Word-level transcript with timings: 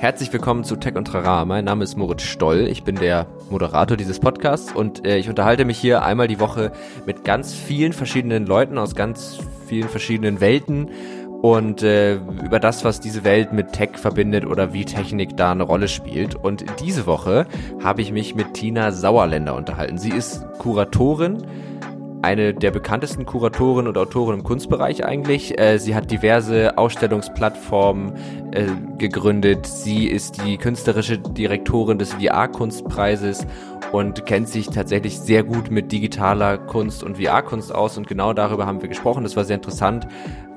Herzlich 0.00 0.32
willkommen 0.32 0.64
zu 0.64 0.76
Tech 0.76 0.96
und 0.96 1.04
Trara. 1.04 1.44
Mein 1.44 1.66
Name 1.66 1.84
ist 1.84 1.98
Moritz 1.98 2.22
Stoll. 2.22 2.68
Ich 2.68 2.84
bin 2.84 2.96
der 2.96 3.26
Moderator 3.50 3.98
dieses 3.98 4.18
Podcasts 4.18 4.72
und 4.72 5.06
äh, 5.06 5.18
ich 5.18 5.28
unterhalte 5.28 5.66
mich 5.66 5.76
hier 5.76 6.02
einmal 6.02 6.26
die 6.26 6.40
Woche 6.40 6.72
mit 7.04 7.22
ganz 7.22 7.52
vielen 7.52 7.92
verschiedenen 7.92 8.46
Leuten 8.46 8.78
aus 8.78 8.94
ganz 8.94 9.36
vielen 9.66 9.90
verschiedenen 9.90 10.40
Welten 10.40 10.88
und 11.42 11.82
äh, 11.82 12.14
über 12.14 12.58
das, 12.60 12.82
was 12.82 13.00
diese 13.00 13.24
Welt 13.24 13.52
mit 13.52 13.72
Tech 13.72 13.90
verbindet 13.96 14.46
oder 14.46 14.72
wie 14.72 14.86
Technik 14.86 15.36
da 15.36 15.52
eine 15.52 15.64
Rolle 15.64 15.86
spielt. 15.86 16.34
Und 16.34 16.64
diese 16.80 17.04
Woche 17.04 17.46
habe 17.84 18.00
ich 18.00 18.10
mich 18.10 18.34
mit 18.34 18.54
Tina 18.54 18.92
Sauerländer 18.92 19.54
unterhalten. 19.54 19.98
Sie 19.98 20.12
ist 20.12 20.46
Kuratorin 20.56 21.44
eine 22.22 22.54
der 22.54 22.70
bekanntesten 22.70 23.26
Kuratoren 23.26 23.86
und 23.86 23.96
Autoren 23.96 24.38
im 24.38 24.44
Kunstbereich 24.44 25.04
eigentlich. 25.04 25.58
Äh, 25.58 25.78
sie 25.78 25.94
hat 25.94 26.10
diverse 26.10 26.76
Ausstellungsplattformen 26.76 28.12
äh, 28.52 28.66
gegründet. 28.98 29.66
Sie 29.66 30.06
ist 30.06 30.44
die 30.44 30.58
künstlerische 30.58 31.18
Direktorin 31.18 31.98
des 31.98 32.14
VR-Kunstpreises 32.14 33.46
und 33.92 34.26
kennt 34.26 34.48
sich 34.48 34.68
tatsächlich 34.68 35.18
sehr 35.18 35.42
gut 35.42 35.70
mit 35.70 35.92
digitaler 35.92 36.58
Kunst 36.58 37.02
und 37.02 37.18
VR-Kunst 37.18 37.74
aus 37.74 37.96
und 37.96 38.06
genau 38.06 38.32
darüber 38.32 38.66
haben 38.66 38.82
wir 38.82 38.88
gesprochen. 38.88 39.24
Das 39.24 39.36
war 39.36 39.44
sehr 39.44 39.56
interessant, 39.56 40.06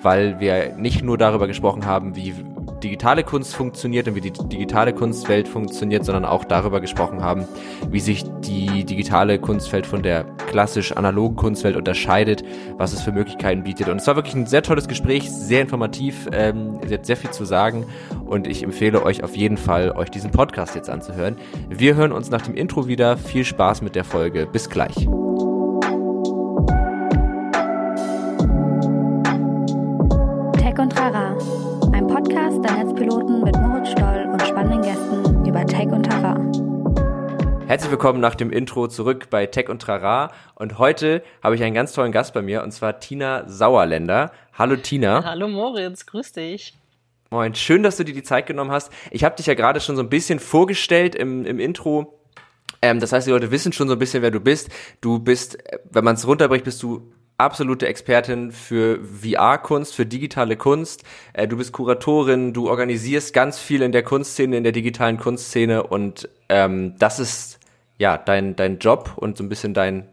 weil 0.02 0.40
wir 0.40 0.76
nicht 0.78 1.04
nur 1.04 1.18
darüber 1.18 1.48
gesprochen 1.48 1.86
haben, 1.86 2.16
wie 2.16 2.36
digitale 2.84 3.24
Kunst 3.24 3.56
funktioniert 3.56 4.08
und 4.08 4.16
wie 4.16 4.22
die 4.22 4.32
digitale 4.32 4.94
Kunstwelt 4.94 5.48
funktioniert, 5.48 6.06
sondern 6.06 6.26
auch 6.26 6.44
darüber 6.44 6.82
gesprochen 6.82 7.24
haben, 7.24 7.46
wie 7.90 8.00
sich 8.00 8.26
die 8.42 8.84
digitale 8.84 9.40
Kunstwelt 9.40 9.86
von 9.86 10.04
der 10.04 10.26
klassisch 10.48 10.92
analogen 10.92 11.36
Kunstwelt 11.36 11.76
unterscheidet, 11.76 12.44
was 12.78 12.94
es 12.94 13.02
für 13.02 13.12
Möglichkeiten 13.12 13.64
bietet. 13.64 13.90
Und 13.90 14.02
es 14.02 14.08
war 14.08 14.16
wirklich 14.16 14.36
ein 14.36 14.46
sehr 14.46 14.64
tolles 14.64 14.88
Gespräch, 14.88 15.32
sehr 15.32 15.62
informativ. 15.62 16.28
Ähm, 16.32 16.80
sie 16.86 16.94
hat 16.94 17.06
sehr 17.06 17.18
viel 17.18 17.32
zu 17.32 17.46
sagen 17.46 17.86
und 18.26 18.48
ich 18.48 18.64
empfehle 18.64 19.04
euch 19.04 19.24
auf 19.24 19.36
jeden 19.36 19.58
Fall, 19.58 19.92
euch 19.92 20.10
diesen 20.10 20.32
Podcast 20.32 20.76
jetzt 20.76 20.90
anzuhören. 20.90 21.38
Wir 21.70 21.96
hören 21.96 22.12
uns 22.12 22.30
nach 22.30 22.42
dem 22.42 22.56
Intro 22.56 22.88
wieder. 22.88 23.18
Viel 23.18 23.46
Spaß 23.46 23.82
mit 23.82 23.96
der 23.96 24.04
Folge. 24.04 24.46
Bis 24.46 24.70
gleich. 24.70 25.08
Tech 35.74 35.88
und 35.88 36.08
Rara. 36.14 36.36
Herzlich 37.66 37.90
willkommen 37.90 38.20
nach 38.20 38.36
dem 38.36 38.52
Intro 38.52 38.88
zurück 38.88 39.32
bei 39.32 39.48
Tech 39.48 39.70
und 39.70 39.82
Trara. 39.82 40.32
Und 40.54 40.78
heute 40.78 41.24
habe 41.42 41.56
ich 41.56 41.64
einen 41.64 41.74
ganz 41.74 41.94
tollen 41.94 42.12
Gast 42.12 42.36
bei 42.36 42.44
mir, 42.44 42.62
und 42.62 42.72
zwar 42.72 43.00
Tina 43.00 43.50
Sauerländer. 43.50 44.32
Hallo 44.54 44.76
Tina. 44.76 45.24
Hallo 45.26 45.48
Moritz, 45.48 46.06
grüß 46.06 46.34
dich. 46.34 46.78
Moin, 47.32 47.56
schön, 47.56 47.82
dass 47.82 47.98
du 47.98 48.06
dir 48.06 48.14
die 48.14 48.22
Zeit 48.22 48.46
genommen 48.46 48.70
hast. 48.70 48.92
Ich 49.10 49.24
habe 49.24 49.36
dich 49.36 49.48
ja 49.48 49.56
gerade 49.56 49.80
schon 49.80 49.96
so 49.96 50.04
ein 50.04 50.10
bisschen 50.10 50.38
vorgestellt 50.38 51.16
im, 51.16 51.44
im 51.44 51.60
Intro. 51.60 52.20
Ähm, 52.84 53.00
das 53.00 53.12
heißt, 53.12 53.26
die 53.26 53.32
Leute 53.32 53.50
wissen 53.50 53.74
schon 53.74 53.88
so 53.88 53.96
ein 53.96 54.00
bisschen, 54.00 54.22
wer 54.22 54.30
du 54.30 54.42
bist. 54.42 54.70
Du 55.02 55.18
bist, 55.18 55.56
äh, 55.72 55.80
wenn 55.90 56.04
man 56.04 56.14
es 56.14 56.28
runterbricht, 56.28 56.66
bist 56.66 56.84
du 56.84 57.12
absolute 57.44 57.88
Expertin 57.88 58.52
für 58.52 59.00
VR-Kunst, 59.04 59.94
für 59.94 60.06
digitale 60.06 60.58
Kunst. 60.58 61.04
Äh, 61.34 61.48
du 61.48 61.58
bist 61.58 61.72
Kuratorin, 61.72 62.54
du 62.54 62.70
organisierst 62.70 63.34
ganz 63.34 63.60
viel 63.60 63.82
in 63.82 63.92
der 63.92 64.04
Kunstszene, 64.04 64.58
in 64.58 64.64
der 64.64 64.72
digitalen 64.72 65.18
Kunstszene 65.18 65.84
und 65.84 66.30
ähm, 66.50 66.96
das 66.98 67.20
ist 67.20 67.60
ja 67.98 68.18
dein, 68.18 68.56
dein 68.56 68.80
Job 68.80 69.14
und 69.16 69.38
so 69.38 69.44
ein 69.44 69.50
bisschen 69.50 69.74
dein 69.74 70.08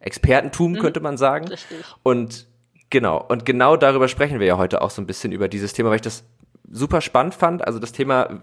Expertentum, 0.00 0.72
mhm. 0.72 0.78
könnte 0.78 1.00
man 1.00 1.16
sagen. 1.16 1.48
Richtig. 1.48 1.84
Und 2.02 2.46
genau, 2.90 3.24
und 3.28 3.44
genau 3.44 3.76
darüber 3.76 4.08
sprechen 4.08 4.40
wir 4.40 4.46
ja 4.46 4.58
heute 4.58 4.82
auch 4.82 4.90
so 4.90 5.00
ein 5.00 5.06
bisschen 5.06 5.32
über 5.32 5.48
dieses 5.48 5.72
Thema, 5.72 5.90
weil 5.90 5.96
ich 5.96 6.02
das 6.02 6.24
super 6.70 7.00
spannend 7.00 7.34
fand, 7.34 7.66
also 7.66 7.78
das 7.78 7.92
Thema 7.92 8.42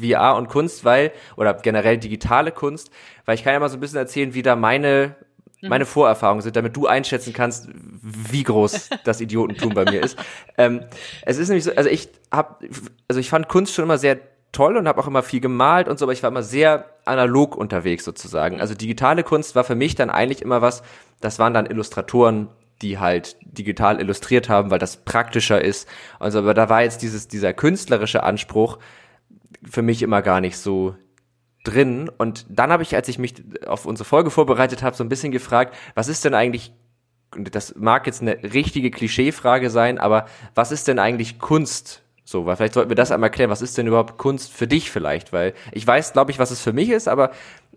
VR 0.00 0.36
und 0.36 0.48
Kunst, 0.48 0.84
weil, 0.84 1.12
oder 1.36 1.54
generell 1.54 1.98
digitale 1.98 2.52
Kunst, 2.52 2.90
weil 3.24 3.34
ich 3.34 3.44
kann 3.44 3.52
ja 3.52 3.60
mal 3.60 3.68
so 3.68 3.76
ein 3.76 3.80
bisschen 3.80 3.98
erzählen, 3.98 4.34
wie 4.34 4.42
da 4.42 4.56
meine 4.56 5.16
Mhm. 5.64 5.70
meine 5.70 5.86
Vorerfahrungen 5.86 6.42
sind, 6.42 6.56
damit 6.56 6.76
du 6.76 6.86
einschätzen 6.86 7.32
kannst, 7.32 7.68
wie 7.72 8.42
groß 8.42 8.90
das 9.04 9.20
Idiotentum 9.20 9.74
bei 9.74 9.84
mir 9.84 10.02
ist. 10.02 10.16
Ähm, 10.56 10.84
es 11.22 11.38
ist 11.38 11.48
nämlich 11.48 11.64
so, 11.64 11.74
also 11.74 11.90
ich 11.90 12.08
habe, 12.30 12.68
also 13.08 13.18
ich 13.18 13.28
fand 13.28 13.48
Kunst 13.48 13.74
schon 13.74 13.82
immer 13.84 13.98
sehr 13.98 14.18
toll 14.52 14.76
und 14.76 14.86
habe 14.86 15.00
auch 15.00 15.08
immer 15.08 15.24
viel 15.24 15.40
gemalt 15.40 15.88
und 15.88 15.98
so, 15.98 16.04
aber 16.04 16.12
ich 16.12 16.22
war 16.22 16.30
immer 16.30 16.44
sehr 16.44 16.90
analog 17.04 17.56
unterwegs 17.56 18.04
sozusagen. 18.04 18.60
Also 18.60 18.74
digitale 18.74 19.24
Kunst 19.24 19.56
war 19.56 19.64
für 19.64 19.74
mich 19.74 19.96
dann 19.96 20.10
eigentlich 20.10 20.42
immer 20.42 20.62
was, 20.62 20.84
das 21.20 21.40
waren 21.40 21.54
dann 21.54 21.66
Illustratoren, 21.66 22.48
die 22.82 23.00
halt 23.00 23.36
digital 23.42 24.00
illustriert 24.00 24.48
haben, 24.48 24.70
weil 24.70 24.78
das 24.78 24.98
praktischer 24.98 25.60
ist. 25.60 25.88
Also, 26.20 26.38
aber 26.38 26.54
da 26.54 26.68
war 26.68 26.82
jetzt 26.82 27.02
dieses, 27.02 27.26
dieser 27.26 27.52
künstlerische 27.52 28.22
Anspruch 28.22 28.78
für 29.68 29.82
mich 29.82 30.02
immer 30.02 30.22
gar 30.22 30.40
nicht 30.40 30.56
so 30.56 30.94
drin. 31.64 32.10
Und 32.16 32.46
dann 32.48 32.70
habe 32.70 32.82
ich, 32.82 32.94
als 32.94 33.08
ich 33.08 33.18
mich 33.18 33.34
auf 33.66 33.86
unsere 33.86 34.08
Folge 34.08 34.30
vorbereitet 34.30 34.82
habe, 34.82 34.96
so 34.96 35.02
ein 35.02 35.08
bisschen 35.08 35.32
gefragt, 35.32 35.74
was 35.94 36.08
ist 36.08 36.24
denn 36.24 36.34
eigentlich, 36.34 36.72
das 37.36 37.74
mag 37.74 38.06
jetzt 38.06 38.22
eine 38.22 38.42
richtige 38.42 38.90
Klischeefrage 38.90 39.70
sein, 39.70 39.98
aber 39.98 40.26
was 40.54 40.70
ist 40.70 40.86
denn 40.86 41.00
eigentlich 41.00 41.40
Kunst? 41.40 42.02
So, 42.26 42.46
weil 42.46 42.56
vielleicht 42.56 42.74
sollten 42.74 42.90
wir 42.90 42.96
das 42.96 43.12
einmal 43.12 43.30
klären. 43.30 43.50
Was 43.50 43.60
ist 43.60 43.76
denn 43.76 43.86
überhaupt 43.86 44.16
Kunst 44.16 44.50
für 44.50 44.66
dich 44.66 44.90
vielleicht? 44.90 45.32
Weil 45.32 45.52
ich 45.72 45.86
weiß, 45.86 46.14
glaube 46.14 46.30
ich, 46.30 46.38
was 46.38 46.50
es 46.50 46.60
für 46.60 46.72
mich 46.72 46.88
ist, 46.88 47.06
aber 47.06 47.32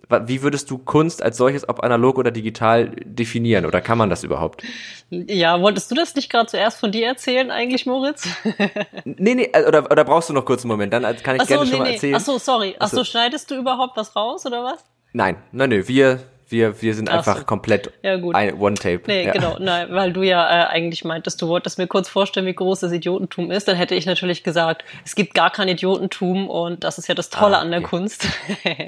wie 0.09 0.41
würdest 0.41 0.71
du 0.71 0.77
Kunst 0.77 1.21
als 1.21 1.37
solches, 1.37 1.67
ob 1.67 1.83
analog 1.83 2.17
oder 2.17 2.31
digital, 2.31 2.91
definieren? 3.03 3.65
Oder 3.65 3.81
kann 3.81 3.97
man 3.97 4.09
das 4.09 4.23
überhaupt? 4.23 4.63
Ja, 5.09 5.61
wolltest 5.61 5.91
du 5.91 5.95
das 5.95 6.15
nicht 6.15 6.29
gerade 6.29 6.47
zuerst 6.47 6.79
von 6.79 6.91
dir 6.91 7.07
erzählen, 7.07 7.51
eigentlich, 7.51 7.85
Moritz? 7.85 8.27
nee, 9.05 9.35
nee, 9.35 9.49
äh, 9.53 9.65
oder, 9.65 9.89
oder 9.91 10.03
brauchst 10.03 10.29
du 10.29 10.33
noch 10.33 10.45
kurz 10.45 10.63
einen 10.63 10.71
Moment? 10.71 10.93
Dann 10.93 11.03
kann 11.03 11.35
ich 11.35 11.41
Achso, 11.41 11.53
gerne 11.53 11.65
nee, 11.65 11.71
schon 11.71 11.79
mal 11.79 11.89
erzählen. 11.91 12.15
Ach 12.15 12.21
so, 12.21 12.37
sorry. 12.37 12.75
Ach 12.79 12.89
so, 12.89 13.03
schneidest 13.03 13.51
du 13.51 13.55
überhaupt 13.55 13.97
was 13.97 14.15
raus, 14.15 14.45
oder 14.45 14.63
was? 14.63 14.83
Nein, 15.13 15.37
nein, 15.51 15.69
nein, 15.69 15.87
wir, 15.87 16.19
wir, 16.49 16.81
wir 16.81 16.93
sind 16.93 17.09
einfach 17.09 17.39
so. 17.39 17.43
komplett 17.43 17.91
ja, 18.03 18.15
gut. 18.17 18.33
ein 18.35 18.59
One-Tape. 18.59 19.01
Nee, 19.07 19.25
ja. 19.25 19.33
genau, 19.33 19.57
nein, 19.59 19.87
weil 19.91 20.13
du 20.13 20.21
ja 20.23 20.47
äh, 20.47 20.67
eigentlich 20.67 21.03
meintest, 21.03 21.41
du 21.41 21.47
wolltest 21.47 21.77
mir 21.77 21.87
kurz 21.87 22.07
vorstellen, 22.07 22.45
wie 22.45 22.53
groß 22.53 22.79
das 22.79 22.91
Idiotentum 22.91 23.51
ist. 23.51 23.67
Dann 23.67 23.75
hätte 23.75 23.95
ich 23.95 24.05
natürlich 24.05 24.43
gesagt, 24.43 24.83
es 25.05 25.15
gibt 25.15 25.33
gar 25.33 25.49
kein 25.49 25.67
Idiotentum 25.67 26.49
und 26.49 26.83
das 26.83 26.97
ist 26.97 27.07
ja 27.07 27.15
das 27.15 27.29
Tolle 27.29 27.57
ah, 27.57 27.59
okay. 27.59 27.65
an 27.65 27.71
der 27.71 27.81
Kunst. 27.81 28.27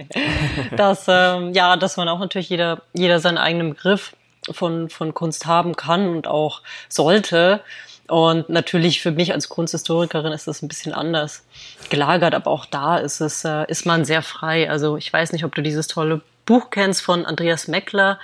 dass, 0.75 1.05
ähm, 1.07 1.53
ja, 1.53 1.75
dass 1.75 1.97
man 1.97 2.07
auch 2.07 2.19
natürlich 2.19 2.49
jeder, 2.49 2.81
jeder 2.93 3.19
seinen 3.19 3.37
eigenen 3.37 3.71
Begriff 3.71 4.15
von, 4.49 4.89
von 4.89 5.13
Kunst 5.13 5.45
haben 5.45 5.75
kann 5.75 6.07
und 6.07 6.27
auch 6.27 6.61
sollte. 6.87 7.61
Und 8.07 8.49
natürlich 8.49 9.01
für 9.01 9.11
mich 9.11 9.33
als 9.33 9.49
Kunsthistorikerin 9.49 10.31
ist 10.31 10.47
das 10.47 10.63
ein 10.63 10.67
bisschen 10.67 10.93
anders 10.93 11.43
gelagert, 11.89 12.33
aber 12.33 12.49
auch 12.49 12.65
da 12.65 12.97
ist 12.97 13.21
es, 13.21 13.45
äh, 13.45 13.65
ist 13.67 13.85
man 13.85 14.03
sehr 14.03 14.23
frei. 14.23 14.69
Also 14.69 14.97
ich 14.97 15.11
weiß 15.11 15.31
nicht, 15.31 15.45
ob 15.45 15.53
du 15.53 15.61
dieses 15.61 15.87
tolle 15.87 16.21
Buch 16.49 16.71
kennst 16.71 17.03
von 17.03 17.27
Andreas 17.27 17.67
Meckler. 17.67 18.19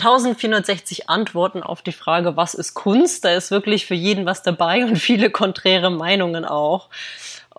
1460 0.00 1.08
Antworten 1.08 1.62
auf 1.62 1.82
die 1.82 1.92
Frage, 1.92 2.36
was 2.36 2.54
ist 2.54 2.74
Kunst? 2.74 3.24
Da 3.24 3.34
ist 3.34 3.50
wirklich 3.50 3.86
für 3.86 3.94
jeden 3.94 4.26
was 4.26 4.42
dabei 4.42 4.84
und 4.84 4.96
viele 4.96 5.30
konträre 5.30 5.90
Meinungen 5.90 6.44
auch. 6.44 6.88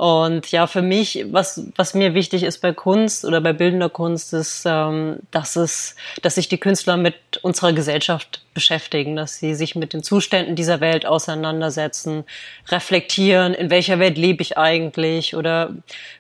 Und 0.02 0.52
ja, 0.52 0.66
für 0.66 0.82
mich, 0.82 1.26
was, 1.30 1.68
was 1.76 1.94
mir 1.94 2.16
wichtig 2.16 2.42
ist 2.42 2.60
bei 2.60 2.74
Kunst 2.74 3.24
oder 3.24 3.40
bei 3.40 3.54
bildender 3.54 3.90
Kunst, 3.90 4.34
ist, 4.34 4.64
ähm, 4.66 5.18
dass 5.30 5.56
es, 5.56 5.96
dass 6.24 6.36
sich 6.36 6.48
die 6.48 6.58
Künstler 6.58 6.98
mit 6.98 7.16
unserer 7.44 7.72
Gesellschaft 7.72 8.42
beschäftigen, 8.56 9.16
dass 9.16 9.38
sie 9.38 9.54
sich 9.54 9.76
mit 9.76 9.94
den 9.94 10.02
Zuständen 10.02 10.56
dieser 10.56 10.80
Welt 10.80 11.06
auseinandersetzen, 11.06 12.24
reflektieren, 12.70 13.54
in 13.54 13.70
welcher 13.70 14.00
Welt 14.00 14.18
lebe 14.18 14.42
ich 14.42 14.58
eigentlich 14.58 15.36
oder 15.36 15.72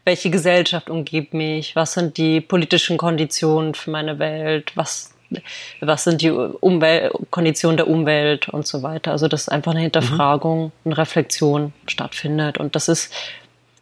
welche 0.05 0.29
Gesellschaft 0.29 0.89
umgibt 0.89 1.33
mich, 1.33 1.75
was 1.75 1.93
sind 1.93 2.17
die 2.17 2.39
politischen 2.39 2.97
Konditionen 2.97 3.73
für 3.73 3.89
meine 3.89 4.19
Welt, 4.19 4.73
was 4.75 5.10
was 5.79 6.03
sind 6.03 6.21
die 6.21 6.31
Umwelt, 6.31 7.13
Konditionen 7.29 7.77
der 7.77 7.87
Umwelt 7.87 8.49
und 8.49 8.67
so 8.67 8.83
weiter. 8.83 9.11
Also 9.11 9.27
dass 9.27 9.49
einfach 9.49 9.71
eine 9.71 9.81
Hinterfragung, 9.81 10.65
mhm. 10.65 10.71
eine 10.85 10.97
Reflexion 10.97 11.73
stattfindet. 11.87 12.57
Und 12.57 12.75
das 12.75 12.87
ist 12.87 13.13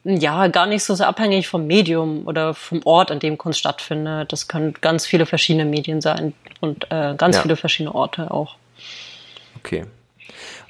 ja, 0.03 0.47
gar 0.47 0.65
nicht 0.65 0.83
so 0.83 0.95
sehr 0.95 1.07
abhängig 1.07 1.47
vom 1.47 1.67
Medium 1.67 2.25
oder 2.25 2.53
vom 2.53 2.81
Ort, 2.85 3.11
an 3.11 3.19
dem 3.19 3.37
Kunst 3.37 3.59
stattfindet. 3.59 4.31
Das 4.31 4.47
können 4.47 4.73
ganz 4.79 5.05
viele 5.05 5.25
verschiedene 5.25 5.65
Medien 5.65 6.01
sein 6.01 6.33
und 6.61 6.85
äh, 6.89 7.15
ganz 7.15 7.35
ja. 7.35 7.41
viele 7.41 7.55
verschiedene 7.55 7.93
Orte 7.93 8.31
auch. 8.31 8.55
Okay. 9.57 9.85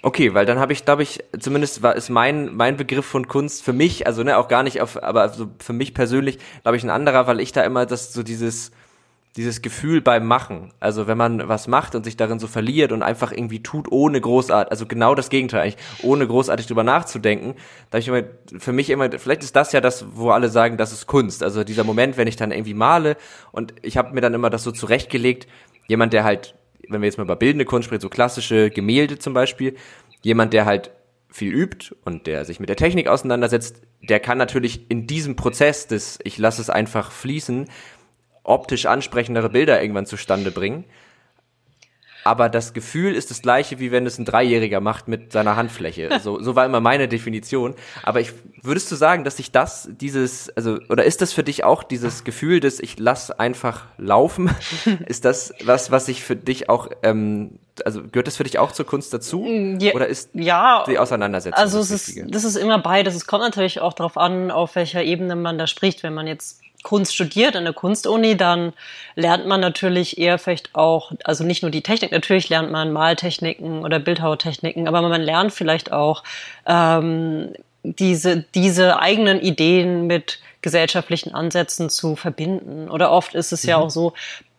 Okay, 0.01 0.33
weil 0.33 0.45
dann 0.45 0.59
habe 0.59 0.71
ich, 0.71 0.85
glaube 0.85 1.03
ich, 1.03 1.19
zumindest 1.37 1.83
war 1.83 1.95
ist 1.95 2.09
mein 2.09 2.55
mein 2.55 2.77
Begriff 2.77 3.05
von 3.05 3.27
Kunst 3.27 3.63
für 3.63 3.73
mich, 3.73 4.07
also 4.07 4.23
ne, 4.23 4.37
auch 4.37 4.47
gar 4.47 4.63
nicht 4.63 4.81
auf, 4.81 5.01
aber 5.03 5.21
also 5.21 5.49
für 5.59 5.73
mich 5.73 5.93
persönlich, 5.93 6.39
glaube 6.63 6.77
ich, 6.77 6.83
ein 6.83 6.89
anderer, 6.89 7.27
weil 7.27 7.41
ich 7.41 7.51
da 7.51 7.63
immer 7.63 7.85
das 7.85 8.13
so 8.13 8.23
dieses 8.23 8.71
dieses 9.35 9.61
Gefühl 9.61 10.01
beim 10.01 10.25
Machen. 10.25 10.73
Also 10.79 11.07
wenn 11.07 11.17
man 11.17 11.47
was 11.47 11.67
macht 11.67 11.95
und 11.95 12.03
sich 12.03 12.17
darin 12.17 12.39
so 12.39 12.47
verliert 12.47 12.91
und 12.91 13.03
einfach 13.03 13.31
irgendwie 13.31 13.61
tut, 13.61 13.91
ohne 13.91 14.19
großartig, 14.19 14.71
also 14.71 14.85
genau 14.85 15.13
das 15.13 15.29
Gegenteil 15.29 15.61
eigentlich, 15.61 15.77
ohne 16.01 16.27
großartig 16.27 16.67
drüber 16.67 16.83
nachzudenken, 16.83 17.55
da 17.91 17.99
ich 17.99 18.07
immer, 18.07 18.23
für 18.57 18.73
mich 18.73 18.89
immer, 18.89 19.09
vielleicht 19.17 19.43
ist 19.43 19.55
das 19.55 19.71
ja 19.71 19.81
das, 19.81 20.05
wo 20.13 20.31
alle 20.31 20.49
sagen, 20.49 20.77
das 20.77 20.91
ist 20.91 21.05
Kunst. 21.05 21.43
Also 21.43 21.63
dieser 21.63 21.83
Moment, 21.83 22.17
wenn 22.17 22.27
ich 22.27 22.37
dann 22.37 22.51
irgendwie 22.51 22.73
male 22.73 23.17
und 23.51 23.73
ich 23.81 23.97
habe 23.97 24.13
mir 24.13 24.21
dann 24.21 24.33
immer 24.33 24.49
das 24.49 24.63
so 24.63 24.71
zurechtgelegt, 24.71 25.47
jemand, 25.87 26.13
der 26.13 26.23
halt, 26.23 26.55
wenn 26.87 27.01
wir 27.01 27.07
jetzt 27.07 27.17
mal 27.17 27.23
über 27.23 27.35
bildende 27.35 27.65
Kunst 27.65 27.85
sprechen, 27.85 28.01
so 28.01 28.09
klassische 28.09 28.71
Gemälde 28.71 29.19
zum 29.19 29.33
Beispiel, 29.33 29.75
jemand, 30.21 30.53
der 30.53 30.65
halt 30.65 30.91
viel 31.31 31.53
übt 31.53 31.95
und 32.03 32.25
der 32.25 32.45
sich 32.45 32.59
mit 32.59 32.69
der 32.69 32.75
Technik 32.75 33.07
auseinandersetzt, 33.07 33.83
der 34.01 34.19
kann 34.19 34.39
natürlich 34.39 34.89
in 34.89 35.05
diesem 35.05 35.35
Prozess 35.35 35.85
des 35.85 36.17
ich 36.23 36.39
lasse 36.39 36.61
es 36.61 36.71
einfach 36.71 37.11
fließen 37.11 37.67
optisch 38.49 38.85
ansprechendere 38.85 39.49
Bilder 39.49 39.81
irgendwann 39.81 40.05
zustande 40.05 40.51
bringen 40.51 40.85
aber 42.23 42.49
das 42.49 42.73
Gefühl 42.73 43.15
ist 43.15 43.31
das 43.31 43.41
gleiche, 43.41 43.79
wie 43.79 43.91
wenn 43.91 44.05
es 44.05 44.17
ein 44.17 44.25
Dreijähriger 44.25 44.81
macht 44.81 45.07
mit 45.07 45.31
seiner 45.31 45.55
Handfläche. 45.55 46.09
So, 46.19 46.41
so 46.41 46.53
war 46.55 46.65
immer 46.65 46.81
meine 46.81 47.07
Definition. 47.07 47.75
Aber 48.03 48.19
ich 48.19 48.33
würdest 48.61 48.91
du 48.91 48.95
sagen, 48.95 49.23
dass 49.23 49.37
sich 49.37 49.51
das, 49.51 49.87
dieses, 49.89 50.49
also, 50.49 50.79
oder 50.89 51.05
ist 51.05 51.21
das 51.21 51.31
für 51.31 51.43
dich 51.43 51.63
auch 51.63 51.81
dieses 51.81 52.25
Gefühl, 52.25 52.59
dass 52.59 52.79
ich 52.81 52.99
lass 52.99 53.31
einfach 53.31 53.85
laufen? 53.97 54.53
ist 55.07 55.23
das 55.23 55.53
was, 55.63 55.91
was 55.91 56.07
sich 56.07 56.23
für 56.23 56.35
dich 56.35 56.69
auch, 56.69 56.89
ähm, 57.03 57.59
also 57.85 58.03
gehört 58.03 58.27
das 58.27 58.35
für 58.35 58.43
dich 58.43 58.59
auch 58.59 58.73
zur 58.73 58.85
Kunst 58.85 59.13
dazu? 59.13 59.45
Ja, 59.79 59.93
oder 59.93 60.07
ist 60.07 60.31
ja, 60.33 60.83
die 60.87 60.99
Auseinandersetzung? 60.99 61.57
Also 61.57 61.79
es 61.79 61.89
ist, 61.89 62.19
das 62.27 62.43
ist 62.43 62.57
immer 62.57 62.79
beides. 62.79 63.15
Es 63.15 63.25
kommt 63.25 63.43
natürlich 63.43 63.79
auch 63.79 63.93
darauf 63.93 64.17
an, 64.17 64.51
auf 64.51 64.75
welcher 64.75 65.03
Ebene 65.03 65.37
man 65.37 65.57
da 65.57 65.67
spricht. 65.67 66.03
Wenn 66.03 66.13
man 66.13 66.27
jetzt 66.27 66.61
Kunst 66.83 67.13
studiert 67.13 67.55
an 67.55 67.65
der 67.65 67.73
Kunstuni, 67.73 68.37
dann 68.37 68.73
lernt 69.15 69.45
man 69.45 69.59
natürlich 69.59 70.17
eher 70.17 70.39
vielleicht 70.39 70.75
auch, 70.75 71.11
also 71.23 71.43
nicht 71.43 71.61
nur 71.61 71.71
die 71.71 71.83
Technik, 71.83 72.11
natürlich 72.11 72.49
lernt 72.49 72.71
man 72.71 72.93
Maltechniken 72.93 73.83
oder 73.83 73.99
Bildhauertechniken, 73.99 74.87
aber 74.87 75.01
man 75.01 75.21
lernt 75.21 75.51
vielleicht 75.51 75.91
auch 75.91 76.23
ähm, 76.65 77.53
diese, 77.83 78.45
diese 78.55 78.99
eigenen 78.99 79.41
Ideen 79.41 80.07
mit 80.07 80.39
gesellschaftlichen 80.61 81.33
Ansätzen 81.33 81.89
zu 81.89 82.15
verbinden. 82.15 82.89
Oder 82.89 83.11
oft 83.11 83.35
ist 83.35 83.51
es 83.51 83.63
mhm. 83.63 83.69
ja 83.69 83.77
auch 83.77 83.89
so, 83.89 84.13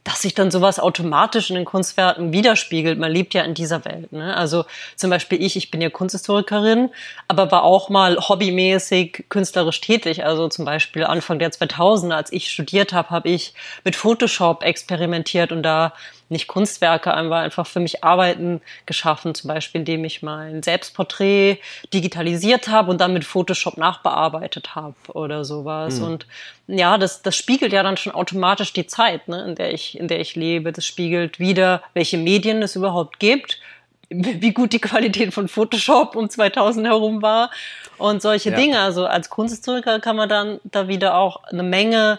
dass 0.05 0.23
sich 0.23 0.35
dann 0.35 0.51
sowas 0.51 0.79
automatisch 0.79 1.51
in 1.51 1.57
den 1.57 1.65
Kunstwerken 1.65 2.33
widerspiegelt. 2.33 2.99
Man 2.99 3.13
lebt 3.13 3.35
ja 3.35 3.43
in 3.43 3.55
dieser 3.55 3.85
Welt. 3.85 4.13
Ne? 4.13 4.35
Also 4.35 4.65
zum 4.97 5.11
Beispiel 5.11 5.43
ich, 5.43 5.57
ich 5.57 5.71
bin 5.71 5.81
ja 5.81 5.91
Kunsthistorikerin, 5.91 6.91
aber 7.29 7.51
war 7.51 7.65
auch 7.65 7.91
mal 7.91 8.17
hobbymäßig 8.17 9.27
künstlerisch 9.29 9.81
tätig. 9.81 10.25
Also 10.25 10.49
zum 10.49 10.65
Beispiel 10.65 11.05
Anfang 11.05 11.39
der 11.39 11.51
2000er, 11.51 12.15
als 12.15 12.33
ich 12.33 12.51
studiert 12.51 12.93
habe, 12.93 13.11
habe 13.11 13.29
ich 13.29 13.53
mit 13.85 13.95
Photoshop 13.95 14.63
experimentiert 14.63 15.53
und 15.53 15.63
da 15.63 15.93
nicht 16.31 16.47
Kunstwerke, 16.47 17.13
einfach, 17.13 17.39
einfach 17.39 17.67
für 17.67 17.81
mich 17.81 18.05
Arbeiten 18.05 18.61
geschaffen, 18.87 19.35
zum 19.35 19.49
Beispiel 19.49 19.81
indem 19.81 20.05
ich 20.05 20.23
mein 20.23 20.63
Selbstporträt 20.63 21.59
digitalisiert 21.93 22.69
habe 22.69 22.91
und 22.91 23.01
dann 23.01 23.13
mit 23.13 23.25
Photoshop 23.25 23.77
nachbearbeitet 23.77 24.75
habe 24.75 24.95
oder 25.13 25.45
sowas. 25.45 25.99
Mhm. 25.99 26.07
Und 26.07 26.27
ja, 26.69 26.99
das, 26.99 27.23
das 27.23 27.37
spiegelt 27.37 27.73
ja 27.73 27.83
dann 27.83 27.97
schon 27.97 28.13
automatisch 28.13 28.73
die 28.73 28.87
Zeit, 28.87 29.29
ne, 29.29 29.45
in 29.45 29.55
der 29.57 29.75
ich, 29.75 29.99
in 29.99 30.09
der 30.09 30.21
ich 30.21 30.37
lebe. 30.37 30.73
Das 30.73 30.87
spiegelt 30.87 31.39
wieder, 31.39 31.83
welche 31.95 32.17
Medien 32.17 32.63
es 32.63 32.77
überhaupt 32.77 33.19
gibt, 33.19 33.59
wie 34.09 34.53
gut 34.53 34.73
die 34.73 34.81
Qualität 34.81 35.35
von 35.35 35.49
Photoshop 35.49 36.17
um 36.17 36.29
2000 36.29 36.87
herum 36.87 37.23
war 37.23 37.51
und 37.99 38.23
solche 38.23 38.51
ja. 38.51 38.57
Dinge. 38.57 38.81
Also 38.81 39.07
als 39.07 39.31
Kunsthistoriker 39.31 40.01
kann 40.01 40.17
man 40.17 40.29
dann 40.29 40.61
da 40.65 40.89
wieder 40.89 41.17
auch 41.17 41.45
eine 41.45 41.63
Menge 41.63 42.19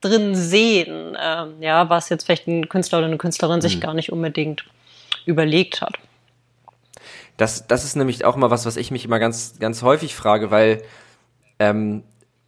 drin 0.00 0.34
sehen, 0.34 1.16
ähm, 1.20 1.54
ja, 1.60 1.88
was 1.90 2.08
jetzt 2.08 2.24
vielleicht 2.24 2.46
ein 2.46 2.68
Künstler 2.68 2.98
oder 2.98 3.06
eine 3.08 3.18
Künstlerin 3.18 3.60
sich 3.60 3.76
mhm. 3.76 3.80
gar 3.80 3.94
nicht 3.94 4.12
unbedingt 4.12 4.64
überlegt 5.26 5.80
hat. 5.80 5.98
Das, 7.36 7.66
das 7.66 7.84
ist 7.84 7.96
nämlich 7.96 8.24
auch 8.24 8.36
mal 8.36 8.50
was, 8.50 8.66
was 8.66 8.76
ich 8.76 8.90
mich 8.90 9.04
immer 9.04 9.18
ganz, 9.18 9.58
ganz 9.60 9.82
häufig 9.82 10.14
frage, 10.14 10.50
weil 10.50 10.82
ähm, 11.58 12.02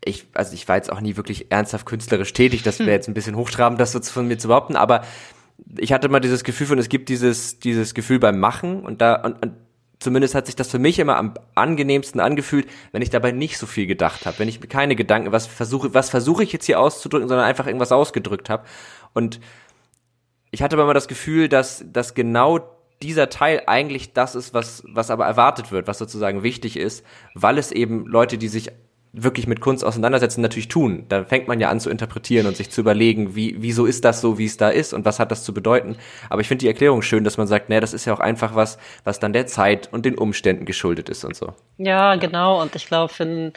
ich, 0.05 0.26
also 0.35 0.55
ich 0.55 0.67
war 0.69 0.76
jetzt 0.76 0.91
auch 0.91 1.00
nie 1.00 1.17
wirklich 1.17 1.50
ernsthaft 1.50 1.87
künstlerisch 1.87 2.32
tätig, 2.32 2.62
das 2.62 2.79
wäre 2.79 2.88
hm. 2.88 2.94
jetzt 2.94 3.08
ein 3.08 3.14
bisschen 3.14 3.37
hochtrabend, 3.37 3.81
das 3.81 3.93
so 3.93 4.00
von 4.00 4.26
mir 4.26 4.38
zu 4.38 4.49
behaupten, 4.49 4.76
aber 4.76 5.02
ich 5.79 5.93
hatte 5.93 6.08
mal 6.08 6.20
dieses 6.20 6.43
Gefühl 6.44 6.67
von, 6.67 6.79
es 6.79 6.88
gibt 6.88 7.08
dieses, 7.08 7.61
dieses 7.61 7.94
Gefühl 7.94 8.19
beim 8.19 8.41
Machen 8.41 8.82
und 8.82 9.00
da, 9.00 9.14
und, 9.17 9.43
und 9.43 9.52
zumindest 10.00 10.35
hat 10.35 10.47
sich 10.47 10.56
das 10.56 10.70
für 10.70 10.79
mich 10.79 10.99
immer 10.99 11.17
am 11.17 11.35
angenehmsten 11.55 12.20
angefühlt, 12.20 12.67
wenn 12.91 13.02
ich 13.02 13.11
dabei 13.11 13.31
nicht 13.31 13.58
so 13.58 13.67
viel 13.67 13.87
gedacht 13.87 14.26
habe, 14.26 14.38
wenn 14.38 14.49
ich 14.49 14.61
keine 14.69 14.97
Gedanken, 14.97 15.31
was 15.31 15.47
versuche, 15.47 15.94
was 15.94 16.11
versuche 16.11 16.43
ich 16.43 16.52
jetzt 16.52 16.67
hier 16.67 16.81
auszudrücken, 16.81 17.29
sondern 17.29 17.47
einfach 17.47 17.67
irgendwas 17.67 17.93
ausgedrückt 17.93 18.50
habe. 18.50 18.64
Und 19.12 19.41
ich 20.50 20.62
hatte 20.62 20.75
aber 20.75 20.85
immer 20.85 20.94
das 20.94 21.06
Gefühl, 21.06 21.49
dass, 21.49 21.85
dass 21.87 22.14
genau 22.14 22.58
dieser 23.02 23.29
Teil 23.29 23.62
eigentlich 23.67 24.12
das 24.12 24.35
ist, 24.35 24.52
was, 24.52 24.82
was 24.87 25.11
aber 25.11 25.26
erwartet 25.26 25.70
wird, 25.70 25.87
was 25.87 25.99
sozusagen 25.99 26.43
wichtig 26.43 26.76
ist, 26.76 27.05
weil 27.35 27.58
es 27.58 27.70
eben 27.70 28.06
Leute, 28.06 28.37
die 28.37 28.49
sich 28.49 28.73
wirklich 29.12 29.47
mit 29.47 29.61
Kunst 29.61 29.85
auseinandersetzen, 29.85 30.41
natürlich 30.41 30.69
tun. 30.69 31.05
Da 31.09 31.25
fängt 31.25 31.49
man 31.49 31.59
ja 31.59 31.69
an 31.69 31.81
zu 31.81 31.91
interpretieren 31.91 32.47
und 32.47 32.57
sich 32.57 32.71
zu 32.71 32.81
überlegen, 32.81 33.35
wie, 33.35 33.57
wieso 33.59 33.87
ist 33.87 34.05
das 34.05 34.21
so, 34.21 34.39
wie 34.39 34.45
es 34.45 34.57
da 34.57 34.69
ist 34.69 34.93
und 34.93 35.05
was 35.05 35.19
hat 35.19 35.33
das 35.33 35.43
zu 35.43 35.53
bedeuten. 35.53 35.97
Aber 36.29 36.41
ich 36.41 36.49
finde 36.49 36.61
die 36.61 36.69
Erklärung 36.69 37.03
schön, 37.03 37.25
dass 37.25 37.37
man 37.37 37.47
sagt, 37.47 37.69
naja, 37.69 37.81
das 37.81 37.93
ist 37.93 38.05
ja 38.05 38.15
auch 38.15 38.21
einfach 38.21 38.55
was, 38.55 38.79
was 39.03 39.19
dann 39.19 39.33
der 39.33 39.47
Zeit 39.47 39.89
und 39.93 40.05
den 40.05 40.17
Umständen 40.17 40.65
geschuldet 40.65 41.09
ist 41.09 41.25
und 41.25 41.35
so. 41.35 41.55
Ja, 41.79 42.15
genau. 42.17 42.62
Und 42.62 42.77
ich 42.77 42.87
glaube, 42.87 43.12
für 43.12 43.25
einen, 43.25 43.53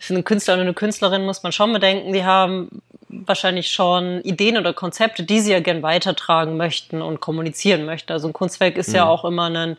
für 0.00 0.14
einen 0.14 0.24
Künstler 0.24 0.54
und 0.54 0.60
eine 0.60 0.74
Künstlerin 0.74 1.24
muss 1.24 1.44
man 1.44 1.52
schon 1.52 1.72
bedenken, 1.72 2.12
die 2.12 2.24
haben 2.24 2.82
wahrscheinlich 3.08 3.70
schon 3.70 4.20
Ideen 4.22 4.58
oder 4.58 4.74
Konzepte, 4.74 5.22
die 5.22 5.40
sie 5.40 5.52
ja 5.52 5.60
gern 5.60 5.82
weitertragen 5.82 6.56
möchten 6.56 7.02
und 7.02 7.20
kommunizieren 7.20 7.86
möchten. 7.86 8.12
Also 8.12 8.28
ein 8.28 8.32
Kunstwerk 8.32 8.76
ist 8.76 8.88
mhm. 8.88 8.96
ja 8.96 9.06
auch 9.06 9.24
immer 9.24 9.48
ein 9.48 9.76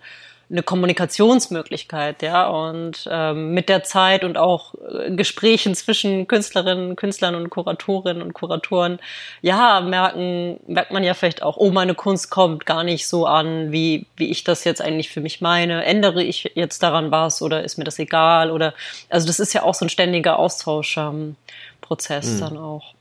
eine 0.51 0.63
Kommunikationsmöglichkeit, 0.63 2.23
ja, 2.23 2.47
und 2.47 3.07
ähm, 3.11 3.53
mit 3.53 3.69
der 3.69 3.83
Zeit 3.83 4.23
und 4.23 4.37
auch 4.37 4.73
äh, 4.73 5.11
Gesprächen 5.11 5.75
zwischen 5.75 6.27
Künstlerinnen, 6.27 6.95
Künstlern 6.95 7.35
und 7.35 7.51
Kuratorinnen 7.51 8.23
und 8.23 8.33
Kuratoren, 8.33 8.99
ja, 9.41 9.79
merken, 9.81 10.59
merkt 10.65 10.91
man 10.91 11.03
ja 11.03 11.13
vielleicht 11.13 11.43
auch, 11.43 11.57
oh, 11.57 11.69
meine 11.69 11.93
Kunst 11.93 12.31
kommt 12.31 12.65
gar 12.65 12.83
nicht 12.83 13.07
so 13.07 13.27
an, 13.27 13.71
wie, 13.71 14.07
wie 14.15 14.29
ich 14.31 14.43
das 14.43 14.63
jetzt 14.63 14.81
eigentlich 14.81 15.09
für 15.09 15.21
mich 15.21 15.39
meine. 15.39 15.85
Ändere 15.85 16.23
ich 16.23 16.51
jetzt 16.55 16.81
daran 16.81 17.11
was 17.11 17.43
oder 17.43 17.63
ist 17.63 17.77
mir 17.77 17.83
das 17.83 17.99
egal? 17.99 18.49
Oder 18.49 18.73
also 19.09 19.27
das 19.27 19.39
ist 19.39 19.53
ja 19.53 19.61
auch 19.61 19.75
so 19.75 19.85
ein 19.85 19.89
ständiger 19.89 20.39
Austauschprozess 20.39 22.27
ähm, 22.27 22.35
mhm. 22.35 22.39
dann 22.39 22.57
auch. 22.57 22.95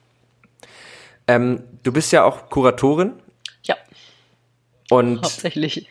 Ähm, 1.26 1.62
du 1.82 1.92
bist 1.92 2.12
ja 2.12 2.24
auch 2.24 2.50
Kuratorin. 2.50 3.14
Und 4.90 5.18
hauptsächlich. 5.18 5.88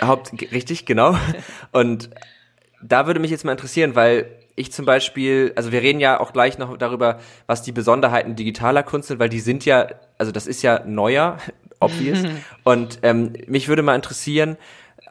Haupt, 0.00 0.32
richtig, 0.52 0.86
genau. 0.86 1.16
Und 1.70 2.10
da 2.82 3.06
würde 3.06 3.20
mich 3.20 3.30
jetzt 3.30 3.44
mal 3.44 3.52
interessieren, 3.52 3.94
weil 3.94 4.26
ich 4.56 4.72
zum 4.72 4.84
Beispiel, 4.84 5.52
also 5.56 5.72
wir 5.72 5.82
reden 5.82 6.00
ja 6.00 6.20
auch 6.20 6.32
gleich 6.32 6.58
noch 6.58 6.76
darüber, 6.76 7.20
was 7.46 7.62
die 7.62 7.72
Besonderheiten 7.72 8.36
digitaler 8.36 8.82
Kunst 8.82 9.08
sind, 9.08 9.18
weil 9.18 9.28
die 9.28 9.40
sind 9.40 9.64
ja, 9.64 9.88
also 10.18 10.32
das 10.32 10.46
ist 10.46 10.62
ja 10.62 10.82
neuer, 10.84 11.38
obvious. 11.80 12.18
Und 12.64 12.98
ähm, 13.02 13.32
mich 13.46 13.68
würde 13.68 13.82
mal 13.82 13.94
interessieren, 13.94 14.56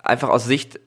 einfach 0.03 0.29
aus 0.29 0.45
Sicht 0.45 0.79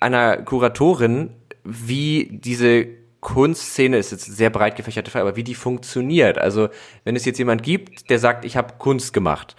einer 0.00 0.38
Kuratorin, 0.38 1.30
wie 1.64 2.28
diese 2.30 2.86
Kunstszene 3.20 3.96
ist 3.96 4.12
jetzt 4.12 4.24
sehr 4.24 4.50
breit 4.50 4.76
gefächerte 4.76 5.10
Frage, 5.10 5.26
aber 5.26 5.36
wie 5.36 5.42
die 5.42 5.54
funktioniert. 5.54 6.38
Also 6.38 6.68
wenn 7.04 7.16
es 7.16 7.24
jetzt 7.24 7.38
jemand 7.38 7.62
gibt, 7.62 8.08
der 8.08 8.18
sagt, 8.18 8.44
ich 8.44 8.56
habe 8.56 8.74
Kunst 8.78 9.12
gemacht, 9.12 9.56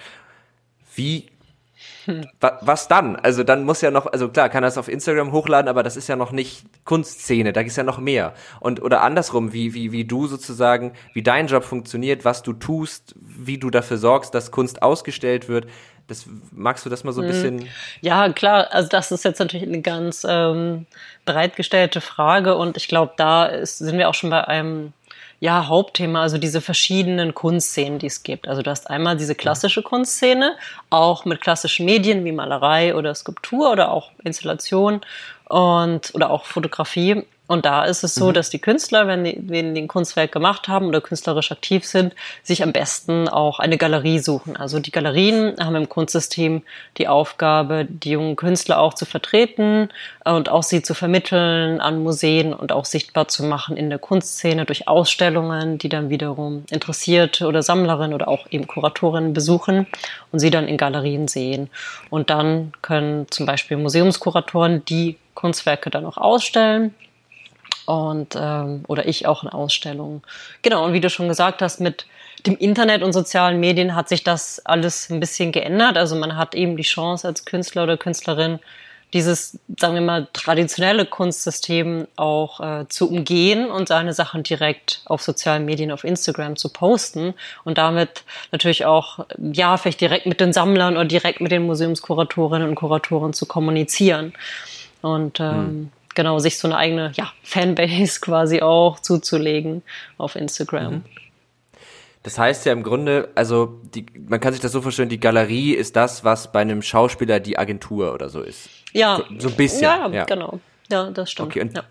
wie 0.95 1.25
was 2.61 2.87
dann? 2.87 3.15
Also 3.15 3.43
dann 3.43 3.63
muss 3.63 3.81
ja 3.81 3.91
noch, 3.91 4.05
also 4.07 4.29
klar, 4.29 4.49
kann 4.49 4.63
er 4.63 4.69
es 4.69 4.77
auf 4.77 4.87
Instagram 4.87 5.31
hochladen, 5.31 5.67
aber 5.67 5.83
das 5.83 5.97
ist 5.97 6.07
ja 6.07 6.15
noch 6.15 6.31
nicht 6.31 6.63
Kunstszene, 6.85 7.53
da 7.53 7.61
ist 7.61 7.77
ja 7.77 7.83
noch 7.83 7.99
mehr. 7.99 8.33
Und 8.59 8.81
oder 8.81 9.01
andersrum, 9.01 9.53
wie, 9.53 9.73
wie, 9.73 9.91
wie 9.91 10.05
du 10.05 10.27
sozusagen, 10.27 10.93
wie 11.13 11.23
dein 11.23 11.47
Job 11.47 11.63
funktioniert, 11.63 12.25
was 12.25 12.43
du 12.43 12.53
tust, 12.53 13.15
wie 13.19 13.57
du 13.57 13.69
dafür 13.69 13.97
sorgst, 13.97 14.33
dass 14.33 14.51
Kunst 14.51 14.81
ausgestellt 14.81 15.49
wird. 15.49 15.67
Das 16.07 16.25
magst 16.51 16.85
du 16.85 16.89
das 16.89 17.03
mal 17.03 17.11
so 17.11 17.21
ein 17.21 17.27
mhm. 17.27 17.31
bisschen? 17.31 17.69
Ja, 17.99 18.31
klar, 18.31 18.67
also 18.71 18.87
das 18.87 19.11
ist 19.11 19.25
jetzt 19.25 19.39
natürlich 19.39 19.67
eine 19.67 19.81
ganz 19.81 20.25
ähm, 20.27 20.85
breit 21.25 21.57
gestellte 21.57 21.99
Frage 21.99 22.55
und 22.55 22.77
ich 22.77 22.87
glaube, 22.87 23.13
da 23.17 23.45
ist, 23.45 23.79
sind 23.79 23.97
wir 23.97 24.07
auch 24.07 24.13
schon 24.13 24.29
bei 24.29 24.47
einem 24.47 24.93
ja, 25.39 25.67
Hauptthema, 25.67 26.23
also 26.23 26.37
diese 26.37 26.61
verschiedenen 26.61 27.35
Kunstszenen, 27.35 27.99
die 27.99 28.07
es 28.07 28.23
gibt. 28.23 28.47
Also 28.47 28.63
du 28.63 28.71
hast 28.71 28.89
einmal 28.89 29.17
diese 29.17 29.35
klassische 29.35 29.83
Kunstszene, 29.83 30.55
auch 30.89 31.25
mit 31.25 31.41
klassischen 31.41 31.85
Medien 31.85 32.25
wie 32.25 32.31
Malerei 32.31 32.95
oder 32.95 33.13
Skulptur 33.13 33.71
oder 33.71 33.91
auch 33.91 34.11
Installation 34.23 35.01
und 35.47 36.13
oder 36.15 36.31
auch 36.31 36.45
Fotografie. 36.45 37.23
Und 37.47 37.65
da 37.65 37.85
ist 37.85 38.03
es 38.03 38.13
so, 38.13 38.27
mhm. 38.27 38.33
dass 38.33 38.49
die 38.49 38.59
Künstler, 38.59 39.07
wenn 39.07 39.23
die, 39.23 39.37
wenn 39.41 39.73
die 39.73 39.81
ein 39.81 39.87
Kunstwerk 39.87 40.33
gemacht 40.33 40.67
haben 40.67 40.87
oder 40.87 40.99
künstlerisch 40.99 41.51
aktiv 41.51 41.85
sind, 41.85 42.13
sich 42.43 42.61
am 42.61 42.73
besten 42.73 43.29
auch 43.29 43.59
eine 43.59 43.77
Galerie 43.77 44.19
suchen. 44.19 44.57
Also 44.57 44.79
die 44.79 44.91
Galerien 44.91 45.55
haben 45.59 45.75
im 45.75 45.87
Kunstsystem 45.87 46.63
die 46.97 47.07
Aufgabe, 47.07 47.87
die 47.89 48.11
jungen 48.11 48.35
Künstler 48.35 48.79
auch 48.79 48.93
zu 48.93 49.05
vertreten 49.05 49.89
und 50.25 50.49
auch 50.49 50.63
sie 50.63 50.81
zu 50.81 50.93
vermitteln 50.93 51.79
an 51.79 52.03
Museen 52.03 52.53
und 52.53 52.73
auch 52.73 52.85
sichtbar 52.85 53.29
zu 53.29 53.43
machen 53.43 53.77
in 53.77 53.89
der 53.89 53.99
Kunstszene 53.99 54.65
durch 54.65 54.89
Ausstellungen, 54.89 55.77
die 55.77 55.89
dann 55.89 56.09
wiederum 56.09 56.65
Interessierte 56.69 57.47
oder 57.47 57.63
Sammlerinnen 57.63 58.13
oder 58.13 58.27
auch 58.27 58.47
eben 58.51 58.67
Kuratorinnen 58.67 59.31
besuchen 59.31 59.87
und 60.33 60.39
sie 60.39 60.49
dann 60.49 60.67
in 60.67 60.75
Galerien 60.75 61.29
sehen. 61.29 61.69
Und 62.09 62.29
dann 62.29 62.73
können 62.81 63.27
zum 63.29 63.45
Beispiel 63.45 63.77
Museumskuratoren 63.77 64.83
die 64.83 65.15
Kunstwerke 65.33 65.89
dann 65.89 66.05
auch 66.05 66.17
ausstellen 66.17 66.93
und 67.87 68.35
ähm, 68.35 68.83
oder 68.87 69.07
ich 69.07 69.25
auch 69.27 69.43
in 69.43 69.49
Ausstellungen. 69.49 70.21
Genau, 70.61 70.85
und 70.85 70.93
wie 70.93 70.99
du 70.99 71.09
schon 71.09 71.29
gesagt 71.29 71.61
hast, 71.61 71.79
mit 71.79 72.05
dem 72.45 72.57
Internet 72.57 73.01
und 73.01 73.13
sozialen 73.13 73.59
Medien 73.59 73.95
hat 73.95 74.09
sich 74.09 74.23
das 74.23 74.63
alles 74.65 75.09
ein 75.09 75.19
bisschen 75.19 75.51
geändert. 75.51 75.97
Also 75.97 76.15
man 76.15 76.35
hat 76.35 76.53
eben 76.53 76.75
die 76.75 76.83
Chance 76.83 77.25
als 77.25 77.45
Künstler 77.45 77.83
oder 77.83 77.97
Künstlerin 77.97 78.59
dieses, 79.13 79.57
sagen 79.79 79.93
wir 79.93 80.01
mal, 80.01 80.27
traditionelle 80.33 81.05
Kunstsystem 81.05 82.07
auch 82.17 82.59
äh, 82.59 82.89
zu 82.89 83.09
umgehen 83.09 83.71
und 83.71 83.87
seine 83.87 84.11
Sachen 84.11 84.43
direkt 84.43 85.01
auf 85.05 85.21
sozialen 85.21 85.63
Medien, 85.63 85.91
auf 85.91 86.03
Instagram 86.03 86.57
zu 86.57 86.67
posten 86.67 87.33
und 87.63 87.77
damit 87.77 88.23
natürlich 88.51 88.85
auch, 88.85 89.25
ja, 89.37 89.77
vielleicht 89.77 90.01
direkt 90.01 90.25
mit 90.25 90.41
den 90.41 90.51
Sammlern 90.51 90.97
oder 90.97 91.05
direkt 91.05 91.39
mit 91.39 91.53
den 91.53 91.65
Museumskuratorinnen 91.65 92.67
und 92.67 92.75
Kuratoren 92.75 93.31
zu 93.31 93.45
kommunizieren. 93.45 94.33
Und 95.01 95.39
ähm, 95.39 95.55
hm. 95.55 95.91
Genau, 96.17 96.39
sich 96.39 96.57
so 96.57 96.67
eine 96.67 96.75
eigene 96.75 97.11
ja, 97.15 97.31
Fanbase 97.43 98.19
quasi 98.21 98.61
auch 98.61 98.99
zuzulegen 98.99 99.83
auf 100.17 100.35
Instagram. 100.35 100.95
Mhm. 100.95 101.03
Das 102.23 102.37
heißt 102.37 102.65
ja 102.65 102.73
im 102.73 102.83
Grunde, 102.83 103.29
also 103.35 103.79
die, 103.95 104.05
man 104.27 104.41
kann 104.41 104.51
sich 104.51 104.61
das 104.61 104.73
so 104.73 104.81
vorstellen, 104.81 105.07
die 105.07 105.19
Galerie 105.19 105.73
ist 105.73 105.95
das, 105.95 106.25
was 106.25 106.51
bei 106.51 106.59
einem 106.59 106.81
Schauspieler 106.81 107.39
die 107.39 107.57
Agentur 107.57 108.13
oder 108.13 108.27
so 108.27 108.41
ist. 108.41 108.67
Ja. 108.91 109.21
So, 109.37 109.47
ein 109.47 109.55
bisschen. 109.55 109.83
Ja, 109.83 110.09
ja, 110.09 110.25
genau. 110.25 110.59
Ja, 110.91 111.09
das 111.11 111.31
stimmt. 111.31 111.49
Okay, 111.49 111.61
und 111.61 111.77
ja. 111.77 111.83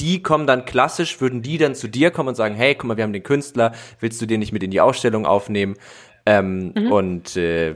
die 0.00 0.22
kommen 0.22 0.48
dann 0.48 0.64
klassisch, 0.64 1.20
würden 1.20 1.42
die 1.42 1.58
dann 1.58 1.76
zu 1.76 1.86
dir 1.86 2.10
kommen 2.10 2.30
und 2.30 2.34
sagen, 2.34 2.56
hey, 2.56 2.74
guck 2.74 2.88
mal, 2.88 2.96
wir 2.96 3.04
haben 3.04 3.12
den 3.12 3.22
Künstler, 3.22 3.72
willst 4.00 4.20
du 4.20 4.26
den 4.26 4.40
nicht 4.40 4.52
mit 4.52 4.62
in 4.62 4.70
die 4.70 4.80
Ausstellung 4.80 5.26
aufnehmen? 5.26 5.76
Ähm, 6.28 6.74
mhm. 6.76 6.92
Und 6.92 7.36
äh, 7.38 7.74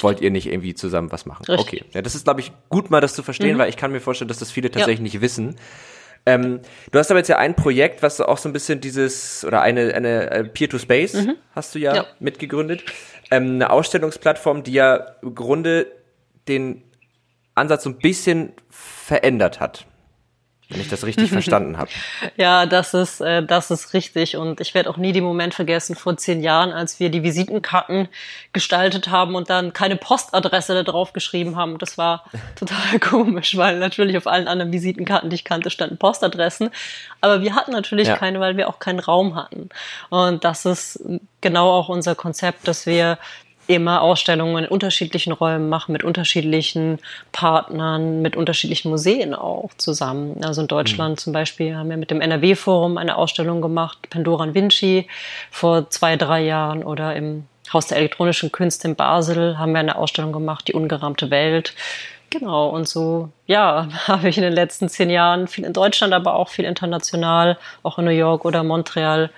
wollt 0.00 0.20
ihr 0.20 0.30
nicht 0.30 0.46
irgendwie 0.46 0.74
zusammen 0.74 1.10
was 1.12 1.24
machen? 1.24 1.46
Richtig. 1.46 1.82
Okay, 1.82 1.84
ja, 1.94 2.02
das 2.02 2.14
ist, 2.14 2.24
glaube 2.24 2.40
ich, 2.40 2.52
gut 2.68 2.90
mal 2.90 3.00
das 3.00 3.14
zu 3.14 3.22
verstehen, 3.22 3.54
mhm. 3.54 3.58
weil 3.58 3.70
ich 3.70 3.78
kann 3.78 3.90
mir 3.90 4.00
vorstellen, 4.00 4.28
dass 4.28 4.38
das 4.38 4.50
viele 4.50 4.70
tatsächlich 4.70 4.98
ja. 4.98 5.04
nicht 5.04 5.20
wissen. 5.22 5.56
Ähm, 6.26 6.60
du 6.90 6.98
hast 6.98 7.10
aber 7.10 7.20
jetzt 7.20 7.28
ja 7.28 7.38
ein 7.38 7.54
Projekt, 7.54 8.02
was 8.02 8.20
auch 8.20 8.36
so 8.36 8.50
ein 8.50 8.52
bisschen 8.52 8.82
dieses, 8.82 9.46
oder 9.46 9.62
eine, 9.62 9.94
eine 9.94 10.30
äh, 10.30 10.44
Peer-to-Space 10.44 11.14
mhm. 11.14 11.36
hast 11.54 11.74
du 11.74 11.78
ja, 11.78 11.96
ja. 11.96 12.06
mitgegründet. 12.20 12.84
Ähm, 13.30 13.54
eine 13.54 13.70
Ausstellungsplattform, 13.70 14.62
die 14.62 14.72
ja 14.72 14.96
im 15.22 15.34
Grunde 15.34 15.86
den 16.48 16.82
Ansatz 17.54 17.84
so 17.84 17.90
ein 17.90 17.96
bisschen 17.96 18.52
verändert 18.68 19.58
hat 19.58 19.86
wenn 20.68 20.80
ich 20.80 20.88
das 20.88 21.04
richtig 21.04 21.30
verstanden 21.30 21.78
habe. 21.78 21.90
Ja, 22.36 22.66
das 22.66 22.92
ist, 22.92 23.20
äh, 23.20 23.42
das 23.44 23.70
ist 23.70 23.94
richtig. 23.94 24.36
Und 24.36 24.60
ich 24.60 24.74
werde 24.74 24.90
auch 24.90 24.96
nie 24.96 25.12
den 25.12 25.22
Moment 25.22 25.54
vergessen 25.54 25.94
vor 25.94 26.16
zehn 26.16 26.42
Jahren, 26.42 26.72
als 26.72 26.98
wir 26.98 27.08
die 27.08 27.22
Visitenkarten 27.22 28.08
gestaltet 28.52 29.08
haben 29.08 29.34
und 29.34 29.48
dann 29.48 29.72
keine 29.72 29.96
Postadresse 29.96 30.74
da 30.74 30.82
drauf 30.82 31.12
geschrieben 31.12 31.56
haben. 31.56 31.78
Das 31.78 31.98
war 31.98 32.24
total 32.56 32.98
komisch, 32.98 33.56
weil 33.56 33.78
natürlich 33.78 34.16
auf 34.16 34.26
allen 34.26 34.48
anderen 34.48 34.72
Visitenkarten, 34.72 35.30
die 35.30 35.36
ich 35.36 35.44
kannte, 35.44 35.70
standen 35.70 35.98
Postadressen. 35.98 36.70
Aber 37.20 37.42
wir 37.42 37.54
hatten 37.54 37.72
natürlich 37.72 38.08
ja. 38.08 38.16
keine, 38.16 38.40
weil 38.40 38.56
wir 38.56 38.68
auch 38.68 38.80
keinen 38.80 39.00
Raum 39.00 39.36
hatten. 39.36 39.68
Und 40.10 40.44
das 40.44 40.64
ist 40.64 41.00
genau 41.40 41.70
auch 41.70 41.88
unser 41.88 42.14
Konzept, 42.16 42.66
dass 42.66 42.86
wir 42.86 43.18
immer 43.66 44.02
Ausstellungen 44.02 44.64
in 44.64 44.70
unterschiedlichen 44.70 45.32
Räumen 45.32 45.68
machen, 45.68 45.92
mit 45.92 46.04
unterschiedlichen 46.04 46.98
Partnern, 47.32 48.22
mit 48.22 48.36
unterschiedlichen 48.36 48.90
Museen 48.90 49.34
auch 49.34 49.70
zusammen. 49.76 50.42
Also 50.44 50.62
in 50.62 50.68
Deutschland 50.68 51.16
mhm. 51.16 51.18
zum 51.18 51.32
Beispiel 51.32 51.76
haben 51.76 51.90
wir 51.90 51.96
mit 51.96 52.10
dem 52.10 52.20
NRW-Forum 52.20 52.98
eine 52.98 53.16
Ausstellung 53.16 53.60
gemacht, 53.60 54.10
Pandora 54.10 54.54
Vinci, 54.54 55.08
vor 55.50 55.90
zwei, 55.90 56.16
drei 56.16 56.44
Jahren 56.44 56.84
oder 56.84 57.14
im 57.16 57.44
Haus 57.72 57.88
der 57.88 57.98
elektronischen 57.98 58.52
Künste 58.52 58.88
in 58.88 58.96
Basel 58.96 59.58
haben 59.58 59.72
wir 59.72 59.80
eine 59.80 59.96
Ausstellung 59.96 60.32
gemacht, 60.32 60.68
die 60.68 60.72
ungerahmte 60.72 61.30
Welt. 61.30 61.74
Genau, 62.30 62.68
und 62.68 62.88
so, 62.88 63.30
ja, 63.46 63.88
habe 64.06 64.28
ich 64.28 64.36
in 64.36 64.42
den 64.42 64.52
letzten 64.52 64.88
zehn 64.88 65.10
Jahren 65.10 65.48
viel 65.48 65.64
in 65.64 65.72
Deutschland, 65.72 66.12
aber 66.12 66.34
auch 66.34 66.48
viel 66.48 66.64
international, 66.64 67.58
auch 67.82 67.98
in 67.98 68.04
New 68.04 68.10
York 68.10 68.44
oder 68.44 68.62
Montreal 68.62 69.30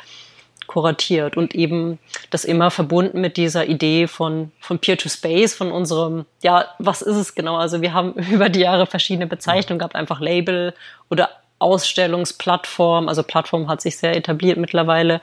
kuratiert 0.69 1.37
und 1.37 1.57
eben 1.57 1.99
das 2.31 2.45
immer 2.45 2.71
verbunden 2.71 3.21
mit 3.21 3.37
dieser 3.37 3.67
Idee 3.67 4.07
von, 4.07 4.53
von 4.61 4.79
Peer-to-Space, 4.79 5.55
von 5.55 5.73
unserem, 5.73 6.27
ja, 6.43 6.67
was 6.79 7.03
ist 7.03 7.17
es 7.17 7.35
genau? 7.35 7.57
Also 7.57 7.83
wir 7.83 7.93
haben 7.93 8.13
über 8.31 8.49
die 8.49 8.61
Jahre 8.61 8.87
verschiedene 8.87 9.27
Bezeichnungen 9.27 9.81
gehabt, 9.81 9.97
einfach 9.97 10.21
Label 10.21 10.75
oder 11.11 11.31
Ausstellungsplattform. 11.59 13.09
Also 13.09 13.25
Plattform 13.25 13.69
hat 13.69 13.81
sich 13.81 13.97
sehr 13.97 14.15
etabliert 14.15 14.59
mittlerweile. 14.59 15.21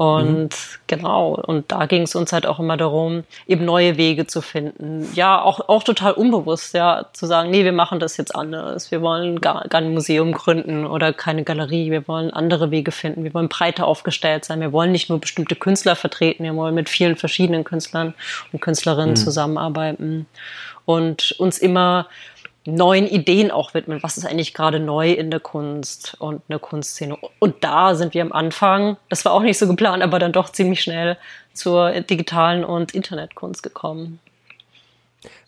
Und 0.00 0.44
mhm. 0.44 0.48
genau, 0.86 1.34
und 1.34 1.70
da 1.70 1.84
ging 1.84 2.04
es 2.04 2.14
uns 2.14 2.32
halt 2.32 2.46
auch 2.46 2.58
immer 2.58 2.78
darum, 2.78 3.24
eben 3.46 3.66
neue 3.66 3.98
Wege 3.98 4.26
zu 4.26 4.40
finden. 4.40 5.06
Ja, 5.12 5.42
auch, 5.42 5.68
auch 5.68 5.82
total 5.82 6.12
unbewusst, 6.12 6.72
ja, 6.72 7.04
zu 7.12 7.26
sagen, 7.26 7.50
nee, 7.50 7.64
wir 7.64 7.74
machen 7.74 8.00
das 8.00 8.16
jetzt 8.16 8.34
anders. 8.34 8.90
Wir 8.90 9.02
wollen 9.02 9.42
gar, 9.42 9.68
gar 9.68 9.82
ein 9.82 9.92
Museum 9.92 10.32
gründen 10.32 10.86
oder 10.86 11.12
keine 11.12 11.44
Galerie. 11.44 11.90
Wir 11.90 12.08
wollen 12.08 12.30
andere 12.30 12.70
Wege 12.70 12.92
finden. 12.92 13.24
Wir 13.24 13.34
wollen 13.34 13.50
breiter 13.50 13.86
aufgestellt 13.86 14.46
sein. 14.46 14.62
Wir 14.62 14.72
wollen 14.72 14.90
nicht 14.90 15.10
nur 15.10 15.20
bestimmte 15.20 15.54
Künstler 15.54 15.96
vertreten. 15.96 16.44
Wir 16.44 16.56
wollen 16.56 16.74
mit 16.74 16.88
vielen 16.88 17.16
verschiedenen 17.16 17.64
Künstlern 17.64 18.14
und 18.54 18.62
Künstlerinnen 18.62 19.10
mhm. 19.10 19.16
zusammenarbeiten 19.16 20.26
und 20.86 21.32
uns 21.32 21.58
immer 21.58 22.06
neuen 22.66 23.06
Ideen 23.06 23.50
auch 23.50 23.74
widmen. 23.74 24.02
Was 24.02 24.16
ist 24.16 24.26
eigentlich 24.26 24.54
gerade 24.54 24.80
neu 24.80 25.12
in 25.12 25.30
der 25.30 25.40
Kunst 25.40 26.16
und 26.18 26.36
in 26.36 26.50
der 26.50 26.58
Kunstszene? 26.58 27.16
Und 27.38 27.64
da 27.64 27.94
sind 27.94 28.14
wir 28.14 28.22
am 28.22 28.32
Anfang, 28.32 28.96
das 29.08 29.24
war 29.24 29.32
auch 29.32 29.42
nicht 29.42 29.58
so 29.58 29.66
geplant, 29.66 30.02
aber 30.02 30.18
dann 30.18 30.32
doch 30.32 30.50
ziemlich 30.50 30.82
schnell 30.82 31.16
zur 31.52 31.92
digitalen 32.02 32.64
und 32.64 32.94
Internetkunst 32.94 33.62
gekommen. 33.62 34.20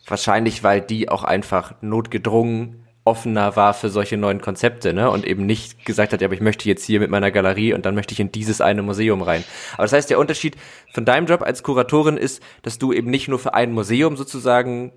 Wahrscheinlich, 0.07 0.63
weil 0.63 0.81
die 0.81 1.09
auch 1.09 1.23
einfach 1.23 1.75
notgedrungen 1.81 2.83
offener 3.05 3.55
war 3.55 3.73
für 3.73 3.89
solche 3.89 4.15
neuen 4.17 4.39
Konzepte, 4.39 4.93
ne? 4.93 5.09
Und 5.09 5.25
eben 5.25 5.45
nicht 5.45 5.85
gesagt 5.85 6.13
hat, 6.13 6.21
ja, 6.21 6.27
aber 6.27 6.35
ich 6.35 6.41
möchte 6.41 6.69
jetzt 6.69 6.85
hier 6.85 6.99
mit 6.99 7.09
meiner 7.09 7.31
Galerie 7.31 7.73
und 7.73 7.85
dann 7.85 7.95
möchte 7.95 8.13
ich 8.13 8.19
in 8.19 8.31
dieses 8.31 8.61
eine 8.61 8.81
Museum 8.81 9.21
rein. 9.21 9.43
Aber 9.73 9.83
das 9.83 9.93
heißt, 9.93 10.09
der 10.09 10.19
Unterschied 10.19 10.55
von 10.93 11.03
deinem 11.03 11.27
Job 11.27 11.41
als 11.41 11.63
Kuratorin 11.63 12.15
ist, 12.15 12.41
dass 12.61 12.79
du 12.79 12.93
eben 12.93 13.09
nicht 13.09 13.27
nur 13.27 13.39
für 13.39 13.53
ein 13.53 13.73
Museum 13.73 14.15
sozusagen 14.15 14.93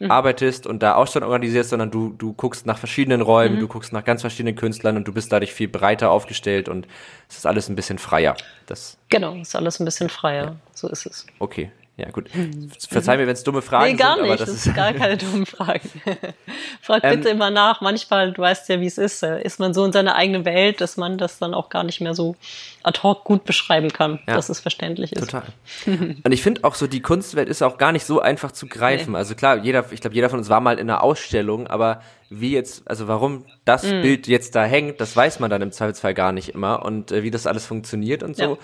mhm. 0.00 0.10
arbeitest 0.10 0.66
und 0.66 0.82
da 0.82 0.94
Ausstellungen 0.94 1.32
organisierst, 1.32 1.70
sondern 1.70 1.90
du, 1.90 2.10
du 2.10 2.32
guckst 2.32 2.66
nach 2.66 2.78
verschiedenen 2.78 3.20
Räumen, 3.20 3.56
mhm. 3.56 3.60
du 3.60 3.68
guckst 3.68 3.92
nach 3.92 4.04
ganz 4.04 4.20
verschiedenen 4.20 4.56
Künstlern 4.56 4.96
und 4.96 5.06
du 5.08 5.12
bist 5.12 5.32
dadurch 5.32 5.52
viel 5.52 5.68
breiter 5.68 6.10
aufgestellt 6.10 6.68
und 6.68 6.86
es 7.28 7.38
ist 7.38 7.46
alles 7.46 7.68
ein 7.68 7.76
bisschen 7.76 7.98
freier. 7.98 8.36
Das 8.66 8.96
genau, 9.08 9.34
es 9.36 9.48
ist 9.48 9.56
alles 9.56 9.80
ein 9.80 9.84
bisschen 9.84 10.08
freier. 10.08 10.44
Ja. 10.44 10.56
So 10.74 10.88
ist 10.88 11.06
es. 11.06 11.26
Okay. 11.38 11.70
Ja, 11.98 12.10
gut. 12.10 12.28
Verzeih 12.90 13.16
mir, 13.16 13.26
wenn 13.26 13.32
es 13.32 13.42
dumme 13.42 13.62
Fragen 13.62 13.92
nee, 13.92 13.96
gar 13.96 14.16
sind. 14.16 14.24
Nicht, 14.24 14.32
aber 14.32 14.38
das, 14.38 14.50
das 14.50 14.66
ist 14.66 14.74
gar 14.74 14.92
keine 14.92 15.16
dummen 15.16 15.46
Fragen. 15.46 15.88
Frag 16.82 17.02
ähm, 17.04 17.16
bitte 17.16 17.30
immer 17.30 17.50
nach. 17.50 17.80
Manchmal, 17.80 18.32
du 18.32 18.42
weißt 18.42 18.68
ja, 18.68 18.80
wie 18.82 18.86
es 18.86 18.98
ist, 18.98 19.22
äh, 19.22 19.42
ist 19.42 19.58
man 19.60 19.72
so 19.72 19.82
in 19.82 19.92
seiner 19.92 20.14
eigenen 20.14 20.44
Welt, 20.44 20.82
dass 20.82 20.98
man 20.98 21.16
das 21.16 21.38
dann 21.38 21.54
auch 21.54 21.70
gar 21.70 21.84
nicht 21.84 22.02
mehr 22.02 22.14
so 22.14 22.36
ad 22.82 23.00
hoc 23.02 23.24
gut 23.24 23.44
beschreiben 23.44 23.90
kann, 23.90 24.20
ja, 24.26 24.34
dass 24.34 24.50
es 24.50 24.60
verständlich 24.60 25.12
ist. 25.12 25.20
Total. 25.20 25.44
Und 25.86 26.32
ich 26.32 26.42
finde 26.42 26.64
auch 26.64 26.74
so, 26.74 26.86
die 26.86 27.00
Kunstwelt 27.00 27.48
ist 27.48 27.62
auch 27.62 27.78
gar 27.78 27.92
nicht 27.92 28.04
so 28.04 28.20
einfach 28.20 28.52
zu 28.52 28.66
greifen. 28.66 29.12
Nee. 29.12 29.18
Also 29.18 29.34
klar, 29.34 29.56
jeder, 29.56 29.90
ich 29.90 30.02
glaube, 30.02 30.14
jeder 30.14 30.28
von 30.28 30.38
uns 30.38 30.50
war 30.50 30.60
mal 30.60 30.78
in 30.78 30.90
einer 30.90 31.02
Ausstellung, 31.02 31.66
aber 31.66 32.02
wie 32.28 32.52
jetzt, 32.52 32.86
also 32.86 33.08
warum 33.08 33.46
das 33.64 33.84
mm. 33.84 34.02
Bild 34.02 34.26
jetzt 34.26 34.54
da 34.54 34.64
hängt, 34.64 35.00
das 35.00 35.16
weiß 35.16 35.40
man 35.40 35.48
dann 35.48 35.62
im 35.62 35.72
Zweifelsfall 35.72 36.12
gar 36.12 36.32
nicht 36.32 36.50
immer 36.50 36.84
und 36.84 37.10
äh, 37.10 37.22
wie 37.22 37.30
das 37.30 37.46
alles 37.46 37.64
funktioniert 37.64 38.22
und 38.22 38.36
so. 38.36 38.42
Ja 38.42 38.58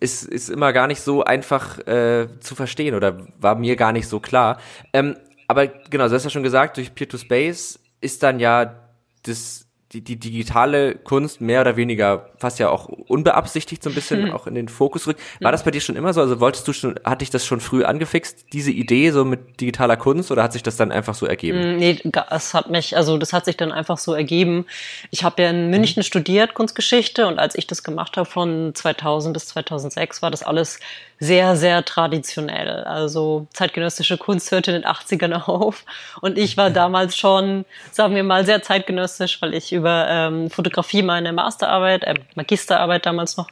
ist, 0.00 0.24
ist 0.24 0.48
immer 0.48 0.72
gar 0.72 0.86
nicht 0.86 1.00
so 1.00 1.24
einfach 1.24 1.78
äh, 1.86 2.28
zu 2.40 2.54
verstehen 2.54 2.94
oder 2.94 3.26
war 3.38 3.54
mir 3.54 3.76
gar 3.76 3.92
nicht 3.92 4.08
so 4.08 4.20
klar. 4.20 4.58
Ähm, 4.92 5.16
aber 5.48 5.66
genau, 5.66 6.08
du 6.08 6.14
hast 6.14 6.24
ja 6.24 6.30
schon 6.30 6.42
gesagt, 6.42 6.76
durch 6.76 6.94
Peer-to-Space 6.94 7.78
ist 8.00 8.22
dann 8.22 8.40
ja 8.40 8.74
das 9.22 9.63
die, 9.94 10.00
die 10.02 10.16
digitale 10.16 10.96
Kunst 10.96 11.40
mehr 11.40 11.60
oder 11.60 11.76
weniger 11.76 12.30
fast 12.36 12.58
ja 12.58 12.68
auch 12.68 12.86
unbeabsichtigt 12.86 13.82
so 13.82 13.90
ein 13.90 13.94
bisschen 13.94 14.26
hm. 14.26 14.32
auch 14.32 14.46
in 14.46 14.54
den 14.54 14.68
Fokus 14.68 15.06
rückt. 15.06 15.20
War 15.40 15.52
das 15.52 15.64
bei 15.64 15.70
dir 15.70 15.80
schon 15.80 15.96
immer 15.96 16.12
so? 16.12 16.20
Also 16.20 16.40
wolltest 16.40 16.66
du 16.66 16.72
schon, 16.72 16.98
hat 17.04 17.20
dich 17.20 17.30
das 17.30 17.46
schon 17.46 17.60
früh 17.60 17.84
angefixt, 17.84 18.46
diese 18.52 18.72
Idee 18.72 19.10
so 19.12 19.24
mit 19.24 19.60
digitaler 19.60 19.96
Kunst 19.96 20.32
oder 20.32 20.42
hat 20.42 20.52
sich 20.52 20.62
das 20.62 20.76
dann 20.76 20.90
einfach 20.90 21.14
so 21.14 21.26
ergeben? 21.26 21.62
Hm, 21.62 21.76
nee, 21.76 22.02
es 22.30 22.54
hat 22.54 22.70
mich, 22.70 22.96
also 22.96 23.16
das 23.18 23.32
hat 23.32 23.44
sich 23.44 23.56
dann 23.56 23.70
einfach 23.70 23.98
so 23.98 24.12
ergeben. 24.14 24.66
Ich 25.10 25.22
habe 25.22 25.42
ja 25.42 25.50
in 25.50 25.70
München 25.70 26.00
mhm. 26.00 26.04
studiert, 26.04 26.54
Kunstgeschichte 26.54 27.26
und 27.26 27.38
als 27.38 27.54
ich 27.54 27.66
das 27.66 27.84
gemacht 27.84 28.16
habe 28.16 28.28
von 28.28 28.74
2000 28.74 29.32
bis 29.32 29.46
2006 29.48 30.22
war 30.22 30.30
das 30.30 30.42
alles 30.42 30.80
sehr, 31.24 31.56
sehr 31.56 31.84
traditionell. 31.84 32.84
Also 32.84 33.46
zeitgenössische 33.52 34.18
Kunst 34.18 34.50
hörte 34.50 34.72
in 34.72 34.82
den 34.82 34.90
80ern 34.90 35.32
auf. 35.46 35.84
Und 36.20 36.38
ich 36.38 36.56
war 36.56 36.70
damals 36.70 37.16
schon, 37.16 37.64
sagen 37.90 38.14
wir 38.14 38.24
mal, 38.24 38.44
sehr 38.44 38.62
zeitgenössisch, 38.62 39.40
weil 39.40 39.54
ich 39.54 39.72
über 39.72 40.06
ähm, 40.08 40.50
Fotografie 40.50 41.02
meine 41.02 41.32
Masterarbeit, 41.32 42.04
äh, 42.04 42.14
Magisterarbeit 42.34 43.06
damals 43.06 43.36
noch 43.36 43.48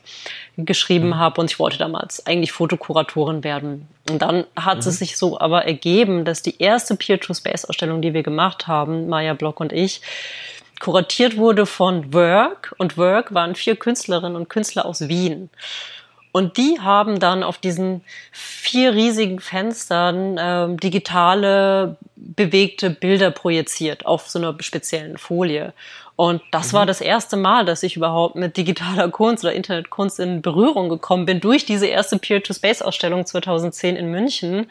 geschrieben 0.56 1.08
mhm. 1.08 1.16
habe. 1.16 1.40
Und 1.40 1.50
ich 1.50 1.58
wollte 1.58 1.78
damals 1.78 2.26
eigentlich 2.26 2.52
Fotokuratorin 2.52 3.42
werden. 3.42 3.88
Und 4.10 4.20
dann 4.20 4.44
hat 4.54 4.82
mhm. 4.82 4.88
es 4.88 4.98
sich 4.98 5.16
so 5.16 5.40
aber 5.40 5.64
ergeben, 5.64 6.24
dass 6.24 6.42
die 6.42 6.60
erste 6.60 6.96
Peer-to-Space-Ausstellung, 6.96 8.02
die 8.02 8.12
wir 8.12 8.22
gemacht 8.22 8.66
haben, 8.66 9.08
Maya 9.08 9.34
Block 9.34 9.60
und 9.60 9.72
ich, 9.72 10.02
kuratiert 10.78 11.36
wurde 11.36 11.64
von 11.64 12.12
Work. 12.12 12.74
Und 12.76 12.98
Work 12.98 13.32
waren 13.32 13.54
vier 13.54 13.76
Künstlerinnen 13.76 14.36
und 14.36 14.50
Künstler 14.50 14.84
aus 14.84 15.08
Wien. 15.08 15.48
Und 16.32 16.56
die 16.56 16.80
haben 16.80 17.20
dann 17.20 17.42
auf 17.42 17.58
diesen 17.58 18.02
vier 18.32 18.94
riesigen 18.94 19.38
Fenstern 19.38 20.38
ähm, 20.40 20.80
digitale 20.80 21.96
bewegte 22.16 22.88
Bilder 22.88 23.30
projiziert 23.30 24.06
auf 24.06 24.28
so 24.28 24.38
einer 24.38 24.56
speziellen 24.60 25.18
Folie. 25.18 25.74
Und 26.16 26.42
das 26.50 26.72
mhm. 26.72 26.78
war 26.78 26.86
das 26.86 27.00
erste 27.00 27.36
Mal, 27.36 27.66
dass 27.66 27.82
ich 27.82 27.96
überhaupt 27.96 28.34
mit 28.36 28.56
digitaler 28.56 29.10
Kunst 29.10 29.44
oder 29.44 29.52
Internetkunst 29.52 30.20
in 30.20 30.40
Berührung 30.40 30.88
gekommen 30.88 31.26
bin 31.26 31.40
durch 31.40 31.66
diese 31.66 31.86
erste 31.86 32.18
Peer-to-Space-Ausstellung 32.18 33.26
2010 33.26 33.96
in 33.96 34.10
München. 34.10 34.70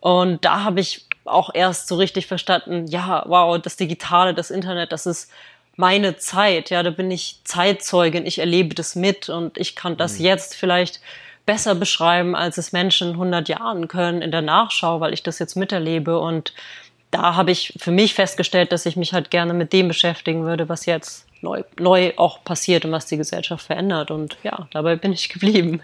Und 0.00 0.44
da 0.44 0.64
habe 0.64 0.80
ich 0.80 1.06
auch 1.24 1.50
erst 1.54 1.88
so 1.88 1.96
richtig 1.96 2.26
verstanden, 2.26 2.86
ja, 2.86 3.24
wow, 3.26 3.60
das 3.60 3.76
Digitale, 3.76 4.34
das 4.34 4.50
Internet, 4.50 4.92
das 4.92 5.06
ist 5.06 5.30
meine 5.76 6.16
Zeit, 6.16 6.70
ja, 6.70 6.82
da 6.82 6.90
bin 6.90 7.10
ich 7.10 7.40
Zeitzeugin, 7.44 8.26
ich 8.26 8.38
erlebe 8.38 8.74
das 8.74 8.96
mit 8.96 9.28
und 9.28 9.58
ich 9.58 9.76
kann 9.76 9.96
das 9.96 10.18
mhm. 10.18 10.24
jetzt 10.24 10.54
vielleicht 10.54 11.00
besser 11.44 11.74
beschreiben, 11.74 12.34
als 12.34 12.58
es 12.58 12.72
Menschen 12.72 13.10
100 13.10 13.48
Jahren 13.48 13.86
können 13.86 14.20
in 14.22 14.32
der 14.32 14.42
Nachschau, 14.42 15.00
weil 15.00 15.12
ich 15.12 15.22
das 15.22 15.38
jetzt 15.38 15.54
miterlebe 15.54 16.18
und 16.18 16.52
da 17.10 17.36
habe 17.36 17.50
ich 17.50 17.72
für 17.78 17.92
mich 17.92 18.14
festgestellt, 18.14 18.72
dass 18.72 18.84
ich 18.84 18.96
mich 18.96 19.12
halt 19.12 19.30
gerne 19.30 19.54
mit 19.54 19.72
dem 19.72 19.88
beschäftigen 19.88 20.44
würde, 20.44 20.68
was 20.68 20.86
jetzt 20.86 21.26
neu, 21.40 21.62
neu 21.78 22.12
auch 22.16 22.42
passiert 22.44 22.84
und 22.84 22.92
was 22.92 23.06
die 23.06 23.16
Gesellschaft 23.16 23.64
verändert. 23.64 24.10
Und 24.10 24.36
ja, 24.42 24.68
dabei 24.72 24.96
bin 24.96 25.12
ich 25.12 25.28
geblieben. 25.28 25.80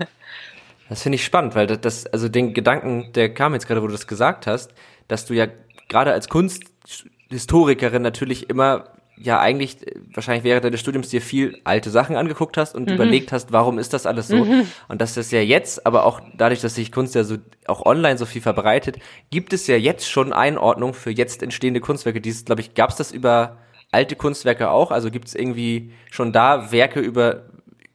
Das 0.88 1.02
finde 1.02 1.16
ich 1.16 1.24
spannend, 1.24 1.54
weil 1.54 1.66
das, 1.66 1.80
das, 1.80 2.06
also 2.06 2.28
den 2.28 2.54
Gedanken, 2.54 3.12
der 3.14 3.32
kam 3.32 3.54
jetzt 3.54 3.66
gerade, 3.66 3.82
wo 3.82 3.86
du 3.86 3.92
das 3.92 4.06
gesagt 4.06 4.46
hast, 4.46 4.72
dass 5.08 5.24
du 5.24 5.32
ja 5.32 5.46
gerade 5.88 6.12
als 6.12 6.28
Kunsthistorikerin 6.28 8.02
natürlich 8.02 8.50
immer 8.50 8.84
ja 9.16 9.38
eigentlich 9.40 9.76
wahrscheinlich 10.14 10.44
während 10.44 10.64
deines 10.64 10.80
Studiums 10.80 11.10
dir 11.10 11.20
viel 11.20 11.58
alte 11.64 11.90
Sachen 11.90 12.16
angeguckt 12.16 12.56
hast 12.56 12.74
und 12.74 12.88
mhm. 12.88 12.94
überlegt 12.94 13.32
hast, 13.32 13.52
warum 13.52 13.78
ist 13.78 13.92
das 13.92 14.06
alles 14.06 14.28
so? 14.28 14.44
Mhm. 14.44 14.66
Und 14.88 15.00
dass 15.00 15.14
das 15.14 15.30
ja 15.30 15.40
jetzt, 15.40 15.86
aber 15.86 16.04
auch 16.04 16.20
dadurch, 16.36 16.60
dass 16.60 16.74
sich 16.74 16.92
Kunst 16.92 17.14
ja 17.14 17.24
so 17.24 17.36
auch 17.66 17.84
online 17.86 18.18
so 18.18 18.26
viel 18.26 18.42
verbreitet, 18.42 18.98
gibt 19.30 19.52
es 19.52 19.66
ja 19.66 19.76
jetzt 19.76 20.08
schon 20.08 20.32
Einordnung 20.32 20.94
für 20.94 21.10
jetzt 21.10 21.42
entstehende 21.42 21.80
Kunstwerke. 21.80 22.20
Dieses, 22.20 22.44
glaube 22.44 22.60
ich, 22.60 22.74
gab 22.74 22.90
es 22.90 22.96
das 22.96 23.12
über 23.12 23.58
alte 23.90 24.16
Kunstwerke 24.16 24.70
auch? 24.70 24.90
Also 24.90 25.10
gibt 25.10 25.28
es 25.28 25.34
irgendwie 25.34 25.92
schon 26.10 26.32
da 26.32 26.72
Werke 26.72 27.00
über 27.00 27.44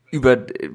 über 0.10 0.34
äh, 0.34 0.70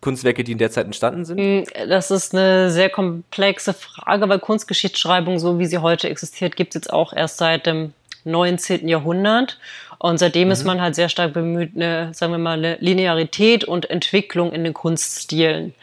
Kunstwerke, 0.00 0.44
die 0.44 0.52
in 0.52 0.58
der 0.58 0.70
Zeit 0.70 0.86
entstanden 0.86 1.24
sind? 1.24 1.40
Mm, 1.40 1.88
das 1.88 2.10
ist 2.10 2.34
eine 2.34 2.70
sehr 2.70 2.90
komplexe 2.90 3.72
Frage, 3.72 4.28
weil 4.28 4.38
Kunstgeschichtsschreibung, 4.38 5.38
so 5.38 5.58
wie 5.58 5.66
sie 5.66 5.78
heute 5.78 6.08
existiert, 6.08 6.56
gibt 6.56 6.74
es 6.74 6.82
jetzt 6.82 6.92
auch 6.92 7.12
erst 7.12 7.38
seit 7.38 7.66
dem 7.66 7.92
19. 8.24 8.88
Jahrhundert. 8.88 9.58
Und 9.98 10.18
seitdem 10.18 10.48
mhm. 10.48 10.52
ist 10.52 10.64
man 10.64 10.80
halt 10.80 10.94
sehr 10.94 11.08
stark 11.08 11.32
bemüht, 11.32 11.72
eine, 11.74 12.12
sagen 12.12 12.32
wir 12.32 12.38
mal, 12.38 12.58
eine 12.58 12.76
Linearität 12.80 13.64
und 13.64 13.88
Entwicklung 13.88 14.52
in 14.52 14.64
den 14.64 14.74
Kunststilen 14.74 15.74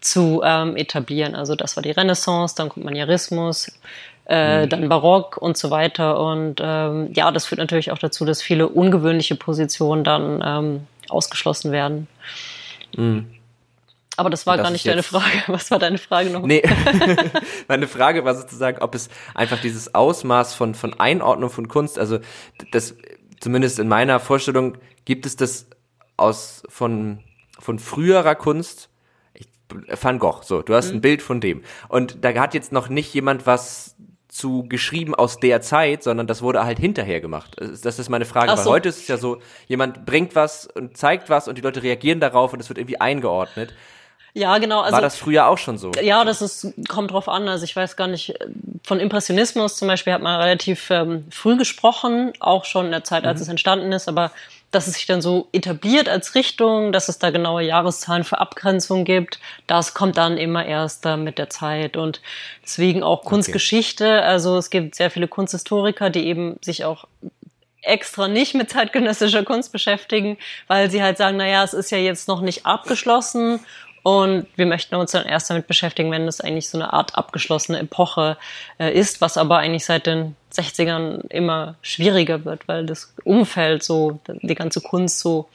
zu 0.00 0.42
ähm, 0.44 0.76
etablieren. 0.76 1.34
Also 1.34 1.54
das 1.54 1.76
war 1.76 1.82
die 1.82 1.90
Renaissance, 1.90 2.54
dann 2.56 2.68
kommt 2.68 2.84
Manierismus, 2.84 3.72
äh, 4.26 4.64
mhm. 4.64 4.68
dann 4.68 4.88
Barock 4.88 5.36
und 5.36 5.56
so 5.56 5.70
weiter. 5.70 6.20
Und 6.20 6.60
ähm, 6.62 7.10
ja, 7.12 7.30
das 7.30 7.46
führt 7.46 7.58
natürlich 7.58 7.90
auch 7.90 7.98
dazu, 7.98 8.24
dass 8.24 8.42
viele 8.42 8.68
ungewöhnliche 8.68 9.34
Positionen 9.34 10.04
dann 10.04 10.42
ähm, 10.44 10.86
ausgeschlossen 11.08 11.72
werden. 11.72 12.06
Mhm. 12.96 13.26
Aber 14.16 14.28
das 14.28 14.46
war 14.46 14.56
das 14.56 14.64
gar 14.64 14.70
nicht 14.70 14.86
deine 14.86 15.02
Frage. 15.02 15.42
Was 15.46 15.70
war 15.70 15.78
deine 15.78 15.98
Frage 15.98 16.30
noch? 16.30 16.42
Nee, 16.42 16.62
meine 17.68 17.86
Frage 17.86 18.24
war 18.24 18.34
sozusagen, 18.34 18.82
ob 18.82 18.94
es 18.94 19.08
einfach 19.34 19.60
dieses 19.60 19.94
Ausmaß 19.94 20.54
von, 20.54 20.74
von 20.74 20.98
Einordnung 20.98 21.50
von 21.50 21.68
Kunst, 21.68 21.98
also 21.98 22.18
das, 22.72 22.94
zumindest 23.40 23.78
in 23.78 23.88
meiner 23.88 24.20
Vorstellung, 24.20 24.76
gibt 25.04 25.26
es 25.26 25.36
das 25.36 25.66
aus, 26.16 26.62
von, 26.68 27.20
von 27.58 27.78
früherer 27.78 28.34
Kunst, 28.34 28.90
ich, 29.32 29.48
Van 30.00 30.18
Gogh, 30.18 30.42
so, 30.42 30.62
du 30.62 30.74
hast 30.74 30.90
mhm. 30.90 30.98
ein 30.98 31.00
Bild 31.00 31.22
von 31.22 31.40
dem. 31.40 31.62
Und 31.88 32.24
da 32.24 32.34
hat 32.34 32.54
jetzt 32.54 32.72
noch 32.72 32.88
nicht 32.88 33.14
jemand 33.14 33.46
was 33.46 33.96
zu 34.30 34.64
geschrieben 34.68 35.14
aus 35.14 35.38
der 35.38 35.60
Zeit, 35.60 36.02
sondern 36.02 36.26
das 36.26 36.40
wurde 36.40 36.64
halt 36.64 36.78
hinterher 36.78 37.20
gemacht. 37.20 37.56
Das 37.58 37.98
ist 37.98 38.08
meine 38.08 38.24
Frage. 38.24 38.50
So. 38.52 38.58
Weil 38.58 38.64
heute 38.66 38.88
ist 38.88 38.98
es 38.98 39.08
ja 39.08 39.16
so, 39.16 39.40
jemand 39.66 40.06
bringt 40.06 40.36
was 40.36 40.66
und 40.66 40.96
zeigt 40.96 41.28
was 41.30 41.48
und 41.48 41.58
die 41.58 41.62
Leute 41.62 41.82
reagieren 41.82 42.20
darauf 42.20 42.52
und 42.52 42.60
es 42.60 42.68
wird 42.68 42.78
irgendwie 42.78 43.00
eingeordnet. 43.00 43.74
Ja, 44.32 44.58
genau. 44.58 44.80
Also, 44.80 44.94
War 44.94 45.00
das 45.00 45.16
früher 45.16 45.48
auch 45.48 45.58
schon 45.58 45.78
so? 45.78 45.90
Ja, 46.00 46.24
das 46.24 46.40
ist, 46.42 46.72
kommt 46.88 47.10
drauf 47.10 47.28
an. 47.28 47.48
Also 47.48 47.64
ich 47.64 47.74
weiß 47.74 47.96
gar 47.96 48.06
nicht, 48.06 48.34
von 48.84 49.00
Impressionismus 49.00 49.76
zum 49.76 49.88
Beispiel 49.88 50.12
hat 50.12 50.22
man 50.22 50.40
relativ 50.40 50.90
ähm, 50.90 51.26
früh 51.30 51.56
gesprochen, 51.56 52.32
auch 52.38 52.64
schon 52.64 52.86
in 52.86 52.92
der 52.92 53.04
Zeit, 53.04 53.24
als 53.24 53.40
mhm. 53.40 53.42
es 53.42 53.48
entstanden 53.48 53.92
ist, 53.92 54.08
aber 54.08 54.30
dass 54.70 54.86
es 54.86 54.94
sich 54.94 55.06
dann 55.06 55.20
so 55.20 55.48
etabliert 55.52 56.08
als 56.08 56.36
Richtung, 56.36 56.92
dass 56.92 57.08
es 57.08 57.18
da 57.18 57.30
genaue 57.30 57.62
Jahreszahlen 57.62 58.22
für 58.22 58.38
Abgrenzung 58.38 59.04
gibt, 59.04 59.40
das 59.66 59.94
kommt 59.94 60.16
dann 60.16 60.38
immer 60.38 60.64
erst 60.64 61.04
äh, 61.06 61.16
mit 61.16 61.38
der 61.38 61.50
Zeit 61.50 61.96
und 61.96 62.20
deswegen 62.62 63.02
auch 63.02 63.24
Kunstgeschichte. 63.24 64.04
Okay. 64.04 64.26
Also 64.26 64.56
es 64.56 64.70
gibt 64.70 64.94
sehr 64.94 65.10
viele 65.10 65.26
Kunsthistoriker, 65.26 66.10
die 66.10 66.26
eben 66.26 66.56
sich 66.62 66.84
auch 66.84 67.06
extra 67.82 68.28
nicht 68.28 68.54
mit 68.54 68.70
zeitgenössischer 68.70 69.42
Kunst 69.42 69.72
beschäftigen, 69.72 70.36
weil 70.68 70.90
sie 70.90 71.02
halt 71.02 71.16
sagen, 71.16 71.38
naja, 71.38 71.64
es 71.64 71.74
ist 71.74 71.90
ja 71.90 71.98
jetzt 71.98 72.28
noch 72.28 72.42
nicht 72.42 72.66
abgeschlossen 72.66 73.60
und 74.02 74.46
wir 74.56 74.66
möchten 74.66 74.94
uns 74.94 75.12
dann 75.12 75.26
erst 75.26 75.50
damit 75.50 75.66
beschäftigen, 75.66 76.10
wenn 76.10 76.26
es 76.26 76.40
eigentlich 76.40 76.70
so 76.70 76.78
eine 76.78 76.92
Art 76.92 77.16
abgeschlossene 77.16 77.78
Epoche 77.78 78.38
äh, 78.78 78.92
ist, 78.92 79.20
was 79.20 79.36
aber 79.36 79.58
eigentlich 79.58 79.84
seit 79.84 80.06
den 80.06 80.36
60ern 80.52 81.28
immer 81.28 81.74
schwieriger 81.82 82.44
wird, 82.44 82.66
weil 82.66 82.86
das 82.86 83.14
Umfeld 83.24 83.82
so, 83.82 84.20
die 84.26 84.54
ganze 84.54 84.80
Kunst 84.80 85.20
so 85.20 85.48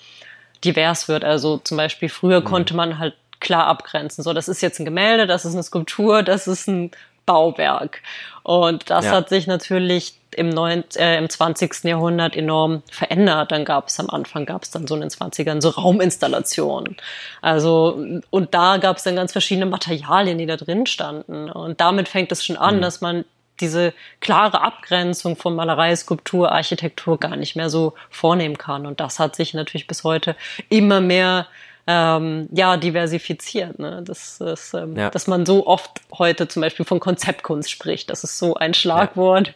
divers 0.64 1.08
wird. 1.08 1.24
Also 1.24 1.58
zum 1.58 1.78
Beispiel 1.78 2.10
früher 2.10 2.42
mhm. 2.42 2.46
konnte 2.46 2.76
man 2.76 3.00
halt 3.00 3.16
klar 3.40 3.68
abgrenzen. 3.68 4.24
So, 4.24 4.34
das 4.34 4.48
ist 4.48 4.62
jetzt 4.62 4.80
ein 4.80 4.86
Gemälde, 4.86 5.28
das 5.28 5.46
ist 5.46 5.54
eine 5.54 5.64
Skulptur, 5.64 6.24
das 6.24 6.48
ist 6.48 6.68
ein 6.68 6.92
Bauwerk. 7.26 8.02
Und 8.44 8.90
das 8.90 9.06
ja. 9.06 9.12
hat 9.12 9.30
sich 9.30 9.48
natürlich 9.48 10.20
im, 10.36 10.50
neun, 10.50 10.84
äh, 10.96 11.18
im 11.18 11.30
20. 11.30 11.84
Jahrhundert 11.86 12.36
enorm 12.36 12.84
verändert. 12.92 13.52
Dann 13.52 13.66
gab 13.66 13.88
es 13.88 14.00
am 14.00 14.10
Anfang, 14.10 14.46
gab 14.46 14.64
es 14.64 14.72
dann 14.72 14.88
so 14.88 14.96
in 14.96 15.02
den 15.02 15.10
20ern 15.10 15.62
so 15.62 15.70
Rauminstallationen. 15.70 16.98
Also, 17.42 18.00
und 18.30 18.54
da 18.54 18.78
gab 18.78 18.98
es 18.98 19.04
dann 19.04 19.16
ganz 19.16 19.32
verschiedene 19.32 19.66
Materialien, 19.66 20.38
die 20.38 20.46
da 20.46 20.58
drin 20.58 20.86
standen. 20.86 21.50
Und 21.50 21.82
damit 21.82 22.08
fängt 22.08 22.32
es 22.32 22.46
schon 22.46 22.58
an, 22.58 22.78
mhm. 22.78 22.82
dass 22.82 23.02
man 23.02 23.26
diese 23.62 23.94
klare 24.20 24.62
Abgrenzung 24.62 25.36
von 25.38 25.56
Malerei, 25.56 25.96
Skulptur, 25.96 26.52
Architektur 26.52 27.20
gar 27.20 27.36
nicht 27.36 27.56
mehr 27.56 27.70
so 27.70 27.94
vornehmen 28.10 28.58
kann. 28.58 28.86
Und 28.86 29.00
das 29.00 29.20
hat 29.20 29.36
sich 29.36 29.54
natürlich 29.54 29.88
bis 29.88 30.04
heute 30.04 30.36
immer 30.70 31.02
mehr 31.02 31.48
ähm, 31.88 32.50
ja, 32.52 32.78
diversifiziert. 32.78 33.78
Ne? 33.78 34.02
Das 34.04 34.40
ist, 34.42 34.74
ähm, 34.74 34.96
ja. 34.96 35.10
dass 35.10 35.28
man 35.28 35.46
so 35.46 35.68
oft 35.68 36.02
heute 36.18 36.48
zum 36.48 36.62
Beispiel 36.62 36.86
von 36.86 37.00
Konzeptkunst 37.00 37.70
spricht. 37.70 38.10
Das 38.10 38.24
ist 38.24 38.40
so 38.40 38.56
ein 38.56 38.74
Schlagwort, 38.74 39.54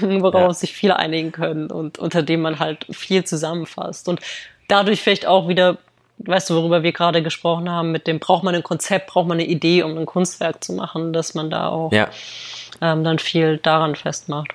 ja. 0.00 0.20
worauf 0.20 0.48
ja. 0.48 0.52
sich 0.54 0.72
viele 0.72 0.96
einigen 0.96 1.32
können 1.32 1.70
und 1.70 1.98
unter 1.98 2.22
dem 2.22 2.42
man 2.42 2.58
halt 2.58 2.86
viel 2.90 3.24
zusammenfasst. 3.24 4.08
Und 4.08 4.20
dadurch 4.68 5.00
vielleicht 5.00 5.26
auch 5.26 5.48
wieder, 5.48 5.78
weißt 6.18 6.50
du, 6.50 6.54
worüber 6.54 6.82
wir 6.82 6.92
gerade 6.92 7.22
gesprochen 7.22 7.70
haben, 7.70 7.90
mit 7.90 8.06
dem 8.06 8.18
braucht 8.18 8.44
man 8.44 8.54
ein 8.54 8.62
Konzept, 8.62 9.06
braucht 9.06 9.28
man 9.28 9.38
eine 9.38 9.48
Idee, 9.48 9.82
um 9.82 9.96
ein 9.96 10.06
Kunstwerk 10.06 10.62
zu 10.62 10.74
machen, 10.74 11.14
dass 11.14 11.34
man 11.34 11.48
da 11.48 11.68
auch 11.68 11.90
ähm, 11.92 13.04
dann 13.04 13.18
viel 13.18 13.56
daran 13.56 13.96
festmacht. 13.96 14.52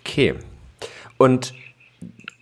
Okay. 0.00 0.34
Und 1.18 1.52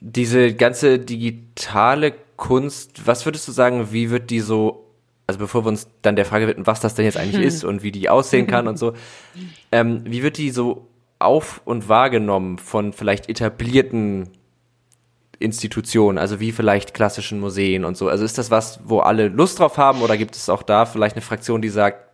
diese 0.00 0.54
ganze 0.54 1.00
digitale 1.00 2.14
Kunst, 2.37 3.07
was 3.07 3.25
würdest 3.25 3.46
du 3.49 3.53
sagen, 3.53 3.92
wie 3.92 4.11
wird 4.11 4.31
die 4.31 4.40
so, 4.40 4.87
also 5.27 5.38
bevor 5.38 5.64
wir 5.64 5.68
uns 5.68 5.88
dann 6.03 6.16
der 6.16 6.25
Frage 6.25 6.46
widmen, 6.46 6.66
was 6.66 6.81
das 6.81 6.94
denn 6.94 7.05
jetzt 7.05 7.16
eigentlich 7.16 7.44
ist 7.44 7.64
und 7.64 7.83
wie 7.83 7.92
die 7.92 8.09
aussehen 8.09 8.46
kann 8.46 8.68
und 8.68 8.79
so, 8.79 8.94
ähm, 9.72 10.03
wie 10.05 10.22
wird 10.22 10.38
die 10.38 10.51
so 10.51 10.88
auf 11.18 11.62
und 11.64 11.88
wahrgenommen 11.88 12.59
von 12.59 12.92
vielleicht 12.92 13.29
etablierten 13.29 14.29
Institutionen, 15.38 16.18
also 16.18 16.40
wie 16.40 16.53
vielleicht 16.53 16.94
klassischen 16.94 17.40
Museen 17.40 17.85
und 17.85 17.96
so? 17.96 18.09
Also 18.09 18.25
ist 18.25 18.38
das 18.38 18.51
was, 18.51 18.81
wo 18.85 19.01
alle 19.01 19.29
Lust 19.29 19.59
drauf 19.59 19.79
haben 19.79 20.03
oder 20.03 20.16
gibt 20.16 20.37
es 20.37 20.49
auch 20.49 20.62
da 20.62 20.87
vielleicht 20.87 21.16
eine 21.16 21.22
Fraktion, 21.22 21.62
die 21.62 21.68
sagt, 21.68 22.05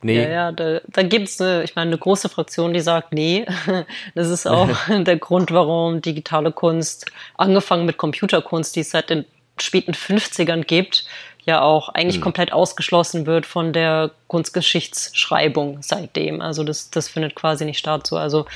Nee. 0.00 0.22
Ja, 0.22 0.28
ja, 0.28 0.52
da, 0.52 0.80
da 0.86 1.02
gibt 1.02 1.28
es 1.28 1.40
eine, 1.40 1.64
ich 1.64 1.74
meine, 1.74 1.90
eine 1.90 1.98
große 1.98 2.28
Fraktion, 2.28 2.72
die 2.72 2.80
sagt, 2.80 3.12
nee. 3.12 3.46
Das 4.14 4.28
ist 4.28 4.46
auch 4.46 4.68
der 4.88 5.16
Grund, 5.16 5.50
warum 5.50 6.00
digitale 6.00 6.52
Kunst, 6.52 7.06
angefangen 7.36 7.86
mit 7.86 7.96
Computerkunst, 7.96 8.76
die 8.76 8.80
es 8.80 8.90
seit 8.90 9.10
den 9.10 9.24
späten 9.60 9.92
50ern 9.92 10.62
gibt, 10.62 11.04
ja 11.44 11.62
auch 11.62 11.88
eigentlich 11.88 12.18
mhm. 12.18 12.22
komplett 12.22 12.52
ausgeschlossen 12.52 13.26
wird 13.26 13.46
von 13.46 13.72
der 13.72 14.12
Kunstgeschichtsschreibung 14.28 15.78
seitdem. 15.80 16.40
Also 16.40 16.62
das, 16.62 16.90
das 16.90 17.08
findet 17.08 17.34
quasi 17.34 17.64
nicht 17.64 17.78
statt. 17.78 18.06
So, 18.06 18.16
also 18.16 18.46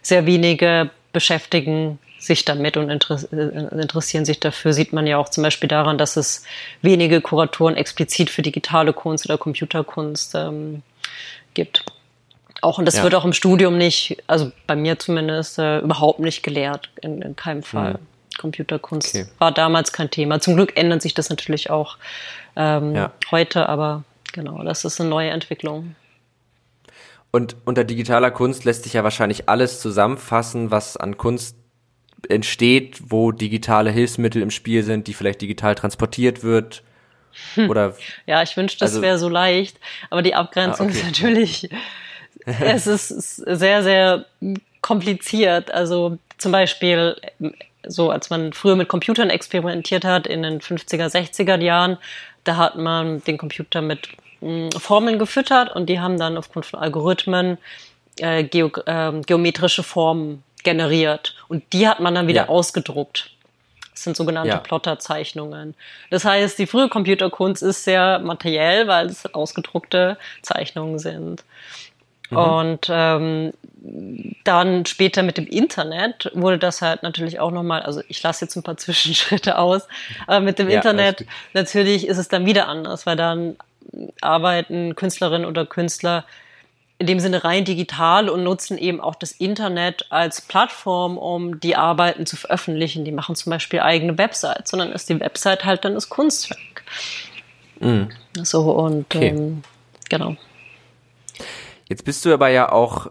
sehr 0.00 0.24
wenige 0.24 0.90
beschäftigen 1.12 1.98
sich 2.20 2.44
damit 2.44 2.76
und 2.76 2.90
äh, 2.90 3.36
interessieren 3.80 4.24
sich 4.24 4.38
dafür, 4.38 4.72
sieht 4.72 4.92
man 4.92 5.06
ja 5.06 5.16
auch 5.16 5.30
zum 5.30 5.42
Beispiel 5.42 5.68
daran, 5.68 5.98
dass 5.98 6.16
es 6.16 6.44
wenige 6.82 7.20
Kuratoren 7.20 7.76
explizit 7.76 8.30
für 8.30 8.42
digitale 8.42 8.92
Kunst 8.92 9.24
oder 9.24 9.38
Computerkunst 9.38 10.34
ähm, 10.34 10.82
gibt. 11.54 11.84
Auch 12.60 12.78
und 12.78 12.84
das 12.84 12.98
ja. 12.98 13.02
wird 13.02 13.14
auch 13.14 13.24
im 13.24 13.32
Studium 13.32 13.78
nicht, 13.78 14.22
also 14.26 14.52
bei 14.66 14.76
mir 14.76 14.98
zumindest, 14.98 15.58
äh, 15.58 15.78
überhaupt 15.78 16.20
nicht 16.20 16.42
gelehrt, 16.42 16.90
in, 17.00 17.22
in 17.22 17.34
keinem 17.34 17.62
Fall. 17.62 17.94
Mhm. 17.94 17.98
Computerkunst 18.38 19.14
okay. 19.14 19.26
war 19.38 19.52
damals 19.52 19.92
kein 19.92 20.10
Thema. 20.10 20.40
Zum 20.40 20.56
Glück 20.56 20.76
ändert 20.76 21.02
sich 21.02 21.14
das 21.14 21.28
natürlich 21.28 21.70
auch 21.70 21.96
ähm, 22.56 22.94
ja. 22.94 23.12
heute, 23.30 23.68
aber 23.68 24.04
genau, 24.32 24.62
das 24.62 24.84
ist 24.84 25.00
eine 25.00 25.10
neue 25.10 25.30
Entwicklung. 25.30 25.94
Und 27.30 27.56
unter 27.64 27.84
digitaler 27.84 28.30
Kunst 28.30 28.64
lässt 28.64 28.84
sich 28.84 28.94
ja 28.94 29.04
wahrscheinlich 29.04 29.48
alles 29.48 29.80
zusammenfassen, 29.80 30.70
was 30.70 30.96
an 30.96 31.16
Kunst 31.16 31.56
entsteht, 32.28 33.00
wo 33.08 33.32
digitale 33.32 33.90
Hilfsmittel 33.90 34.42
im 34.42 34.50
Spiel 34.50 34.82
sind, 34.82 35.06
die 35.06 35.14
vielleicht 35.14 35.40
digital 35.40 35.74
transportiert 35.74 36.42
wird? 36.42 36.82
Hm. 37.54 37.70
Oder 37.70 37.96
ja, 38.26 38.42
ich 38.42 38.56
wünschte, 38.56 38.80
das 38.80 38.92
also, 38.92 39.02
wäre 39.02 39.18
so 39.18 39.28
leicht, 39.28 39.78
aber 40.10 40.22
die 40.22 40.34
Abgrenzung 40.34 40.88
ah, 40.88 40.90
okay. 40.90 40.98
ist 40.98 41.06
natürlich 41.06 41.70
es 42.60 42.86
ist 42.86 43.08
sehr, 43.08 43.82
sehr 43.82 44.26
kompliziert. 44.80 45.70
Also 45.70 46.18
zum 46.38 46.52
Beispiel, 46.52 47.16
so 47.86 48.10
als 48.10 48.30
man 48.30 48.52
früher 48.52 48.76
mit 48.76 48.88
Computern 48.88 49.30
experimentiert 49.30 50.04
hat 50.04 50.26
in 50.26 50.42
den 50.42 50.60
50er, 50.60 51.08
60er 51.08 51.60
Jahren, 51.60 51.98
da 52.44 52.56
hat 52.56 52.76
man 52.76 53.22
den 53.24 53.38
Computer 53.38 53.82
mit 53.82 54.08
mh, 54.40 54.70
Formeln 54.78 55.18
gefüttert 55.18 55.74
und 55.74 55.86
die 55.86 56.00
haben 56.00 56.18
dann 56.18 56.36
aufgrund 56.36 56.66
von 56.66 56.80
Algorithmen 56.80 57.58
äh, 58.18 58.44
geo 58.44 58.70
äh, 58.86 59.12
geometrische 59.26 59.82
Formen 59.82 60.42
generiert. 60.64 61.34
Und 61.48 61.72
die 61.72 61.88
hat 61.88 62.00
man 62.00 62.14
dann 62.14 62.26
wieder 62.26 62.42
ja. 62.42 62.48
ausgedruckt. 62.48 63.30
Das 63.92 64.04
sind 64.04 64.16
sogenannte 64.16 64.50
ja. 64.50 64.58
Plotterzeichnungen. 64.58 65.74
Das 66.10 66.24
heißt, 66.24 66.58
die 66.58 66.66
frühe 66.66 66.88
Computerkunst 66.88 67.62
ist 67.62 67.84
sehr 67.84 68.18
materiell, 68.20 68.88
weil 68.88 69.06
es 69.06 69.26
ausgedruckte 69.34 70.16
Zeichnungen 70.42 70.98
sind. 70.98 71.44
Mhm. 72.30 72.36
Und 72.36 72.88
ähm, 72.90 73.52
dann 74.44 74.86
später 74.86 75.22
mit 75.22 75.36
dem 75.36 75.46
Internet 75.46 76.30
wurde 76.34 76.58
das 76.58 76.82
halt 76.82 77.02
natürlich 77.02 77.40
auch 77.40 77.50
nochmal, 77.50 77.82
also 77.82 78.02
ich 78.08 78.22
lasse 78.22 78.44
jetzt 78.44 78.56
ein 78.56 78.62
paar 78.62 78.76
Zwischenschritte 78.78 79.58
aus, 79.58 79.86
aber 80.26 80.40
mit 80.40 80.58
dem 80.58 80.68
ja, 80.68 80.76
Internet 80.76 81.26
natürlich 81.52 82.06
ist 82.06 82.18
es 82.18 82.28
dann 82.28 82.46
wieder 82.46 82.68
anders, 82.68 83.06
weil 83.06 83.16
dann 83.16 83.56
arbeiten 84.20 84.94
Künstlerinnen 84.94 85.46
oder 85.46 85.66
Künstler 85.66 86.24
in 87.00 87.06
dem 87.06 87.18
Sinne 87.18 87.44
rein 87.44 87.64
digital 87.64 88.28
und 88.28 88.44
nutzen 88.44 88.76
eben 88.76 89.00
auch 89.00 89.14
das 89.14 89.32
Internet 89.32 90.04
als 90.10 90.42
Plattform, 90.42 91.16
um 91.16 91.58
die 91.58 91.74
Arbeiten 91.74 92.26
zu 92.26 92.36
veröffentlichen. 92.36 93.06
Die 93.06 93.10
machen 93.10 93.34
zum 93.36 93.48
Beispiel 93.48 93.80
eigene 93.80 94.18
Websites, 94.18 94.70
sondern 94.70 94.92
ist 94.92 95.08
die 95.08 95.18
Website 95.18 95.64
halt 95.64 95.86
dann 95.86 95.94
das 95.94 96.10
Kunstwerk. 96.10 96.84
Mhm. 97.80 98.10
So 98.42 98.72
und 98.72 99.06
okay. 99.06 99.28
ähm, 99.28 99.62
genau. 100.10 100.36
Jetzt 101.88 102.04
bist 102.04 102.22
du 102.26 102.34
aber 102.34 102.50
ja 102.50 102.70
auch 102.70 103.10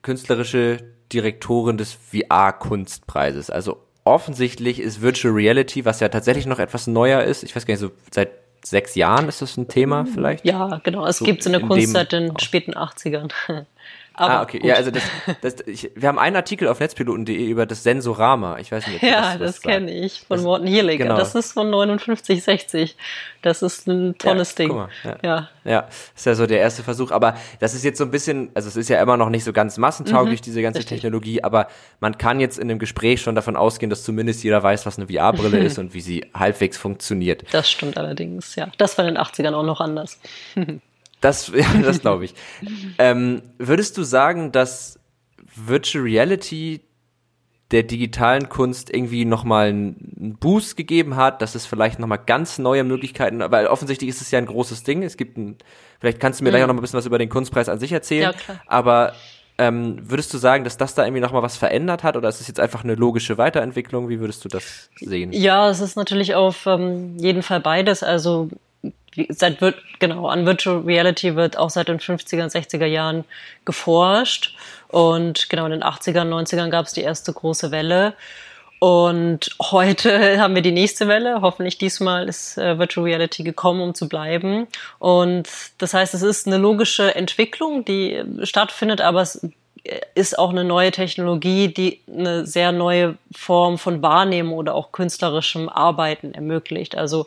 künstlerische 0.00 0.78
Direktorin 1.12 1.76
des 1.76 1.92
VR-Kunstpreises. 1.92 3.50
Also 3.50 3.82
offensichtlich 4.04 4.80
ist 4.80 5.02
Virtual 5.02 5.34
Reality, 5.34 5.84
was 5.84 6.00
ja 6.00 6.08
tatsächlich 6.08 6.46
noch 6.46 6.58
etwas 6.58 6.86
neuer 6.86 7.22
ist, 7.22 7.42
ich 7.42 7.54
weiß 7.54 7.66
gar 7.66 7.74
nicht, 7.74 7.82
so 7.82 7.90
seit 8.10 8.30
sechs 8.70 8.94
Jahren 8.94 9.28
ist 9.28 9.42
das 9.42 9.56
ein 9.56 9.68
Thema 9.68 10.06
vielleicht? 10.06 10.44
Ja, 10.44 10.80
genau. 10.82 11.06
Es 11.06 11.18
so 11.18 11.24
gibt 11.24 11.42
so 11.42 11.50
eine 11.50 11.60
Kunst 11.60 11.92
seit 11.92 12.12
den 12.12 12.38
späten 12.38 12.74
80ern. 12.74 13.30
Aber 14.16 14.34
ah, 14.34 14.42
okay. 14.42 14.58
Gut. 14.58 14.68
Ja, 14.68 14.76
also 14.76 14.90
das, 14.90 15.02
das, 15.42 15.56
ich, 15.66 15.90
wir 15.94 16.08
haben 16.08 16.18
einen 16.18 16.36
Artikel 16.36 16.68
auf 16.68 16.80
netzpiloten.de 16.80 17.36
über 17.36 17.66
das 17.66 17.82
Sensorama. 17.82 18.58
Ich 18.58 18.72
weiß 18.72 18.86
nicht, 18.86 19.02
ob 19.02 19.08
Ja, 19.08 19.36
das, 19.36 19.56
das 19.56 19.62
kenne 19.62 19.92
ich 19.92 20.20
von 20.20 20.38
das, 20.38 20.44
Morten 20.44 20.66
Hierleger. 20.66 21.04
Genau. 21.04 21.18
Das 21.18 21.34
ist 21.34 21.52
von 21.52 21.68
59, 21.68 22.42
60. 22.42 22.96
Das 23.42 23.60
ist 23.60 23.86
ein 23.86 24.16
tolles 24.16 24.52
ja, 24.52 24.56
Ding. 24.56 24.74
Mal, 24.74 24.88
ja. 25.04 25.16
ja. 25.22 25.48
Ja, 25.64 25.88
ist 26.14 26.24
ja 26.24 26.34
so 26.34 26.46
der 26.46 26.60
erste 26.60 26.82
Versuch. 26.82 27.10
Aber 27.10 27.36
das 27.60 27.74
ist 27.74 27.84
jetzt 27.84 27.98
so 27.98 28.04
ein 28.04 28.10
bisschen, 28.10 28.50
also 28.54 28.68
es 28.68 28.76
ist 28.76 28.88
ja 28.88 29.02
immer 29.02 29.18
noch 29.18 29.28
nicht 29.28 29.44
so 29.44 29.52
ganz 29.52 29.76
massentauglich, 29.76 30.40
mhm, 30.40 30.44
diese 30.44 30.62
ganze 30.62 30.78
richtig. 30.78 31.00
Technologie, 31.00 31.44
aber 31.44 31.68
man 32.00 32.16
kann 32.16 32.40
jetzt 32.40 32.58
in 32.58 32.68
dem 32.68 32.78
Gespräch 32.78 33.20
schon 33.20 33.34
davon 33.34 33.56
ausgehen, 33.56 33.90
dass 33.90 34.02
zumindest 34.02 34.42
jeder 34.44 34.62
weiß, 34.62 34.86
was 34.86 34.98
eine 34.98 35.08
VR-Brille 35.08 35.58
ist 35.64 35.78
und 35.78 35.92
wie 35.92 36.00
sie 36.00 36.24
halbwegs 36.32 36.78
funktioniert. 36.78 37.44
Das 37.52 37.70
stimmt 37.70 37.98
allerdings, 37.98 38.54
ja. 38.54 38.68
Das 38.78 38.96
war 38.96 39.06
in 39.06 39.14
den 39.14 39.22
80ern 39.22 39.52
auch 39.52 39.62
noch 39.62 39.80
anders. 39.80 40.18
Das, 41.26 41.48
ja, 41.54 41.66
das 41.82 42.00
glaube 42.00 42.24
ich. 42.24 42.34
ähm, 42.98 43.42
würdest 43.58 43.98
du 43.98 44.04
sagen, 44.04 44.52
dass 44.52 45.00
Virtual 45.54 46.04
Reality 46.04 46.82
der 47.72 47.82
digitalen 47.82 48.48
Kunst 48.48 48.94
irgendwie 48.94 49.24
nochmal 49.24 49.70
einen 49.70 50.36
Boost 50.38 50.76
gegeben 50.76 51.16
hat, 51.16 51.42
dass 51.42 51.56
es 51.56 51.66
vielleicht 51.66 51.98
nochmal 51.98 52.20
ganz 52.24 52.58
neue 52.58 52.84
Möglichkeiten, 52.84 53.40
weil 53.40 53.66
offensichtlich 53.66 54.08
ist 54.08 54.20
es 54.20 54.30
ja 54.30 54.38
ein 54.38 54.46
großes 54.46 54.84
Ding. 54.84 55.02
Es 55.02 55.16
gibt 55.16 55.36
ein, 55.36 55.56
vielleicht 55.98 56.20
kannst 56.20 56.38
du 56.38 56.44
mir 56.44 56.50
mhm. 56.50 56.52
gleich 56.52 56.62
auch 56.62 56.68
noch 56.68 56.74
ein 56.74 56.80
bisschen 56.80 56.98
was 56.98 57.06
über 57.06 57.18
den 57.18 57.28
Kunstpreis 57.28 57.68
an 57.68 57.80
sich 57.80 57.90
erzählen. 57.90 58.22
Ja, 58.22 58.32
klar. 58.32 58.60
Aber 58.68 59.12
ähm, 59.58 59.98
würdest 60.08 60.32
du 60.32 60.38
sagen, 60.38 60.62
dass 60.62 60.76
das 60.76 60.94
da 60.94 61.04
irgendwie 61.04 61.22
nochmal 61.22 61.42
was 61.42 61.56
verändert 61.56 62.04
hat 62.04 62.16
oder 62.16 62.28
ist 62.28 62.40
es 62.40 62.46
jetzt 62.46 62.60
einfach 62.60 62.84
eine 62.84 62.94
logische 62.94 63.36
Weiterentwicklung? 63.36 64.08
Wie 64.08 64.20
würdest 64.20 64.44
du 64.44 64.48
das 64.48 64.90
sehen? 65.00 65.32
Ja, 65.32 65.68
es 65.68 65.80
ist 65.80 65.96
natürlich 65.96 66.36
auf 66.36 66.66
ähm, 66.66 67.16
jeden 67.18 67.42
Fall 67.42 67.58
beides. 67.58 68.04
Also 68.04 68.48
seit 69.28 69.58
genau 69.98 70.28
an 70.28 70.46
Virtual 70.46 70.80
Reality 70.80 71.36
wird 71.36 71.56
auch 71.56 71.70
seit 71.70 71.88
den 71.88 71.98
50er 71.98 72.42
und 72.42 72.52
60er 72.52 72.86
Jahren 72.86 73.24
geforscht 73.64 74.56
und 74.88 75.48
genau 75.48 75.66
in 75.66 75.72
den 75.72 75.82
80ern, 75.82 76.28
90ern 76.28 76.70
gab 76.70 76.86
es 76.86 76.92
die 76.92 77.02
erste 77.02 77.32
große 77.32 77.70
Welle 77.70 78.14
und 78.78 79.50
heute 79.60 80.38
haben 80.40 80.54
wir 80.54 80.62
die 80.62 80.72
nächste 80.72 81.08
Welle. 81.08 81.40
Hoffentlich 81.40 81.78
diesmal 81.78 82.28
ist 82.28 82.58
äh, 82.58 82.78
Virtual 82.78 83.04
Reality 83.04 83.42
gekommen, 83.42 83.80
um 83.80 83.94
zu 83.94 84.08
bleiben. 84.08 84.66
Und 84.98 85.48
das 85.78 85.94
heißt, 85.94 86.14
es 86.14 86.22
ist 86.22 86.46
eine 86.46 86.58
logische 86.58 87.14
Entwicklung, 87.14 87.84
die 87.84 88.22
stattfindet, 88.42 89.00
aber 89.00 89.22
es 89.22 89.48
ist 90.14 90.38
auch 90.38 90.50
eine 90.50 90.64
neue 90.64 90.90
Technologie, 90.90 91.68
die 91.68 92.00
eine 92.08 92.46
sehr 92.46 92.72
neue 92.72 93.16
Form 93.34 93.78
von 93.78 94.02
Wahrnehmung 94.02 94.58
oder 94.58 94.74
auch 94.74 94.92
künstlerischem 94.92 95.68
Arbeiten 95.68 96.34
ermöglicht. 96.34 96.96
Also 96.96 97.26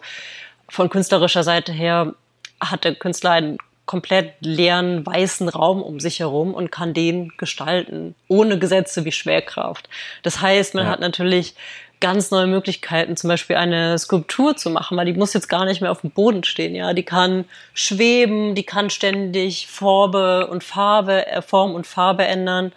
von 0.69 0.89
künstlerischer 0.89 1.43
Seite 1.43 1.71
her 1.71 2.13
hat 2.59 2.83
der 2.83 2.95
Künstler 2.95 3.31
einen 3.31 3.57
komplett 3.85 4.35
leeren 4.41 5.03
weißen 5.03 5.49
Raum 5.49 5.81
um 5.81 5.99
sich 5.99 6.19
herum 6.19 6.53
und 6.53 6.71
kann 6.71 6.93
den 6.93 7.33
gestalten, 7.37 8.13
ohne 8.27 8.59
Gesetze 8.59 9.03
wie 9.03 9.11
Schwerkraft. 9.11 9.89
Das 10.21 10.41
heißt, 10.41 10.75
man 10.75 10.85
ja. 10.85 10.91
hat 10.91 10.99
natürlich 10.99 11.55
ganz 11.99 12.31
neue 12.31 12.47
Möglichkeiten, 12.47 13.17
zum 13.17 13.29
Beispiel 13.29 13.55
eine 13.55 13.97
Skulptur 13.97 14.55
zu 14.55 14.69
machen, 14.69 14.95
weil 14.95 15.07
die 15.07 15.13
muss 15.13 15.33
jetzt 15.33 15.49
gar 15.49 15.65
nicht 15.65 15.81
mehr 15.81 15.91
auf 15.91 16.01
dem 16.01 16.11
Boden 16.11 16.43
stehen, 16.43 16.75
ja. 16.75 16.93
Die 16.93 17.03
kann 17.03 17.45
schweben, 17.73 18.53
die 18.55 18.63
kann 18.63 18.89
ständig 18.89 19.67
Farbe 19.67 20.47
und 20.47 20.63
Farbe, 20.63 21.25
äh, 21.27 21.41
Form 21.41 21.73
und 21.73 21.87
Farbe 21.87 22.25
ändern. 22.25 22.71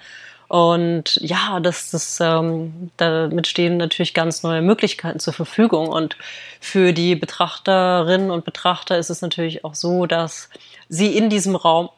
Und 0.53 1.19
ja, 1.23 1.61
das, 1.61 1.93
das, 1.93 2.21
ähm, 2.21 2.91
damit 2.99 3.47
stehen 3.47 3.79
natürlich 3.79 4.13
ganz 4.13 4.43
neue 4.43 4.61
Möglichkeiten 4.61 5.19
zur 5.19 5.33
Verfügung. 5.33 5.89
Und 5.89 6.19
für 6.61 6.93
die 6.93 7.15
Betrachterinnen 7.15 8.31
und 8.31 8.45
Betrachter 8.45 8.99
ist 8.99 9.09
es 9.09 9.23
natürlich 9.23 9.65
auch 9.65 9.75
so, 9.75 10.05
dass 10.05 10.51
sie 10.91 11.17
in 11.17 11.31
diesem 11.31 11.57
Raum 11.57 11.89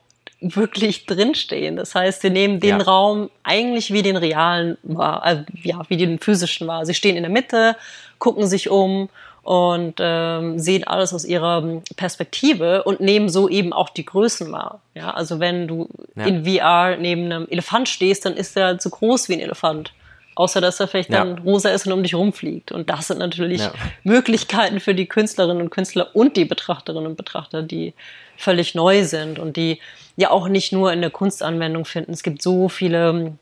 wirklich 0.41 1.07
drinstehen. 1.07 1.75
Das 1.75 1.97
heißt, 1.97 2.23
sie 2.23 2.31
nehmen 2.31 2.61
den 2.61 2.79
ja. 2.79 2.85
Raum 2.85 3.29
eigentlich 3.43 3.93
wie 3.93 4.03
den 4.03 4.17
realen 4.17 4.79
wahr, 4.85 5.25
also, 5.25 5.43
ja, 5.65 5.83
wie 5.89 5.97
den 5.97 6.21
physischen 6.21 6.69
wahr. 6.69 6.87
Sie 6.87 6.95
stehen 6.95 7.17
in 7.17 7.25
der 7.25 7.33
Mitte, 7.33 7.75
gucken 8.21 8.47
sich 8.47 8.71
um 8.71 9.09
und 9.45 9.97
ähm, 10.01 10.59
sehen 10.59 10.85
alles 10.85 11.13
aus 11.13 11.27
ihrer 11.27 11.83
Perspektive 11.97 12.83
und 12.85 13.01
nehmen 13.01 13.29
so 13.29 13.49
eben 13.49 13.75
auch 13.75 13.91
die 13.91 14.07
Größen 14.07 14.51
wahr. 14.51 14.81
Ja, 14.95 15.11
also 15.11 15.39
wenn 15.39 15.69
du 15.69 15.89
ja. 16.17 16.25
in 16.25 16.45
VR 16.47 16.97
neben 16.97 17.25
einem 17.27 17.47
Elefant 17.49 17.89
stehst, 17.89 18.25
dann 18.25 18.35
ist 18.35 18.57
er 18.57 18.79
zu 18.79 18.89
groß 18.89 19.29
wie 19.29 19.35
ein 19.35 19.41
Elefant. 19.41 19.93
Außer 20.35 20.61
dass 20.61 20.81
er 20.81 20.89
vielleicht 20.89 21.11
ja. 21.11 21.25
dann 21.25 21.39
rosa 21.39 21.69
ist 21.69 21.87
und 21.87 21.93
um 21.93 22.03
dich 22.03 22.15
rumfliegt. 22.15 22.73
Und 22.73 22.89
das 22.89 23.09
sind 23.09 23.19
natürlich 23.19 23.61
ja. 23.61 23.73
Möglichkeiten 24.03 24.81
für 24.81 24.95
die 24.95 25.07
Künstlerinnen 25.07 25.63
und 25.63 25.71
Künstler 25.71 26.09
und 26.15 26.37
die 26.37 26.47
Betrachterinnen 26.47 27.07
und 27.07 27.17
Betrachter, 27.17 27.63
die 27.63 27.93
völlig 28.39 28.75
neu 28.75 29.05
sind 29.05 29.39
und 29.39 29.57
die 29.59 29.79
ja 30.17 30.31
auch 30.31 30.49
nicht 30.49 30.73
nur 30.73 30.91
in 30.93 31.03
der 31.03 31.11
Kunstanwendung 31.11 31.85
finden. 31.85 32.13
Es 32.13 32.23
gibt 32.23 32.41
so 32.41 32.71
viele 32.71 33.35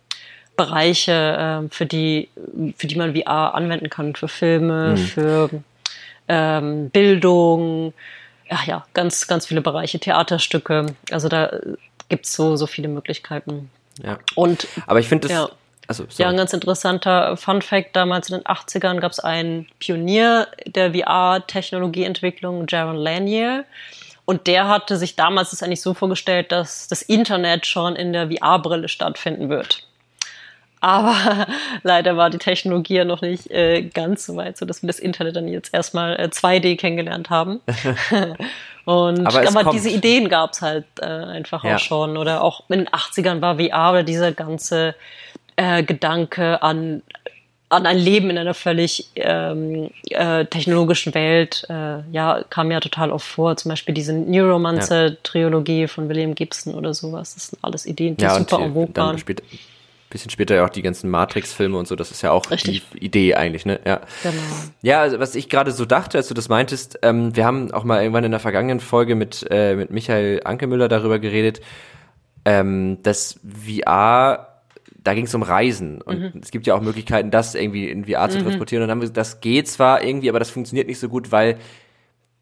Bereiche, 0.56 1.12
äh, 1.64 1.68
für 1.70 1.86
die, 1.86 2.28
für 2.76 2.88
die 2.88 2.96
man 2.96 3.14
VR 3.16 3.54
anwenden 3.54 3.88
kann, 3.88 4.16
für 4.16 4.28
Filme, 4.28 4.90
mhm. 4.90 4.96
für 4.96 5.50
ähm, 6.28 6.90
Bildung, 6.90 7.92
ja, 8.50 8.58
ja, 8.66 8.86
ganz, 8.94 9.26
ganz 9.26 9.46
viele 9.46 9.60
Bereiche, 9.60 9.98
Theaterstücke. 9.98 10.86
Also 11.10 11.28
da 11.28 11.58
gibt's 12.08 12.34
so, 12.34 12.56
so 12.56 12.66
viele 12.66 12.88
Möglichkeiten. 12.88 13.70
Ja. 14.02 14.18
Und, 14.34 14.66
Aber 14.86 15.00
ich 15.00 15.08
finde 15.08 15.28
das. 15.28 15.36
Ja, 15.36 15.48
also, 15.88 16.04
ja, 16.16 16.28
ein 16.28 16.36
ganz 16.36 16.52
interessanter 16.52 17.36
Fun 17.36 17.60
Fact. 17.60 17.96
Damals 17.96 18.30
in 18.30 18.38
den 18.38 18.44
80ern 18.44 19.00
gab 19.00 19.12
es 19.12 19.20
einen 19.20 19.66
Pionier 19.78 20.48
der 20.66 20.94
VR-Technologieentwicklung, 20.94 22.66
Jaron 22.68 22.96
Lanier. 22.96 23.64
Und 24.24 24.46
der 24.46 24.68
hatte 24.68 24.96
sich 24.96 25.16
damals 25.16 25.50
das 25.50 25.62
eigentlich 25.62 25.82
so 25.82 25.94
vorgestellt, 25.94 26.52
dass 26.52 26.86
das 26.88 27.02
Internet 27.02 27.66
schon 27.66 27.96
in 27.96 28.12
der 28.12 28.30
VR-Brille 28.30 28.88
stattfinden 28.88 29.48
wird. 29.48 29.86
Aber 30.82 31.46
leider 31.84 32.16
war 32.16 32.28
die 32.28 32.38
Technologie 32.38 32.96
ja 32.96 33.04
noch 33.04 33.22
nicht 33.22 33.50
äh, 33.50 33.82
ganz 33.82 34.26
so 34.26 34.36
weit, 34.36 34.58
so 34.58 34.66
dass 34.66 34.82
wir 34.82 34.88
das 34.88 34.98
Internet 34.98 35.36
dann 35.36 35.46
jetzt 35.46 35.72
erstmal 35.72 36.16
äh, 36.18 36.24
2D 36.24 36.76
kennengelernt 36.76 37.30
haben. 37.30 37.60
Und 38.84 39.24
aber, 39.24 39.46
aber 39.46 39.70
diese 39.70 39.90
Ideen 39.90 40.28
gab's 40.28 40.60
halt 40.60 40.84
äh, 41.00 41.04
einfach 41.04 41.62
ja. 41.62 41.76
auch 41.76 41.78
schon. 41.78 42.16
Oder 42.16 42.42
auch 42.42 42.64
in 42.68 42.80
den 42.80 42.88
80ern 42.88 43.40
war 43.40 43.58
VR 43.58 43.92
oder 43.92 44.02
dieser 44.02 44.32
ganze 44.32 44.96
äh, 45.54 45.84
Gedanke 45.84 46.62
an 46.62 47.02
an 47.68 47.86
ein 47.86 47.96
Leben 47.96 48.28
in 48.28 48.36
einer 48.36 48.52
völlig 48.52 49.08
ähm, 49.14 49.88
äh, 50.10 50.44
technologischen 50.44 51.14
Welt, 51.14 51.64
äh, 51.70 52.00
ja, 52.12 52.44
kam 52.50 52.70
ja 52.70 52.80
total 52.80 53.10
oft 53.10 53.26
vor. 53.26 53.56
Zum 53.56 53.70
Beispiel 53.70 53.94
diese 53.94 54.12
Neuromancer-Trilogie 54.12 55.88
von 55.88 56.06
William 56.10 56.34
Gibson 56.34 56.74
oder 56.74 56.92
sowas. 56.92 57.32
Das 57.32 57.46
sind 57.46 57.64
alles 57.64 57.86
Ideen, 57.86 58.18
die 58.18 58.24
ja, 58.24 58.34
super 58.34 58.60
en 58.60 58.74
vogue 58.74 58.94
waren 58.94 59.16
bisschen 60.12 60.30
später 60.30 60.54
ja 60.54 60.64
auch 60.64 60.70
die 60.70 60.82
ganzen 60.82 61.10
Matrix-Filme 61.10 61.76
und 61.76 61.88
so, 61.88 61.96
das 61.96 62.10
ist 62.10 62.22
ja 62.22 62.30
auch 62.30 62.50
Richtig. 62.50 62.84
die 62.92 63.04
Idee 63.04 63.34
eigentlich, 63.34 63.66
ne? 63.66 63.80
Ja. 63.84 64.00
Genau. 64.22 64.34
Ja, 64.82 65.00
also 65.00 65.18
was 65.18 65.34
ich 65.34 65.48
gerade 65.48 65.72
so 65.72 65.84
dachte, 65.84 66.18
als 66.18 66.28
du 66.28 66.34
das 66.34 66.48
meintest, 66.48 66.98
ähm, 67.02 67.34
wir 67.34 67.44
haben 67.44 67.72
auch 67.72 67.84
mal 67.84 68.00
irgendwann 68.00 68.24
in 68.24 68.30
der 68.30 68.40
vergangenen 68.40 68.80
Folge 68.80 69.14
mit, 69.14 69.46
äh, 69.50 69.74
mit 69.74 69.90
Michael 69.90 70.42
Ankemüller 70.44 70.88
darüber 70.88 71.18
geredet, 71.18 71.60
ähm, 72.44 72.98
das 73.02 73.40
VR 73.44 74.48
da 75.04 75.14
ging 75.14 75.24
es 75.24 75.34
um 75.34 75.42
Reisen 75.42 76.00
und 76.00 76.20
mhm. 76.20 76.40
es 76.40 76.50
gibt 76.50 76.66
ja 76.66 76.74
auch 76.74 76.80
Möglichkeiten, 76.80 77.30
das 77.30 77.54
irgendwie 77.54 77.88
in 77.88 78.04
VR 78.04 78.28
zu 78.28 78.38
mhm. 78.38 78.44
transportieren. 78.44 78.82
Und 78.82 78.88
dann 78.88 78.98
haben 78.98 79.02
wir, 79.02 79.12
das 79.12 79.40
geht 79.40 79.68
zwar 79.68 80.04
irgendwie, 80.04 80.28
aber 80.28 80.38
das 80.38 80.50
funktioniert 80.50 80.86
nicht 80.86 81.00
so 81.00 81.08
gut, 81.08 81.32
weil 81.32 81.58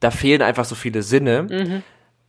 da 0.01 0.11
fehlen 0.11 0.43
einfach 0.43 0.65
so 0.65 0.75
viele 0.75 1.03
Sinne. 1.03 1.45
Mhm. 1.45 1.83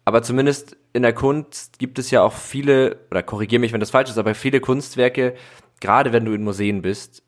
Aber 0.05 0.23
zumindest 0.23 0.77
in 0.93 1.03
der 1.03 1.13
Kunst 1.13 1.79
gibt 1.79 1.99
es 1.99 2.11
ja 2.11 2.23
auch 2.23 2.33
viele, 2.33 2.97
oder 3.11 3.23
korrigiere 3.23 3.59
mich, 3.59 3.71
wenn 3.71 3.79
das 3.79 3.91
falsch 3.91 4.09
ist, 4.09 4.17
aber 4.17 4.33
viele 4.33 4.59
Kunstwerke, 4.59 5.35
gerade 5.79 6.11
wenn 6.11 6.25
du 6.25 6.33
in 6.33 6.43
Museen 6.43 6.81
bist, 6.81 7.23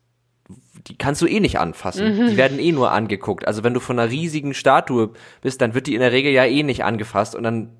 die 0.86 0.98
kannst 0.98 1.22
du 1.22 1.26
eh 1.26 1.40
nicht 1.40 1.58
anfassen. 1.58 2.18
Mhm. 2.18 2.26
Die 2.30 2.36
werden 2.36 2.58
eh 2.58 2.72
nur 2.72 2.90
angeguckt. 2.90 3.46
Also 3.46 3.64
wenn 3.64 3.74
du 3.74 3.80
von 3.80 3.98
einer 3.98 4.10
riesigen 4.10 4.54
Statue 4.54 5.10
bist, 5.40 5.60
dann 5.60 5.74
wird 5.74 5.86
die 5.86 5.94
in 5.94 6.00
der 6.00 6.12
Regel 6.12 6.32
ja 6.32 6.44
eh 6.44 6.62
nicht 6.62 6.84
angefasst 6.84 7.34
und 7.34 7.42
dann 7.42 7.70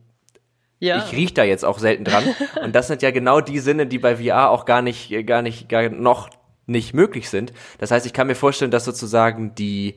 ja. 0.79 0.99
ich 0.99 1.13
riech 1.13 1.35
da 1.35 1.45
jetzt 1.45 1.65
auch 1.65 1.79
selten 1.79 2.05
dran. 2.05 2.25
und 2.63 2.75
das 2.75 2.87
sind 2.89 3.03
ja 3.03 3.11
genau 3.11 3.41
die 3.41 3.59
Sinne, 3.59 3.87
die 3.87 3.99
bei 3.99 4.17
VR 4.17 4.51
auch 4.51 4.65
gar 4.65 4.83
nicht, 4.83 5.27
gar 5.27 5.43
nicht, 5.43 5.69
gar 5.69 5.89
noch 5.89 6.31
nicht 6.67 6.95
möglich 6.95 7.29
sind. 7.29 7.53
Das 7.79 7.91
heißt, 7.91 8.07
ich 8.07 8.13
kann 8.13 8.27
mir 8.27 8.35
vorstellen, 8.35 8.71
dass 8.71 8.85
sozusagen 8.85 9.55
die, 9.55 9.97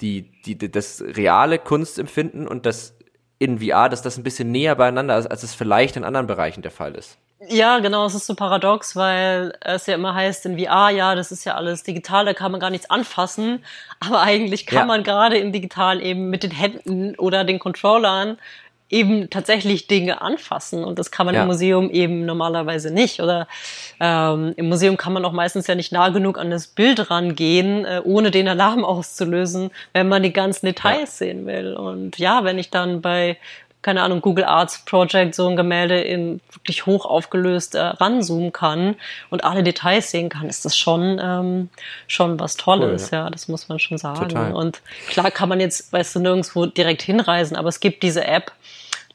die, 0.00 0.30
die, 0.42 0.58
das 0.58 1.02
reale 1.02 1.58
Kunstempfinden 1.58 2.48
und 2.48 2.66
das 2.66 2.96
in 3.42 3.58
VR, 3.58 3.88
dass 3.88 4.02
das 4.02 4.16
ein 4.16 4.22
bisschen 4.22 4.52
näher 4.52 4.76
beieinander 4.76 5.18
ist, 5.18 5.26
als 5.26 5.42
es 5.42 5.52
vielleicht 5.52 5.96
in 5.96 6.04
anderen 6.04 6.28
Bereichen 6.28 6.62
der 6.62 6.70
Fall 6.70 6.94
ist. 6.94 7.18
Ja, 7.48 7.80
genau, 7.80 8.06
es 8.06 8.14
ist 8.14 8.26
so 8.26 8.36
paradox, 8.36 8.94
weil 8.94 9.52
es 9.60 9.86
ja 9.86 9.96
immer 9.96 10.14
heißt 10.14 10.46
in 10.46 10.56
VR, 10.56 10.90
ja, 10.90 11.16
das 11.16 11.32
ist 11.32 11.44
ja 11.44 11.56
alles 11.56 11.82
digital, 11.82 12.24
da 12.24 12.34
kann 12.34 12.52
man 12.52 12.60
gar 12.60 12.70
nichts 12.70 12.88
anfassen. 12.88 13.64
Aber 13.98 14.20
eigentlich 14.20 14.64
kann 14.64 14.80
ja. 14.80 14.84
man 14.84 15.02
gerade 15.02 15.38
im 15.38 15.50
Digital 15.50 16.00
eben 16.00 16.30
mit 16.30 16.44
den 16.44 16.52
Händen 16.52 17.16
oder 17.16 17.42
den 17.42 17.58
Controllern 17.58 18.38
eben 18.92 19.30
tatsächlich 19.30 19.86
Dinge 19.86 20.20
anfassen 20.20 20.84
und 20.84 20.98
das 20.98 21.10
kann 21.10 21.26
man 21.26 21.34
ja. 21.34 21.42
im 21.42 21.48
Museum 21.48 21.90
eben 21.90 22.24
normalerweise 22.24 22.92
nicht 22.92 23.20
oder 23.20 23.48
ähm, 23.98 24.52
im 24.56 24.68
Museum 24.68 24.96
kann 24.96 25.12
man 25.12 25.24
auch 25.24 25.32
meistens 25.32 25.66
ja 25.66 25.74
nicht 25.74 25.92
nah 25.92 26.10
genug 26.10 26.38
an 26.38 26.50
das 26.50 26.68
Bild 26.68 27.10
rangehen, 27.10 27.84
äh, 27.84 28.00
ohne 28.04 28.30
den 28.30 28.46
Alarm 28.46 28.84
auszulösen, 28.92 29.70
wenn 29.92 30.08
man 30.08 30.22
die 30.22 30.32
ganzen 30.32 30.66
Details 30.66 31.18
ja. 31.18 31.26
sehen 31.26 31.46
will 31.46 31.74
und 31.74 32.18
ja, 32.18 32.44
wenn 32.44 32.58
ich 32.58 32.70
dann 32.70 33.00
bei 33.00 33.38
keine 33.82 34.02
Ahnung, 34.02 34.22
Google 34.22 34.44
Arts 34.44 34.84
Project 34.84 35.34
so 35.34 35.48
ein 35.48 35.56
Gemälde 35.56 36.00
in 36.00 36.40
wirklich 36.52 36.86
hoch 36.86 37.04
aufgelöst 37.04 37.74
äh, 37.74 37.80
ranzoomen 37.80 38.52
kann 38.52 38.94
und 39.30 39.44
alle 39.44 39.62
Details 39.62 40.10
sehen 40.10 40.28
kann, 40.28 40.48
ist 40.48 40.64
das 40.64 40.76
schon 40.76 41.20
ähm, 41.22 41.68
schon 42.06 42.38
was 42.38 42.56
Tolles, 42.56 43.10
cool, 43.10 43.18
ja. 43.18 43.24
ja. 43.24 43.30
das 43.30 43.48
muss 43.48 43.68
man 43.68 43.78
schon 43.78 43.98
sagen. 43.98 44.28
Total. 44.28 44.52
Und 44.52 44.82
klar 45.08 45.30
kann 45.30 45.48
man 45.48 45.60
jetzt, 45.60 45.92
weißt 45.92 46.14
du, 46.14 46.20
nirgendwo 46.20 46.66
direkt 46.66 47.02
hinreisen, 47.02 47.56
aber 47.56 47.68
es 47.68 47.80
gibt 47.80 48.02
diese 48.02 48.24
App, 48.24 48.52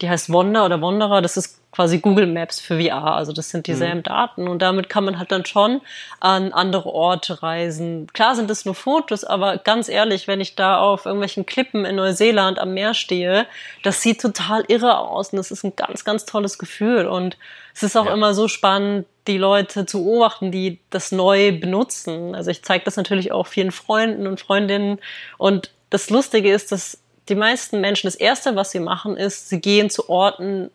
die 0.02 0.10
heißt 0.10 0.32
Wonder 0.32 0.66
oder 0.66 0.82
Wanderer, 0.82 1.22
das 1.22 1.38
ist 1.38 1.57
quasi 1.78 2.00
Google 2.00 2.26
Maps 2.26 2.60
für 2.60 2.82
VR, 2.82 3.13
also 3.13 3.32
das 3.32 3.52
sind 3.52 3.68
dieselben 3.68 4.00
mhm. 4.00 4.04
Daten 4.04 4.48
und 4.48 4.63
damit 4.63 4.90
kann 4.90 5.06
man 5.06 5.20
halt 5.20 5.32
dann 5.32 5.46
schon 5.46 5.82
an 6.20 6.52
andere 6.52 6.90
Orte 6.90 7.44
reisen. 7.44 8.08
Klar 8.13 8.36
sind 8.36 8.50
es 8.50 8.66
nur 8.66 8.74
Fotos, 8.74 9.24
aber 9.24 9.60
ganz 9.60 9.88
ehrlich, 9.88 10.28
wenn 10.28 10.42
ich 10.42 10.56
da 10.56 10.80
auf 10.80 11.06
irgendwelchen 11.06 11.46
Klippen 11.46 11.86
in 11.86 11.98
Neuseeland 11.98 12.58
am 12.58 12.74
Meer 12.74 12.96
stehe, 12.96 13.46
das 13.84 14.02
sieht 14.02 14.20
total 14.20 14.66
irre 14.68 14.98
aus 14.98 15.30
und 15.30 15.38
das 15.38 15.52
ist 15.52 15.63
ein 15.63 15.76
ganz, 15.76 16.04
ganz 16.04 16.26
tolles 16.26 16.58
Gefühl 16.58 17.06
und 17.06 17.38
es 17.76 17.84
ist 17.84 17.96
auch 17.96 18.08
ja. 18.08 18.13
immer 18.13 18.34
so 18.34 18.48
spannend, 18.48 19.06
die 19.28 19.38
Leute 19.38 19.86
zu 19.86 20.04
beobachten, 20.04 20.52
die 20.52 20.80
das 20.90 21.12
neu 21.12 21.60
benutzen. 21.60 22.34
Also 22.34 22.50
ich 22.50 22.63
zeige 22.63 22.86
das 22.86 22.96
natürlich 22.96 23.32
auch 23.32 23.46
vielen 23.46 23.72
Freunden 23.72 24.26
und 24.26 24.40
Freundinnen 24.40 24.98
und 25.38 25.70
das 25.92 26.10
Lustige 26.10 26.52
ist, 26.52 26.72
dass 26.72 26.98
die 27.30 27.36
meisten 27.36 27.82
Menschen, 27.82 28.08
das 28.08 28.16
Erste, 28.16 28.56
was 28.56 28.72
sie 28.72 28.80
machen, 28.80 29.16
ist, 29.16 29.50
sie 29.50 29.62
gehen 29.62 29.92
zu 29.92 30.10
Orten, 30.10 30.72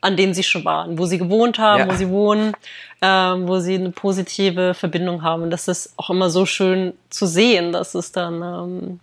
an 0.00 0.16
denen 0.16 0.34
sie 0.34 0.42
schon 0.42 0.64
waren, 0.64 0.98
wo 0.98 1.06
sie 1.06 1.18
gewohnt 1.18 1.58
haben, 1.58 1.80
ja. 1.80 1.88
wo 1.88 1.96
sie 1.96 2.08
wohnen, 2.08 2.54
ähm, 3.02 3.48
wo 3.48 3.58
sie 3.58 3.74
eine 3.74 3.90
positive 3.90 4.74
Verbindung 4.74 5.22
haben. 5.22 5.42
Und 5.42 5.50
das 5.50 5.68
ist 5.68 5.94
auch 5.96 6.10
immer 6.10 6.30
so 6.30 6.46
schön 6.46 6.92
zu 7.10 7.26
sehen, 7.26 7.72
dass 7.72 7.94
es 7.94 8.12
dann 8.12 8.42
ähm, 8.42 9.00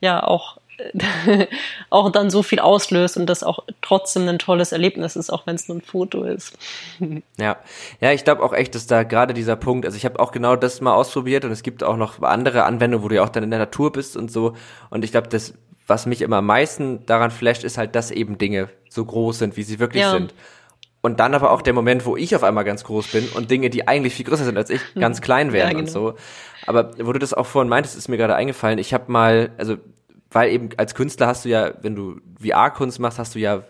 ja 0.00 0.22
auch 0.22 0.58
auch 1.90 2.10
dann 2.12 2.30
so 2.30 2.42
viel 2.42 2.60
auslöst 2.60 3.16
und 3.16 3.26
das 3.26 3.42
auch 3.42 3.64
trotzdem 3.82 4.28
ein 4.28 4.38
tolles 4.38 4.72
Erlebnis 4.72 5.16
ist, 5.16 5.30
auch 5.30 5.46
wenn 5.46 5.56
es 5.56 5.68
nur 5.68 5.78
ein 5.78 5.82
Foto 5.82 6.22
ist. 6.22 6.56
ja, 7.36 7.56
ja, 8.00 8.12
ich 8.12 8.24
glaube 8.24 8.42
auch 8.42 8.52
echt, 8.52 8.74
dass 8.74 8.86
da 8.86 9.02
gerade 9.02 9.34
dieser 9.34 9.56
Punkt, 9.56 9.86
also 9.86 9.96
ich 9.96 10.04
habe 10.04 10.20
auch 10.20 10.30
genau 10.30 10.56
das 10.56 10.80
mal 10.80 10.94
ausprobiert 10.94 11.44
und 11.44 11.50
es 11.50 11.62
gibt 11.62 11.82
auch 11.82 11.96
noch 11.96 12.22
andere 12.22 12.64
Anwendungen, 12.64 13.04
wo 13.04 13.08
du 13.08 13.16
ja 13.16 13.24
auch 13.24 13.28
dann 13.28 13.42
in 13.42 13.50
der 13.50 13.58
Natur 13.58 13.92
bist 13.92 14.16
und 14.16 14.30
so 14.30 14.54
und 14.90 15.04
ich 15.04 15.10
glaube, 15.10 15.28
das 15.28 15.54
was 15.88 16.06
mich 16.06 16.22
immer 16.22 16.36
am 16.36 16.46
meisten 16.46 17.04
daran 17.06 17.30
flasht, 17.30 17.64
ist 17.64 17.78
halt, 17.78 17.94
dass 17.96 18.10
eben 18.10 18.38
Dinge 18.38 18.68
so 18.88 19.04
groß 19.04 19.38
sind, 19.38 19.56
wie 19.56 19.62
sie 19.62 19.80
wirklich 19.80 20.02
ja. 20.02 20.12
sind. 20.12 20.34
Und 21.00 21.20
dann 21.20 21.34
aber 21.34 21.50
auch 21.50 21.62
der 21.62 21.72
Moment, 21.72 22.04
wo 22.06 22.16
ich 22.16 22.36
auf 22.36 22.42
einmal 22.42 22.64
ganz 22.64 22.84
groß 22.84 23.08
bin 23.08 23.28
und 23.28 23.50
Dinge, 23.50 23.70
die 23.70 23.88
eigentlich 23.88 24.14
viel 24.14 24.26
größer 24.26 24.44
sind 24.44 24.58
als 24.58 24.68
ich, 24.68 24.82
hm. 24.92 25.00
ganz 25.00 25.20
klein 25.20 25.52
werden 25.52 25.68
ja, 25.68 25.80
genau. 25.80 25.80
und 25.80 25.90
so. 25.90 26.14
Aber 26.66 26.90
wo 26.98 27.12
du 27.12 27.18
das 27.18 27.32
auch 27.32 27.46
vorhin 27.46 27.68
meintest, 27.68 27.96
ist 27.96 28.08
mir 28.08 28.16
gerade 28.16 28.34
eingefallen. 28.34 28.78
Ich 28.78 28.92
habe 28.92 29.10
mal, 29.10 29.50
also 29.56 29.76
weil 30.30 30.50
eben 30.50 30.68
als 30.76 30.94
Künstler 30.94 31.26
hast 31.26 31.44
du 31.44 31.48
ja, 31.48 31.72
wenn 31.80 31.96
du 31.96 32.20
VR-Kunst 32.40 33.00
machst, 33.00 33.18
hast 33.18 33.34
du 33.34 33.38
ja 33.38 33.62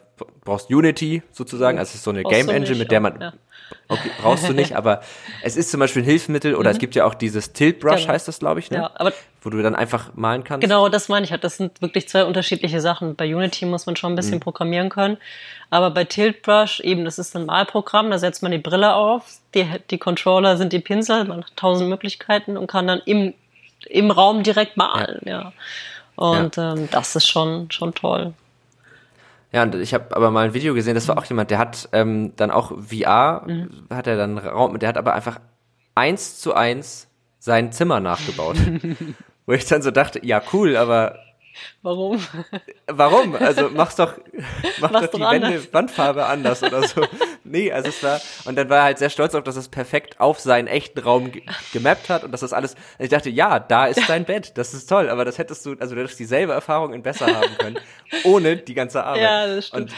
brauchst 0.44 0.70
Unity 0.70 1.22
sozusagen, 1.30 1.78
also 1.78 1.90
es 1.90 1.96
ist 1.96 2.04
so 2.04 2.10
eine 2.10 2.24
Game 2.24 2.48
Engine, 2.48 2.78
mit 2.78 2.90
der 2.90 3.00
man 3.00 3.20
ja. 3.20 3.32
Okay, 3.88 4.10
brauchst 4.20 4.48
du 4.48 4.52
nicht, 4.52 4.72
aber 4.76 5.02
es 5.42 5.56
ist 5.56 5.70
zum 5.70 5.80
Beispiel 5.80 6.02
ein 6.02 6.04
Hilfsmittel 6.04 6.54
oder 6.54 6.70
mhm. 6.70 6.76
es 6.76 6.78
gibt 6.78 6.94
ja 6.94 7.04
auch 7.04 7.14
dieses 7.14 7.52
Tilt 7.52 7.80
Brush, 7.80 8.02
genau. 8.02 8.12
heißt 8.12 8.28
das, 8.28 8.38
glaube 8.38 8.60
ich, 8.60 8.70
ne? 8.70 8.78
Ja, 8.78 8.90
aber 8.94 9.12
wo 9.40 9.50
du 9.50 9.62
dann 9.62 9.74
einfach 9.74 10.10
malen 10.14 10.44
kannst. 10.44 10.62
Genau, 10.62 10.88
das 10.88 11.08
meine 11.08 11.24
ich 11.24 11.32
halt. 11.32 11.44
Das 11.44 11.56
sind 11.56 11.80
wirklich 11.80 12.08
zwei 12.08 12.24
unterschiedliche 12.24 12.80
Sachen. 12.80 13.14
Bei 13.14 13.34
Unity 13.34 13.66
muss 13.66 13.86
man 13.86 13.96
schon 13.96 14.12
ein 14.12 14.16
bisschen 14.16 14.36
mhm. 14.36 14.40
programmieren 14.40 14.88
können, 14.88 15.16
aber 15.70 15.90
bei 15.90 16.04
Tilt 16.04 16.42
Brush 16.42 16.80
eben, 16.80 17.04
das 17.04 17.18
ist 17.18 17.36
ein 17.36 17.46
Malprogramm, 17.46 18.10
da 18.10 18.18
setzt 18.18 18.42
man 18.42 18.52
die 18.52 18.58
Brille 18.58 18.94
auf, 18.94 19.24
die, 19.54 19.66
die 19.90 19.98
Controller 19.98 20.56
sind 20.56 20.72
die 20.72 20.80
Pinsel, 20.80 21.24
man 21.24 21.44
hat 21.44 21.56
tausend 21.56 21.88
Möglichkeiten 21.88 22.56
und 22.56 22.66
kann 22.66 22.86
dann 22.86 23.00
im, 23.04 23.34
im 23.86 24.10
Raum 24.10 24.42
direkt 24.42 24.76
malen, 24.76 25.20
ja. 25.24 25.30
ja. 25.32 25.52
Und 26.16 26.56
ja. 26.56 26.72
Ähm, 26.72 26.88
das 26.90 27.14
ist 27.14 27.28
schon, 27.28 27.70
schon 27.70 27.94
toll. 27.94 28.34
Ja, 29.52 29.62
und 29.62 29.74
ich 29.76 29.94
habe 29.94 30.14
aber 30.14 30.30
mal 30.30 30.46
ein 30.46 30.54
Video 30.54 30.74
gesehen, 30.74 30.94
das 30.94 31.08
war 31.08 31.16
auch 31.16 31.24
jemand, 31.24 31.50
der 31.50 31.58
hat 31.58 31.88
ähm, 31.92 32.32
dann 32.36 32.50
auch 32.50 32.72
VR, 32.82 33.44
mhm. 33.46 33.86
hat 33.90 34.06
er 34.06 34.16
dann 34.16 34.36
Raum, 34.36 34.78
der 34.78 34.90
hat 34.90 34.98
aber 34.98 35.14
einfach 35.14 35.40
eins 35.94 36.38
zu 36.38 36.54
eins 36.54 37.08
sein 37.38 37.72
Zimmer 37.72 38.00
nachgebaut. 38.00 38.56
Wo 39.46 39.52
ich 39.52 39.64
dann 39.64 39.80
so 39.80 39.90
dachte, 39.90 40.24
ja 40.24 40.42
cool, 40.52 40.76
aber 40.76 41.18
Warum? 41.82 42.20
Warum? 42.86 43.34
Also 43.36 43.70
mach's 43.72 43.96
doch, 43.96 44.14
mach 44.80 44.90
Mach's 44.90 45.10
doch 45.10 45.18
die 45.18 45.24
Wände, 45.24 45.72
Wandfarbe 45.72 46.26
anders 46.26 46.62
oder 46.62 46.82
so. 46.86 47.02
nee, 47.44 47.72
also 47.72 47.88
es 47.88 48.02
war, 48.02 48.20
und 48.44 48.56
dann 48.56 48.68
war 48.68 48.78
er 48.78 48.84
halt 48.84 48.98
sehr 48.98 49.10
stolz 49.10 49.34
auf, 49.34 49.44
dass 49.44 49.56
es 49.56 49.68
perfekt 49.68 50.20
auf 50.20 50.40
seinen 50.40 50.66
echten 50.66 50.98
Raum 51.00 51.32
gemappt 51.72 52.08
hat 52.08 52.24
und 52.24 52.32
dass 52.32 52.40
das 52.40 52.52
alles, 52.52 52.74
und 52.98 53.04
ich 53.04 53.10
dachte, 53.10 53.30
ja, 53.30 53.58
da 53.58 53.86
ist 53.86 54.08
dein 54.08 54.24
Bett, 54.24 54.52
das 54.56 54.74
ist 54.74 54.88
toll, 54.88 55.08
aber 55.08 55.24
das 55.24 55.38
hättest 55.38 55.64
du, 55.66 55.76
also 55.78 55.94
du 55.94 56.00
hättest 56.00 56.18
dieselbe 56.18 56.52
Erfahrung 56.52 56.92
in 56.92 57.02
besser 57.02 57.26
haben 57.26 57.56
können, 57.58 57.78
ohne 58.24 58.56
die 58.56 58.74
ganze 58.74 59.04
Arbeit. 59.04 59.22
Ja, 59.22 59.46
das 59.46 59.68
stimmt. 59.68 59.90
Und 59.90 59.94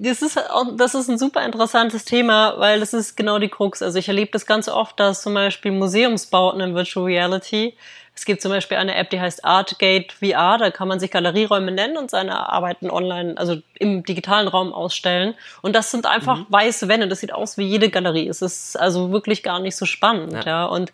das 0.00 0.22
ist 0.22 0.38
auch, 0.50 0.64
das 0.76 0.94
ist 0.94 1.08
ein 1.10 1.18
super 1.18 1.44
interessantes 1.44 2.04
Thema, 2.04 2.54
weil 2.58 2.80
das 2.80 2.94
ist 2.94 3.16
genau 3.16 3.38
die 3.38 3.48
Krux. 3.48 3.82
Also 3.82 3.98
ich 3.98 4.08
erlebe 4.08 4.30
das 4.30 4.46
ganz 4.46 4.68
oft, 4.68 4.98
dass 4.98 5.22
zum 5.22 5.34
Beispiel 5.34 5.72
Museumsbauten 5.72 6.60
in 6.60 6.74
Virtual 6.74 7.04
Reality 7.04 7.76
es 8.14 8.24
gibt 8.26 8.42
zum 8.42 8.50
Beispiel 8.50 8.76
eine 8.76 8.96
App, 8.96 9.08
die 9.10 9.20
heißt 9.20 9.44
Artgate 9.44 10.12
VR. 10.12 10.58
Da 10.58 10.70
kann 10.70 10.88
man 10.88 11.00
sich 11.00 11.10
Galerieräume 11.10 11.70
nennen 11.70 11.96
und 11.96 12.10
seine 12.10 12.50
Arbeiten 12.50 12.90
online, 12.90 13.38
also 13.38 13.56
im 13.78 14.02
digitalen 14.02 14.46
Raum 14.46 14.72
ausstellen. 14.72 15.34
Und 15.62 15.74
das 15.74 15.90
sind 15.90 16.06
einfach 16.06 16.38
mhm. 16.40 16.46
weiße 16.50 16.88
Wände. 16.88 17.08
Das 17.08 17.20
sieht 17.20 17.32
aus 17.32 17.56
wie 17.56 17.64
jede 17.64 17.88
Galerie. 17.88 18.28
Es 18.28 18.42
ist 18.42 18.78
also 18.78 19.10
wirklich 19.10 19.42
gar 19.42 19.58
nicht 19.58 19.76
so 19.76 19.86
spannend. 19.86 20.32
Ja. 20.34 20.44
ja. 20.44 20.64
Und 20.66 20.92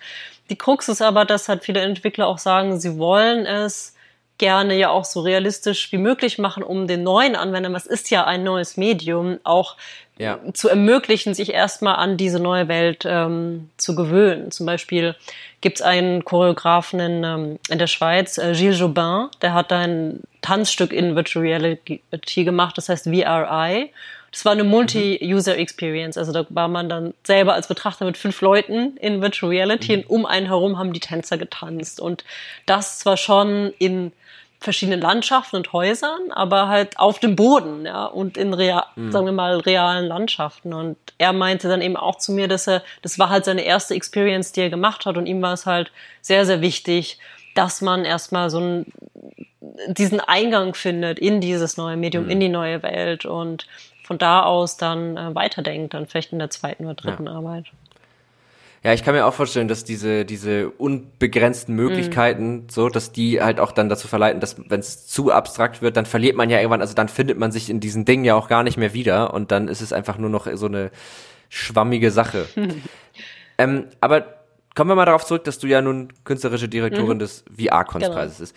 die 0.51 0.57
Krux 0.57 0.89
ist 0.89 1.03
aber, 1.03 1.25
dass 1.25 1.49
halt 1.49 1.65
viele 1.65 1.81
Entwickler 1.81 2.29
auch 2.29 2.39
sagen, 2.39 2.79
sie 2.79 2.97
wollen 2.97 3.45
es 3.45 3.97
gerne 4.39 4.77
ja 4.77 4.91
auch 4.91 5.05
so 5.05 5.21
realistisch 5.21 5.91
wie 5.93 5.99
möglich 5.99 6.39
machen, 6.39 6.63
um 6.63 6.87
den 6.87 7.03
neuen 7.03 7.37
Anwendern, 7.37 7.73
was 7.73 7.87
ist 7.87 8.11
ja 8.11 8.25
ein 8.25 8.45
neues 8.45 8.77
Medium, 8.77 9.39
auch 9.45 9.77
ja. 10.19 10.39
zu 10.53 10.69
ermöglichen, 10.69 11.35
sich 11.35 11.53
erstmal 11.53 11.97
an 11.97 12.17
diese 12.17 12.39
neue 12.39 12.69
Welt 12.69 13.05
ähm, 13.07 13.71
zu 13.77 13.95
gewöhnen. 13.95 14.51
Zum 14.51 14.67
Beispiel 14.67 15.15
gibt 15.67 15.81
es 15.81 15.83
einen 15.83 16.25
Choreografen 16.25 17.01
in, 17.01 17.25
ähm, 17.25 17.59
in 17.69 17.81
der 17.81 17.89
Schweiz, 17.89 18.39
äh, 18.39 18.53
Gilles 18.53 18.79
Jobin, 18.79 19.27
der 19.43 19.53
hat 19.53 19.73
ein 19.73 20.21
Tanzstück 20.41 20.93
in 20.93 21.17
Virtual 21.17 21.45
Reality 21.45 22.45
gemacht, 22.45 22.79
das 22.79 22.89
heißt 22.89 23.07
VRI. 23.07 23.91
Das 24.31 24.45
war 24.45 24.53
eine 24.53 24.63
Multi-User-Experience, 24.63 26.19
also 26.19 26.31
da 26.31 26.47
war 26.51 26.69
man 26.69 26.89
dann 26.89 27.15
selber 27.25 27.55
als 27.55 27.67
Betrachter 27.67 28.05
mit 28.05 28.17
fünf 28.17 28.41
Leuten 28.43 28.97
in 28.99 29.21
Virtual 29.21 29.51
Reality 29.51 29.97
mhm. 29.97 30.03
und 30.05 30.11
um 30.11 30.27
einen 30.27 30.47
herum 30.47 30.79
haben 30.79 30.93
die 30.93 31.01
Tänzer 31.01 31.37
getanzt. 31.37 31.99
Und 31.99 32.23
das 32.67 33.01
zwar 33.01 33.17
schon 33.17 33.73
in 33.81 34.13
verschiedenen 34.61 35.01
Landschaften 35.01 35.57
und 35.57 35.73
Häusern, 35.73 36.33
aber 36.33 36.69
halt 36.69 36.99
auf 36.99 37.19
dem 37.19 37.37
Boden, 37.37 37.85
ja, 37.85 38.07
und 38.07 38.37
in 38.37 38.55
real, 38.55 38.85
mhm. 38.97 39.12
sagen 39.12 39.27
wir 39.27 39.33
mal 39.33 39.59
realen 39.59 40.07
Landschaften. 40.07 40.73
Und 40.73 40.97
er 41.19 41.33
meinte 41.33 41.69
dann 41.69 41.83
eben 41.83 41.97
auch 41.97 42.16
zu 42.16 42.33
mir, 42.33 42.49
dass 42.49 42.66
er, 42.66 42.83
das 43.03 43.19
war 43.19 43.29
halt 43.29 43.45
seine 43.45 43.62
erste 43.62 43.95
Experience, 43.95 44.53
die 44.53 44.62
er 44.62 44.71
gemacht 44.71 45.07
hat, 45.07 45.16
und 45.16 45.27
ihm 45.27 45.42
war 45.42 45.53
es 45.53 45.66
halt 45.66 45.92
sehr, 46.21 46.47
sehr 46.47 46.61
wichtig, 46.61 47.19
dass 47.55 47.81
man 47.81 48.05
erstmal 48.05 48.51
so 48.51 48.59
einen, 48.59 48.92
diesen 49.88 50.21
Eingang 50.21 50.75
findet 50.75 51.19
in 51.19 51.40
dieses 51.40 51.77
neue 51.77 51.97
Medium, 51.97 52.25
mhm. 52.25 52.31
in 52.31 52.40
die 52.40 52.49
neue 52.49 52.83
Welt 52.83 53.25
und 53.25 53.66
von 54.05 54.19
da 54.19 54.45
aus 54.45 54.77
dann 54.77 55.16
äh, 55.16 55.35
weiterdenkt, 55.35 55.95
dann 55.95 56.07
vielleicht 56.07 56.33
in 56.33 56.38
der 56.38 56.51
zweiten 56.51 56.85
oder 56.85 56.95
dritten 56.95 57.27
ja. 57.27 57.33
Arbeit. 57.33 57.66
Ja, 58.87 58.92
ich 58.92 59.03
kann 59.03 59.16
mir 59.16 59.27
auch 59.27 59.35
vorstellen, 59.35 59.66
dass 59.66 59.83
diese, 59.83 60.25
diese 60.25 60.70
unbegrenzten 60.70 61.75
Möglichkeiten, 61.75 62.53
mhm. 62.53 62.68
so, 62.70 62.88
dass 62.88 63.11
die 63.11 63.42
halt 63.42 63.59
auch 63.59 63.72
dann 63.72 63.88
dazu 63.88 64.07
verleiten, 64.07 64.38
dass, 64.38 64.55
wenn 64.70 64.79
es 64.79 65.09
zu 65.09 65.33
abstrakt 65.33 65.83
wird, 65.83 65.96
dann 65.96 66.07
verliert 66.07 66.37
man 66.37 66.51
ja 66.51 66.59
irgendwann, 66.59 66.83
also 66.83 66.94
dann 66.94 67.09
findet 67.09 67.37
man 67.37 67.51
sich 67.51 67.68
in 67.68 67.81
diesen 67.81 68.05
Dingen 68.05 68.25
ja 68.25 68.37
auch 68.37 68.46
gar 68.46 68.62
nicht 68.62 68.77
mehr 68.77 68.94
wieder 68.94 69.35
und 69.35 69.51
dann 69.51 69.66
ist 69.66 69.81
es 69.81 69.92
einfach 69.92 70.18
nur 70.18 70.31
noch 70.31 70.46
so 70.55 70.66
eine 70.66 70.92
schwammige 71.49 72.12
Sache. 72.12 72.46
ähm, 73.59 73.87
aber 74.01 74.25
kommen 74.77 74.88
wir 74.88 74.94
mal 74.94 75.05
darauf 75.05 75.25
zurück, 75.25 75.42
dass 75.42 75.59
du 75.59 75.66
ja 75.66 75.83
nun 75.83 76.12
künstlerische 76.22 76.68
Direktorin 76.68 77.16
mhm. 77.16 77.18
des 77.18 77.44
VR-Kunstpreises 77.59 78.37
genau. 78.37 78.51
bist. 78.51 78.57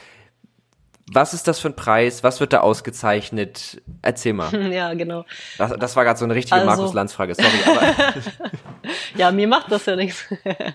Was 1.11 1.33
ist 1.33 1.47
das 1.47 1.59
für 1.59 1.69
ein 1.69 1.75
Preis? 1.75 2.23
Was 2.23 2.39
wird 2.39 2.53
da 2.53 2.61
ausgezeichnet? 2.61 3.81
Erzähl 4.01 4.33
mal. 4.33 4.49
Ja, 4.69 4.93
genau. 4.93 5.25
Das, 5.57 5.73
das 5.79 5.95
war 5.95 6.03
gerade 6.03 6.19
so 6.19 6.25
eine 6.25 6.35
richtige 6.35 6.55
also, 6.55 6.67
Markus 6.67 6.93
Lanz-Frage, 6.93 7.33
sorry. 7.33 7.49
Aber 7.65 8.13
ja, 9.15 9.31
mir 9.31 9.47
macht 9.47 9.71
das 9.71 9.85
ja 9.85 9.95
nichts. 9.95 10.25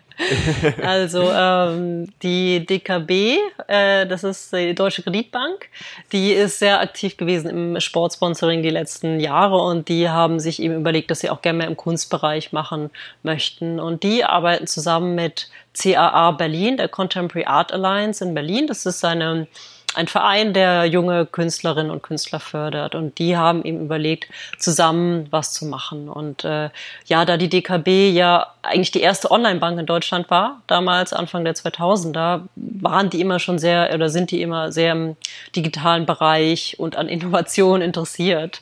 also 0.83 1.31
ähm, 1.33 2.09
die 2.23 2.67
DKB, 2.67 3.39
äh, 3.69 4.07
das 4.07 4.25
ist 4.25 4.53
die 4.53 4.75
Deutsche 4.75 5.03
Kreditbank, 5.03 5.69
die 6.13 6.33
ist 6.33 6.59
sehr 6.59 6.81
aktiv 6.81 7.17
gewesen 7.17 7.51
im 7.51 7.81
Sportsponsoring 7.81 8.63
die 8.63 8.71
letzten 8.71 9.21
Jahre 9.21 9.59
und 9.59 9.89
die 9.89 10.09
haben 10.09 10.41
sich 10.41 10.61
eben 10.61 10.75
überlegt, 10.75 11.11
dass 11.11 11.21
sie 11.21 11.31
auch 11.31 11.41
gerne 11.41 11.59
mehr 11.59 11.69
im 11.69 11.77
Kunstbereich 11.77 12.53
machen 12.53 12.91
möchten. 13.23 13.79
Und 13.79 14.03
die 14.03 14.25
arbeiten 14.25 14.67
zusammen 14.67 15.15
mit 15.15 15.49
CAA 15.81 16.33
Berlin, 16.33 16.77
der 16.77 16.89
Contemporary 16.89 17.47
Art 17.47 17.73
Alliance 17.73 18.25
in 18.25 18.35
Berlin. 18.35 18.67
Das 18.67 18.87
ist 18.87 19.05
eine 19.05 19.47
ein 19.95 20.09
Verein, 20.09 20.53
der 20.53 20.87
junge 20.87 21.27
Künstlerinnen 21.27 21.91
und 21.91 22.03
Künstler 22.03 22.41
fördert. 22.41 22.95
Und 22.95 23.19
die 23.19 23.37
haben 23.37 23.65
eben 23.65 23.81
überlegt, 23.81 24.29
zusammen 24.59 25.27
was 25.31 25.53
zu 25.53 25.67
machen. 25.67 26.09
Und 26.09 26.45
äh, 26.45 26.71
ja, 27.07 27.25
da 27.25 27.37
die 27.37 27.49
DKB 27.49 28.11
ja 28.11 28.49
eigentlich 28.63 28.91
die 28.91 29.01
erste 29.01 29.31
Online-Bank 29.31 29.79
in 29.79 29.87
Deutschland 29.87 30.31
war, 30.31 30.63
damals 30.67 31.13
Anfang 31.13 31.45
der 31.45 31.55
2000er, 31.55 32.43
waren 32.57 33.11
die 33.11 33.21
immer 33.21 33.39
schon 33.39 33.59
sehr 33.59 33.93
oder 33.95 34.09
sind 34.09 34.31
die 34.31 34.43
immer 34.43 34.73
sehr 34.73 34.93
im 34.93 35.17
digitalen 35.55 36.07
Bereich 36.07 36.77
und 36.79 36.97
an 36.97 37.09
Innovation 37.09 37.83
interessiert. 37.83 38.61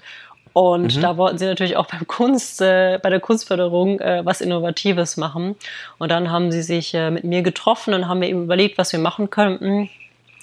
Und 0.52 0.96
mhm. 0.96 1.00
da 1.00 1.16
wollten 1.16 1.38
sie 1.38 1.46
natürlich 1.46 1.76
auch 1.76 1.86
beim 1.86 2.06
Kunst, 2.06 2.60
äh, 2.60 2.98
bei 3.02 3.08
der 3.08 3.20
Kunstförderung 3.20 4.00
äh, 4.00 4.24
was 4.24 4.40
Innovatives 4.40 5.16
machen. 5.16 5.56
Und 5.98 6.10
dann 6.10 6.30
haben 6.30 6.52
sie 6.52 6.62
sich 6.62 6.92
äh, 6.94 7.10
mit 7.10 7.24
mir 7.24 7.42
getroffen 7.42 7.94
und 7.94 8.06
haben 8.08 8.18
mir 8.18 8.28
eben 8.28 8.44
überlegt, 8.44 8.76
was 8.76 8.92
wir 8.92 8.98
machen 8.98 9.30
könnten. 9.30 9.88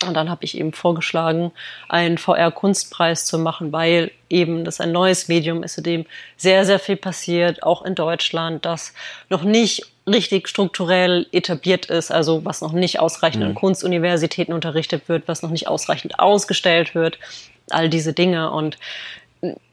Und 0.05 0.13
dann 0.13 0.29
habe 0.29 0.45
ich 0.45 0.57
eben 0.57 0.71
vorgeschlagen, 0.73 1.51
einen 1.87 2.17
VR-Kunstpreis 2.17 3.25
zu 3.25 3.37
machen, 3.37 3.71
weil 3.71 4.11
eben 4.29 4.63
das 4.63 4.79
ein 4.79 4.91
neues 4.91 5.27
Medium 5.27 5.63
ist, 5.63 5.77
in 5.77 5.83
dem 5.83 6.05
sehr, 6.37 6.65
sehr 6.65 6.79
viel 6.79 6.95
passiert, 6.95 7.63
auch 7.63 7.83
in 7.83 7.95
Deutschland, 7.95 8.65
das 8.65 8.93
noch 9.29 9.43
nicht 9.43 9.83
richtig 10.07 10.47
strukturell 10.47 11.27
etabliert 11.31 11.87
ist, 11.87 12.11
also 12.11 12.45
was 12.45 12.61
noch 12.61 12.71
nicht 12.71 12.99
ausreichend 12.99 13.43
mhm. 13.43 13.49
an 13.49 13.55
Kunstuniversitäten 13.55 14.53
unterrichtet 14.53 15.07
wird, 15.07 15.27
was 15.27 15.41
noch 15.41 15.51
nicht 15.51 15.67
ausreichend 15.67 16.19
ausgestellt 16.19 16.95
wird, 16.95 17.19
all 17.69 17.89
diese 17.89 18.13
Dinge. 18.13 18.51
Und 18.51 18.77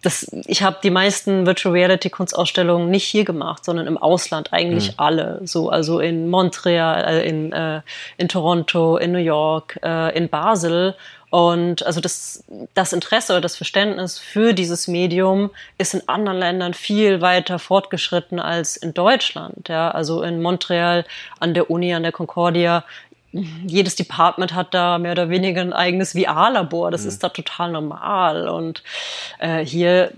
das, 0.03 0.31
ich 0.47 0.63
habe 0.63 0.79
die 0.83 0.91
meisten 0.91 1.47
Virtual 1.47 1.73
Reality 1.73 2.09
Kunstausstellungen 2.09 2.89
nicht 2.89 3.05
hier 3.05 3.25
gemacht, 3.25 3.65
sondern 3.65 3.89
im 3.89 3.99
Ausland 3.99 4.53
eigentlich 4.53 4.91
mhm. 4.91 4.95
alle. 4.99 5.41
So, 5.45 5.71
also 5.71 5.99
in 5.99 6.29
Montreal, 6.29 7.05
äh, 7.05 7.29
in, 7.29 7.53
äh, 7.53 7.81
in 8.17 8.29
Toronto, 8.29 8.97
in 8.97 9.13
New 9.13 9.19
York, 9.19 9.79
äh, 9.83 10.17
in 10.17 10.29
Basel. 10.29 10.95
Und 11.31 11.85
also 11.85 12.01
das, 12.01 12.45
das 12.75 12.93
Interesse 12.93 13.33
oder 13.33 13.41
das 13.41 13.57
Verständnis 13.57 14.19
für 14.19 14.55
dieses 14.55 14.87
Medium 14.87 15.51
ist 15.77 15.95
in 15.95 16.09
anderen 16.09 16.39
Ländern 16.39 16.73
viel 16.73 17.21
weiter 17.21 17.59
fortgeschritten 17.59 18.39
als 18.39 18.77
in 18.77 18.95
Deutschland. 18.95 19.69
Ja, 19.69 19.91
also 19.91 20.23
in 20.23 20.41
Montreal 20.41 21.05
an 21.41 21.53
der 21.53 21.69
Uni, 21.69 21.93
an 21.93 22.05
der 22.05 22.13
Concordia 22.13 22.85
jedes 23.67 23.97
Department 23.97 24.55
hat 24.55 24.75
da 24.75 24.99
mehr 24.99 25.13
oder 25.13 25.29
weniger 25.29 25.61
ein 25.61 25.73
eigenes 25.73 26.13
VR-Labor. 26.13 26.91
Das 26.91 27.03
mhm. 27.03 27.09
ist 27.09 27.23
da 27.23 27.29
total 27.29 27.73
normal. 27.73 28.49
Und 28.49 28.83
äh, 29.39 29.65
hier 29.65 30.13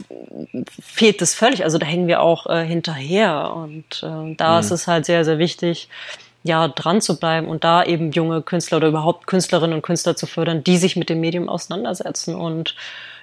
fehlt 0.81 1.23
es 1.23 1.35
völlig. 1.35 1.65
Also 1.65 1.79
da 1.79 1.87
hängen 1.87 2.07
wir 2.07 2.21
auch 2.21 2.47
äh, 2.47 2.65
hinterher. 2.65 3.53
Und 3.55 4.03
äh, 4.03 4.35
da 4.37 4.55
mhm. 4.55 4.61
ist 4.61 4.71
es 4.71 4.87
halt 4.87 5.07
sehr, 5.07 5.25
sehr 5.25 5.39
wichtig, 5.39 5.89
ja, 6.43 6.69
dran 6.69 7.01
zu 7.01 7.19
bleiben 7.19 7.49
und 7.49 7.65
da 7.65 7.85
eben 7.85 8.13
junge 8.13 8.43
Künstler 8.43 8.79
oder 8.79 8.89
überhaupt 8.89 9.27
Künstlerinnen 9.27 9.75
und 9.75 9.83
Künstler 9.83 10.17
zu 10.17 10.27
fördern, 10.27 10.63
die 10.65 10.77
sich 10.77 10.97
mit 10.97 11.09
dem 11.11 11.21
Medium 11.21 11.49
auseinandersetzen. 11.49 12.35
Und 12.35 12.75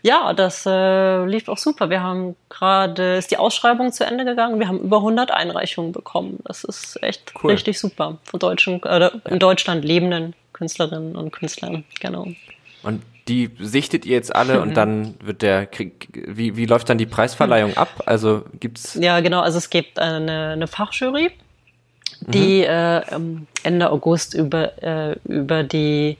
ja, 0.05 0.33
das 0.33 0.67
äh, 0.67 1.25
lief 1.25 1.49
auch 1.49 1.57
super. 1.57 1.89
Wir 1.89 2.03
haben 2.03 2.35
gerade, 2.47 3.15
ist 3.15 3.31
die 3.31 3.37
Ausschreibung 3.37 3.91
zu 3.91 4.05
Ende 4.05 4.23
gegangen. 4.23 4.59
Wir 4.59 4.67
haben 4.67 4.79
über 4.79 4.97
100 4.97 5.31
Einreichungen 5.31 5.93
bekommen. 5.93 6.41
Das 6.45 6.63
ist 6.63 7.01
echt 7.01 7.33
cool. 7.43 7.49
richtig 7.49 7.79
super. 7.79 8.19
Von 8.23 8.39
deutschen, 8.39 8.83
äh, 8.83 9.09
in 9.27 9.39
Deutschland 9.39 9.83
lebenden 9.83 10.35
Künstlerinnen 10.53 11.15
und 11.15 11.31
Künstlern, 11.31 11.85
genau. 11.99 12.27
Und 12.83 13.01
die 13.27 13.49
sichtet 13.59 14.05
ihr 14.05 14.13
jetzt 14.13 14.35
alle 14.35 14.61
und 14.61 14.77
dann 14.77 15.15
wird 15.23 15.41
der 15.41 15.65
Krieg, 15.65 16.07
wie, 16.13 16.55
wie 16.55 16.67
läuft 16.67 16.87
dann 16.87 16.99
die 16.99 17.07
Preisverleihung 17.07 17.75
ab? 17.75 18.03
Also 18.05 18.43
gibt's? 18.59 18.93
Ja, 19.01 19.21
genau. 19.21 19.41
Also 19.41 19.57
es 19.57 19.71
gibt 19.71 19.97
eine, 19.97 20.49
eine 20.49 20.67
Fachjury, 20.67 21.31
die 22.21 22.59
mhm. 22.59 23.47
äh, 23.63 23.67
Ende 23.67 23.89
August 23.89 24.35
über, 24.35 24.83
äh, 24.83 25.15
über 25.25 25.63
die, 25.63 26.19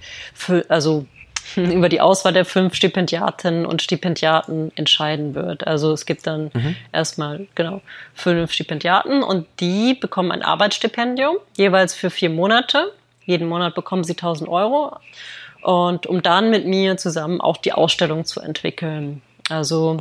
also 0.70 1.06
über 1.56 1.90
die 1.90 2.02
Auswahl 2.02 2.34
der 2.34 2.46
fünf 2.46 2.76
Stipendiatinnen 2.76 3.66
und 3.66 3.82
Stipendiaten 3.82 4.72
entscheiden 4.76 5.36
wird. 5.36 5.68
Also 5.68 5.92
es 5.92 6.06
gibt 6.06 6.28
dann 6.28 6.52
mhm. 6.54 6.76
erstmal 6.92 7.48
genau 7.56 7.82
fünf 8.14 8.52
Stipendiaten 8.52 9.24
und 9.24 9.48
die 9.60 9.94
bekommen 9.94 10.32
ein 10.32 10.42
Arbeitsstipendium, 10.42 11.38
jeweils 11.58 11.94
für 11.94 12.10
vier 12.10 12.30
Monate. 12.30 12.92
Jeden 13.26 13.48
Monat 13.48 13.76
bekommen 13.76 14.04
sie 14.04 14.14
1000 14.14 14.50
Euro. 14.50 14.98
Und 15.62 16.06
um 16.06 16.22
dann 16.22 16.52
mit 16.52 16.68
mir 16.68 16.96
zusammen 16.98 17.42
auch 17.42 17.58
die 17.58 17.74
Ausstellung 17.74 18.26
zu 18.26 18.40
entwickeln. 18.40 19.24
Also 19.50 19.98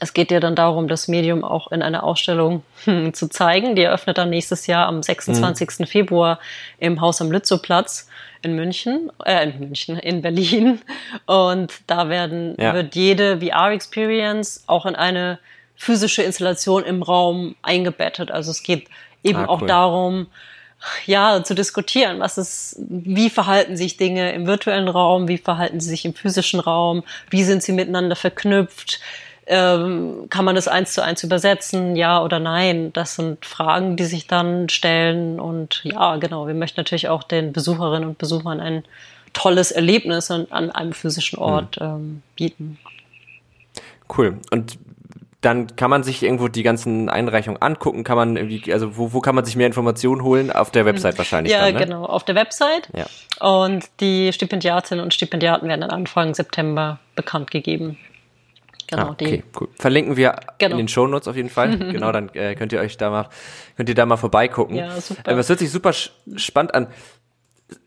es 0.00 0.12
geht 0.12 0.30
ja 0.30 0.40
dann 0.40 0.54
darum, 0.54 0.88
das 0.88 1.08
Medium 1.08 1.42
auch 1.42 1.72
in 1.72 1.82
einer 1.82 2.04
Ausstellung 2.04 2.62
zu 3.12 3.28
zeigen. 3.28 3.76
Die 3.76 3.82
eröffnet 3.82 4.18
dann 4.18 4.30
nächstes 4.30 4.66
Jahr 4.66 4.86
am 4.86 5.02
26. 5.02 5.80
Mhm. 5.80 5.86
Februar 5.86 6.38
im 6.78 7.00
Haus 7.00 7.20
am 7.20 7.30
Lützowplatz 7.30 8.08
in 8.42 8.54
München, 8.54 9.10
äh, 9.24 9.48
in 9.48 9.58
München, 9.58 9.98
in 9.98 10.22
Berlin. 10.22 10.80
Und 11.26 11.72
da 11.86 12.08
werden, 12.08 12.54
ja. 12.58 12.74
wird 12.74 12.94
jede 12.94 13.40
VR-Experience 13.40 14.64
auch 14.66 14.86
in 14.86 14.94
eine 14.94 15.38
physische 15.76 16.22
Installation 16.22 16.84
im 16.84 17.02
Raum 17.02 17.54
eingebettet. 17.62 18.30
Also 18.30 18.50
es 18.50 18.62
geht 18.62 18.88
eben 19.22 19.38
ah, 19.38 19.42
cool. 19.42 19.48
auch 19.48 19.62
darum, 19.62 20.26
ja, 21.06 21.42
zu 21.42 21.54
diskutieren, 21.54 22.20
was 22.20 22.38
ist, 22.38 22.76
wie 22.88 23.30
verhalten 23.30 23.76
sich 23.76 23.96
Dinge 23.96 24.32
im 24.32 24.46
virtuellen 24.46 24.88
Raum, 24.88 25.26
wie 25.26 25.38
verhalten 25.38 25.80
sie 25.80 25.90
sich 25.90 26.04
im 26.04 26.14
physischen 26.14 26.60
Raum, 26.60 27.02
wie 27.30 27.42
sind 27.42 27.62
sie 27.62 27.72
miteinander 27.72 28.14
verknüpft, 28.14 29.00
ähm, 29.48 30.26
kann 30.28 30.44
man 30.44 30.54
das 30.54 30.68
eins 30.68 30.92
zu 30.92 31.02
eins 31.02 31.24
übersetzen, 31.24 31.96
ja 31.96 32.22
oder 32.22 32.38
nein? 32.38 32.92
Das 32.92 33.16
sind 33.16 33.44
Fragen, 33.44 33.96
die 33.96 34.04
sich 34.04 34.26
dann 34.26 34.68
stellen. 34.68 35.40
Und 35.40 35.80
ja, 35.84 36.16
genau, 36.16 36.46
wir 36.46 36.54
möchten 36.54 36.78
natürlich 36.78 37.08
auch 37.08 37.22
den 37.22 37.52
Besucherinnen 37.52 38.08
und 38.08 38.18
Besuchern 38.18 38.60
ein 38.60 38.84
tolles 39.32 39.70
Erlebnis 39.70 40.30
an, 40.30 40.46
an 40.50 40.70
einem 40.70 40.92
physischen 40.92 41.38
Ort 41.38 41.80
mhm. 41.80 41.86
ähm, 41.86 42.22
bieten. 42.36 42.78
Cool. 44.16 44.38
Und 44.50 44.78
dann 45.40 45.76
kann 45.76 45.88
man 45.88 46.02
sich 46.02 46.22
irgendwo 46.22 46.48
die 46.48 46.62
ganzen 46.62 47.08
Einreichungen 47.08 47.62
angucken, 47.62 48.02
kann 48.02 48.16
man 48.16 48.36
irgendwie, 48.36 48.72
also 48.72 48.96
wo, 48.96 49.12
wo 49.12 49.20
kann 49.20 49.34
man 49.34 49.44
sich 49.44 49.54
mehr 49.54 49.68
Informationen 49.68 50.22
holen? 50.22 50.50
Auf 50.50 50.70
der 50.70 50.84
Website 50.84 51.14
mhm. 51.14 51.18
wahrscheinlich. 51.18 51.52
Ja, 51.52 51.64
dann, 51.66 51.74
ne? 51.74 51.80
genau, 51.80 52.04
auf 52.04 52.24
der 52.24 52.34
Website. 52.34 52.88
Ja. 52.94 53.06
Und 53.46 53.84
die 54.00 54.32
Stipendiatinnen 54.32 55.02
und 55.02 55.14
Stipendiaten 55.14 55.68
werden 55.68 55.82
dann 55.82 55.90
Anfang 55.90 56.34
September 56.34 56.98
bekannt 57.14 57.50
gegeben. 57.50 57.96
Genau, 58.88 59.08
ah, 59.08 59.10
okay, 59.10 59.44
cool. 59.60 59.68
Verlinken 59.78 60.16
wir 60.16 60.34
genau. 60.56 60.72
in 60.72 60.78
den 60.78 60.88
Show 60.88 61.06
Notes 61.06 61.28
auf 61.28 61.36
jeden 61.36 61.50
Fall. 61.50 61.76
genau, 61.92 62.10
dann 62.10 62.30
äh, 62.30 62.54
könnt 62.54 62.72
ihr 62.72 62.80
euch 62.80 62.96
da 62.96 63.10
mal, 63.10 63.28
könnt 63.76 63.88
ihr 63.88 63.94
da 63.94 64.06
mal 64.06 64.16
vorbeigucken. 64.16 64.76
Ja, 64.76 64.98
super. 65.00 65.30
Äh, 65.30 65.36
das 65.36 65.48
hört 65.48 65.58
sich 65.58 65.70
super 65.70 65.92
spannend 65.92 66.74
an. 66.74 66.88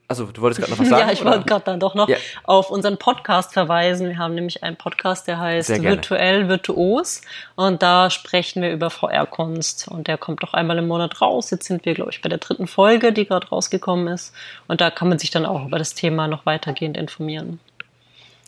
Also, 0.08 0.26
du 0.26 0.42
wolltest 0.42 0.60
gerade 0.60 0.72
noch 0.74 0.80
was 0.80 0.90
sagen? 0.90 1.08
ja, 1.08 1.14
ich 1.14 1.24
wollte 1.24 1.46
gerade 1.46 1.64
dann 1.66 1.80
doch 1.80 1.96
noch 1.96 2.08
ja. 2.08 2.18
auf 2.44 2.70
unseren 2.70 2.98
Podcast 2.98 3.54
verweisen. 3.54 4.10
Wir 4.10 4.18
haben 4.18 4.36
nämlich 4.36 4.62
einen 4.62 4.76
Podcast, 4.76 5.26
der 5.28 5.40
heißt 5.40 5.82
Virtuell 5.82 6.50
Virtuos. 6.50 7.22
Und 7.56 7.82
da 7.82 8.10
sprechen 8.12 8.62
wir 8.62 8.72
über 8.72 8.92
VR-Kunst. 8.92 9.88
Und 9.88 10.08
der 10.08 10.18
kommt 10.18 10.44
doch 10.44 10.54
einmal 10.54 10.78
im 10.78 10.88
Monat 10.88 11.22
raus. 11.22 11.50
Jetzt 11.50 11.66
sind 11.66 11.86
wir, 11.86 11.94
glaube 11.96 12.12
ich, 12.12 12.22
bei 12.22 12.30
der 12.30 12.40
dritten 12.40 12.68
Folge, 12.68 13.12
die 13.12 13.26
gerade 13.26 13.48
rausgekommen 13.48 14.10
ist. 14.10 14.36
Und 14.68 14.82
da 14.82 14.92
kann 14.92 15.10
man 15.10 15.18
sich 15.18 15.32
dann 15.32 15.46
auch 15.48 15.66
über 15.66 15.80
das 15.80 15.96
Thema 15.96 16.28
noch 16.28 16.46
weitergehend 16.46 16.98
informieren. 16.98 17.60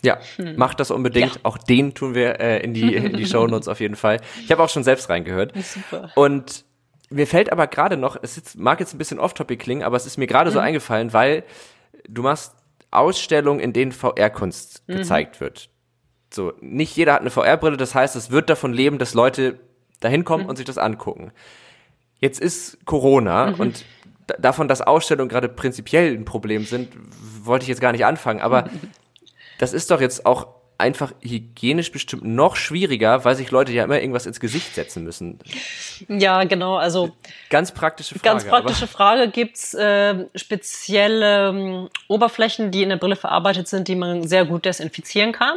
Ja, 0.04 0.18
hm. 0.36 0.56
macht 0.56 0.80
das 0.80 0.90
unbedingt. 0.90 1.34
Ja. 1.34 1.40
Auch 1.44 1.58
den 1.58 1.94
tun 1.94 2.14
wir 2.14 2.40
äh, 2.40 2.60
in 2.62 2.74
die 2.74 2.94
in 2.94 3.16
die 3.16 3.26
Show 3.26 3.46
Notes 3.46 3.68
auf 3.68 3.80
jeden 3.80 3.96
Fall. 3.96 4.20
Ich 4.42 4.50
habe 4.50 4.62
auch 4.62 4.68
schon 4.68 4.84
selbst 4.84 5.08
reingehört. 5.08 5.52
Super. 5.56 6.10
Und 6.14 6.64
mir 7.10 7.26
fällt 7.26 7.52
aber 7.52 7.66
gerade 7.66 7.96
noch, 7.96 8.16
es 8.20 8.36
ist, 8.36 8.58
mag 8.58 8.80
jetzt 8.80 8.94
ein 8.94 8.98
bisschen 8.98 9.18
off-topic 9.18 9.62
klingen, 9.62 9.82
aber 9.82 9.96
es 9.96 10.06
ist 10.06 10.18
mir 10.18 10.26
gerade 10.26 10.50
mhm. 10.50 10.54
so 10.54 10.60
eingefallen, 10.60 11.12
weil 11.12 11.44
du 12.08 12.22
machst 12.22 12.54
Ausstellungen, 12.90 13.60
in 13.60 13.72
denen 13.72 13.92
VR-Kunst 13.92 14.82
mhm. 14.86 14.96
gezeigt 14.96 15.40
wird. 15.40 15.70
So, 16.32 16.52
nicht 16.60 16.96
jeder 16.96 17.14
hat 17.14 17.20
eine 17.20 17.30
VR-Brille, 17.30 17.76
das 17.76 17.94
heißt, 17.94 18.16
es 18.16 18.30
wird 18.30 18.50
davon 18.50 18.72
leben, 18.72 18.98
dass 18.98 19.14
Leute 19.14 19.60
dahin 20.00 20.24
kommen 20.24 20.44
mhm. 20.44 20.50
und 20.50 20.56
sich 20.56 20.66
das 20.66 20.78
angucken. 20.78 21.32
Jetzt 22.18 22.40
ist 22.40 22.84
Corona 22.86 23.52
mhm. 23.52 23.60
und 23.60 23.84
davon, 24.38 24.68
dass 24.68 24.80
Ausstellungen 24.80 25.28
gerade 25.28 25.48
prinzipiell 25.48 26.14
ein 26.14 26.24
Problem 26.24 26.64
sind, 26.64 26.88
wollte 27.42 27.64
ich 27.64 27.68
jetzt 27.68 27.80
gar 27.80 27.92
nicht 27.92 28.04
anfangen, 28.04 28.40
aber 28.40 28.70
das 29.64 29.72
ist 29.72 29.90
doch 29.90 30.02
jetzt 30.02 30.26
auch 30.26 30.48
einfach 30.76 31.12
hygienisch 31.22 31.90
bestimmt 31.90 32.22
noch 32.22 32.56
schwieriger, 32.56 33.24
weil 33.24 33.34
sich 33.34 33.50
Leute 33.50 33.72
ja 33.72 33.84
immer 33.84 33.98
irgendwas 33.98 34.26
ins 34.26 34.40
Gesicht 34.40 34.74
setzen 34.74 35.04
müssen. 35.04 35.38
Ja, 36.08 36.44
genau. 36.44 36.76
Also 36.76 37.12
ganz 37.48 37.72
praktische 37.72 38.18
Frage. 38.18 38.24
Ganz 38.24 38.44
praktische 38.44 38.86
Frage. 38.86 39.30
Gibt's 39.30 39.72
äh, 39.72 40.26
spezielle 40.34 41.48
ähm, 41.48 41.88
Oberflächen, 42.08 42.72
die 42.72 42.82
in 42.82 42.90
der 42.90 42.98
Brille 42.98 43.16
verarbeitet 43.16 43.68
sind, 43.68 43.88
die 43.88 43.94
man 43.94 44.28
sehr 44.28 44.44
gut 44.44 44.66
desinfizieren 44.66 45.32
kann? 45.32 45.56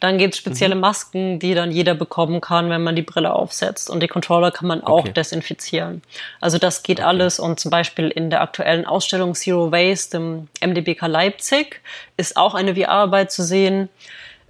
Dann 0.00 0.18
gibt's 0.18 0.38
spezielle 0.38 0.74
mhm. 0.74 0.80
Masken, 0.80 1.38
die 1.38 1.54
dann 1.54 1.72
jeder 1.72 1.94
bekommen 1.94 2.40
kann, 2.40 2.70
wenn 2.70 2.82
man 2.82 2.94
die 2.94 3.02
Brille 3.02 3.32
aufsetzt. 3.32 3.90
Und 3.90 4.02
die 4.02 4.08
Controller 4.08 4.50
kann 4.50 4.68
man 4.68 4.82
auch 4.82 5.00
okay. 5.00 5.12
desinfizieren. 5.12 6.02
Also 6.40 6.58
das 6.58 6.82
geht 6.82 7.00
okay. 7.00 7.08
alles. 7.08 7.38
Und 7.40 7.58
zum 7.58 7.70
Beispiel 7.70 8.08
in 8.08 8.30
der 8.30 8.42
aktuellen 8.42 8.86
Ausstellung 8.86 9.34
Zero 9.34 9.72
Waste 9.72 10.16
im 10.16 10.48
MDBK 10.64 11.06
Leipzig 11.06 11.80
ist 12.16 12.36
auch 12.36 12.54
eine 12.54 12.76
VR-Arbeit 12.76 13.32
zu 13.32 13.42
sehen. 13.42 13.88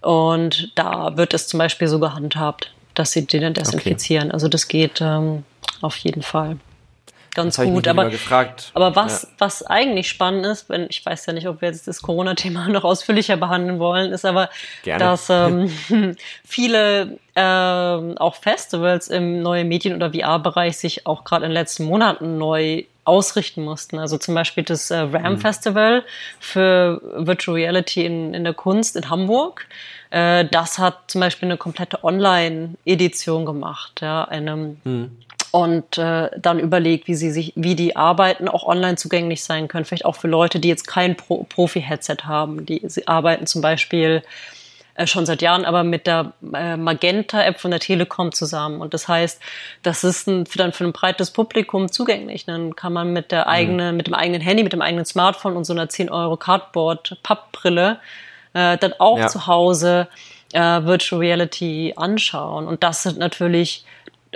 Und 0.02 0.72
da 0.74 1.16
wird 1.16 1.34
es 1.34 1.48
zum 1.48 1.58
Beispiel 1.58 1.88
so 1.88 1.98
gehandhabt, 1.98 2.72
dass 2.94 3.12
sie 3.12 3.26
den 3.26 3.42
dann 3.42 3.54
desinfizieren. 3.54 4.28
Okay. 4.28 4.34
Also 4.34 4.48
das 4.48 4.68
geht 4.68 5.00
ähm, 5.00 5.44
auf 5.80 5.96
jeden 5.96 6.22
Fall 6.22 6.58
ganz 7.38 7.56
das 7.56 7.66
gut. 7.66 7.86
aber, 7.88 8.10
aber 8.74 8.96
was, 8.96 9.22
ja. 9.22 9.28
was 9.38 9.62
eigentlich 9.62 10.08
spannend 10.08 10.44
ist, 10.46 10.68
wenn 10.68 10.86
ich 10.90 11.04
weiß 11.04 11.26
ja 11.26 11.32
nicht, 11.32 11.46
ob 11.46 11.60
wir 11.60 11.68
jetzt 11.68 11.86
das 11.86 12.02
Corona-Thema 12.02 12.68
noch 12.68 12.84
ausführlicher 12.84 13.36
behandeln 13.36 13.78
wollen, 13.78 14.12
ist 14.12 14.24
aber, 14.24 14.50
Gerne. 14.82 15.04
dass 15.04 15.28
ähm, 15.30 15.70
viele 16.44 17.18
ähm, 17.36 18.18
auch 18.18 18.34
Festivals 18.34 19.08
im 19.08 19.42
neuen 19.42 19.68
Medien- 19.68 19.94
oder 19.94 20.12
VR-Bereich 20.12 20.76
sich 20.76 21.06
auch 21.06 21.24
gerade 21.24 21.44
in 21.44 21.50
den 21.50 21.54
letzten 21.54 21.84
Monaten 21.84 22.38
neu 22.38 22.84
ausrichten 23.04 23.64
mussten. 23.64 23.98
Also 23.98 24.18
zum 24.18 24.34
Beispiel 24.34 24.64
das 24.64 24.90
äh, 24.90 24.98
RAM 24.98 25.34
mhm. 25.34 25.38
Festival 25.38 26.04
für 26.40 27.00
Virtual 27.16 27.54
Reality 27.56 28.04
in, 28.04 28.34
in 28.34 28.44
der 28.44 28.54
Kunst 28.54 28.96
in 28.96 29.08
Hamburg. 29.08 29.66
Äh, 30.10 30.44
das 30.50 30.78
hat 30.78 31.10
zum 31.10 31.20
Beispiel 31.20 31.48
eine 31.48 31.56
komplette 31.56 32.02
Online-Edition 32.02 33.46
gemacht, 33.46 34.00
ja, 34.02 34.24
einem 34.24 34.80
mhm 34.84 35.16
und 35.50 35.98
äh, 35.98 36.30
dann 36.38 36.58
überlegt, 36.58 37.08
wie 37.08 37.14
sie 37.14 37.30
sich, 37.30 37.52
wie 37.56 37.74
die 37.74 37.96
Arbeiten 37.96 38.48
auch 38.48 38.64
online 38.64 38.96
zugänglich 38.96 39.42
sein 39.44 39.68
können. 39.68 39.84
Vielleicht 39.84 40.04
auch 40.04 40.16
für 40.16 40.28
Leute, 40.28 40.60
die 40.60 40.68
jetzt 40.68 40.86
kein 40.86 41.16
Pro 41.16 41.44
Profi-Headset 41.44 42.24
haben. 42.24 42.66
Die 42.66 42.82
sie 42.86 43.08
arbeiten 43.08 43.46
zum 43.46 43.62
Beispiel 43.62 44.22
äh, 44.94 45.06
schon 45.06 45.26
seit 45.26 45.40
Jahren, 45.40 45.64
aber 45.64 45.84
mit 45.84 46.06
der 46.06 46.32
äh, 46.54 46.76
Magenta-App 46.76 47.60
von 47.60 47.70
der 47.70 47.80
Telekom 47.80 48.32
zusammen. 48.32 48.80
Und 48.80 48.94
das 48.94 49.08
heißt, 49.08 49.40
das 49.82 50.04
ist 50.04 50.26
ein, 50.26 50.44
für 50.44 50.58
dann 50.58 50.72
für 50.72 50.84
ein 50.84 50.92
breites 50.92 51.30
Publikum 51.30 51.90
zugänglich. 51.90 52.44
Dann 52.44 52.76
kann 52.76 52.92
man 52.92 53.12
mit 53.12 53.32
der 53.32 53.48
eigenen, 53.48 53.92
mhm. 53.92 53.96
mit 53.96 54.06
dem 54.06 54.14
eigenen 54.14 54.40
Handy, 54.40 54.62
mit 54.62 54.72
dem 54.72 54.82
eigenen 54.82 55.06
Smartphone 55.06 55.56
und 55.56 55.64
so 55.64 55.72
einer 55.72 55.88
10 55.88 56.10
Euro 56.10 56.36
Cardboard-Pappbrille 56.36 58.00
äh, 58.54 58.76
dann 58.76 58.92
auch 58.98 59.18
ja. 59.18 59.28
zu 59.28 59.46
Hause 59.46 60.08
äh, 60.52 60.60
Virtual 60.60 61.20
Reality 61.20 61.94
anschauen. 61.96 62.66
Und 62.66 62.82
das 62.82 63.02
sind 63.02 63.18
natürlich 63.18 63.84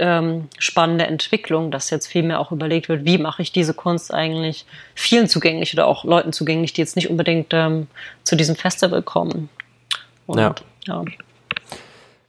ähm, 0.03 0.48
spannende 0.59 1.07
Entwicklung, 1.07 1.70
dass 1.70 1.90
jetzt 1.90 2.09
viel 2.09 2.24
mehr 2.24 2.40
auch 2.40 2.50
überlegt 2.50 2.88
wird, 2.88 3.05
wie 3.05 3.18
mache 3.18 3.40
ich 3.40 3.53
diese 3.53 3.72
Kunst 3.72 4.12
eigentlich 4.12 4.66
vielen 4.94 5.28
zugänglich 5.28 5.72
oder 5.72 5.86
auch 5.86 6.05
Leuten 6.05 6.32
zugänglich, 6.32 6.72
die 6.72 6.80
jetzt 6.80 6.96
nicht 6.96 7.09
unbedingt 7.09 7.53
ähm, 7.53 7.86
zu 8.24 8.34
diesem 8.34 8.57
Festival 8.57 9.03
kommen. 9.03 9.48
Und, 10.26 10.38
ja. 10.38 10.55
ja. 10.86 11.05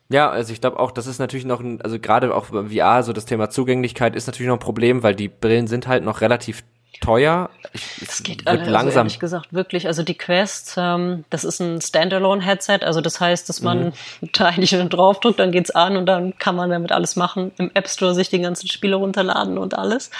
Ja, 0.09 0.29
also 0.29 0.53
ich 0.53 0.61
glaube 0.61 0.79
auch, 0.79 0.91
das 0.91 1.07
ist 1.07 1.17
natürlich 1.17 1.45
noch 1.45 1.59
ein, 1.59 1.81
also 1.81 1.97
gerade 1.97 2.35
auch 2.35 2.45
beim 2.47 2.69
VR, 2.69 3.01
so 3.01 3.13
das 3.13 3.25
Thema 3.25 3.49
Zugänglichkeit 3.49 4.15
ist 4.15 4.27
natürlich 4.27 4.47
noch 4.47 4.57
ein 4.57 4.59
Problem, 4.59 5.01
weil 5.01 5.15
die 5.15 5.27
Brillen 5.27 5.65
sind 5.65 5.87
halt 5.87 6.03
noch 6.03 6.21
relativ 6.21 6.63
teuer. 7.01 7.49
Ich, 7.73 8.01
es 8.01 8.23
geht 8.23 8.45
wird 8.45 8.59
also 8.59 8.71
langsam. 8.71 9.05
Ehrlich 9.05 9.19
gesagt, 9.19 9.53
wirklich. 9.53 9.87
Also 9.87 10.03
die 10.03 10.15
Quest, 10.15 10.75
ähm, 10.77 11.25
das 11.29 11.43
ist 11.43 11.59
ein 11.59 11.81
Standalone-Headset. 11.81 12.79
Also 12.83 13.01
das 13.01 13.19
heißt, 13.19 13.49
dass 13.49 13.61
man 13.61 13.85
mhm. 13.85 14.29
da 14.33 14.45
eigentlich 14.45 14.71
nur 14.71 14.85
draufdrückt, 14.85 15.39
dann 15.39 15.51
geht's 15.51 15.71
an 15.71 15.97
und 15.97 16.05
dann 16.05 16.37
kann 16.37 16.55
man 16.55 16.69
damit 16.69 16.91
alles 16.91 17.15
machen. 17.15 17.51
Im 17.57 17.71
App 17.73 17.89
Store 17.89 18.13
sich 18.13 18.29
die 18.29 18.39
ganzen 18.39 18.67
Spiele 18.67 18.95
runterladen 18.95 19.57
und 19.57 19.77
alles. 19.77 20.11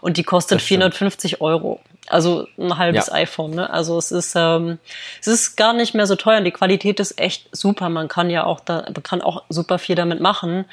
Und 0.00 0.16
die 0.16 0.24
kostet 0.24 0.60
450 0.60 1.40
Euro. 1.40 1.80
Also 2.08 2.48
ein 2.58 2.78
halbes 2.78 3.06
ja. 3.06 3.14
iPhone. 3.14 3.52
Ne? 3.52 3.70
Also 3.70 3.96
es 3.96 4.10
ist, 4.10 4.34
ähm, 4.36 4.78
es 5.20 5.28
ist 5.28 5.56
gar 5.56 5.72
nicht 5.72 5.94
mehr 5.94 6.06
so 6.06 6.16
teuer. 6.16 6.38
Und 6.38 6.44
die 6.44 6.50
Qualität 6.50 7.00
ist 7.00 7.18
echt 7.20 7.48
super. 7.52 7.88
Man 7.88 8.08
kann 8.08 8.30
ja 8.30 8.44
auch 8.44 8.60
da, 8.60 8.82
man 8.82 9.02
kann 9.02 9.22
auch 9.22 9.44
super 9.48 9.78
viel 9.78 9.94
damit 9.94 10.20
machen. 10.20 10.64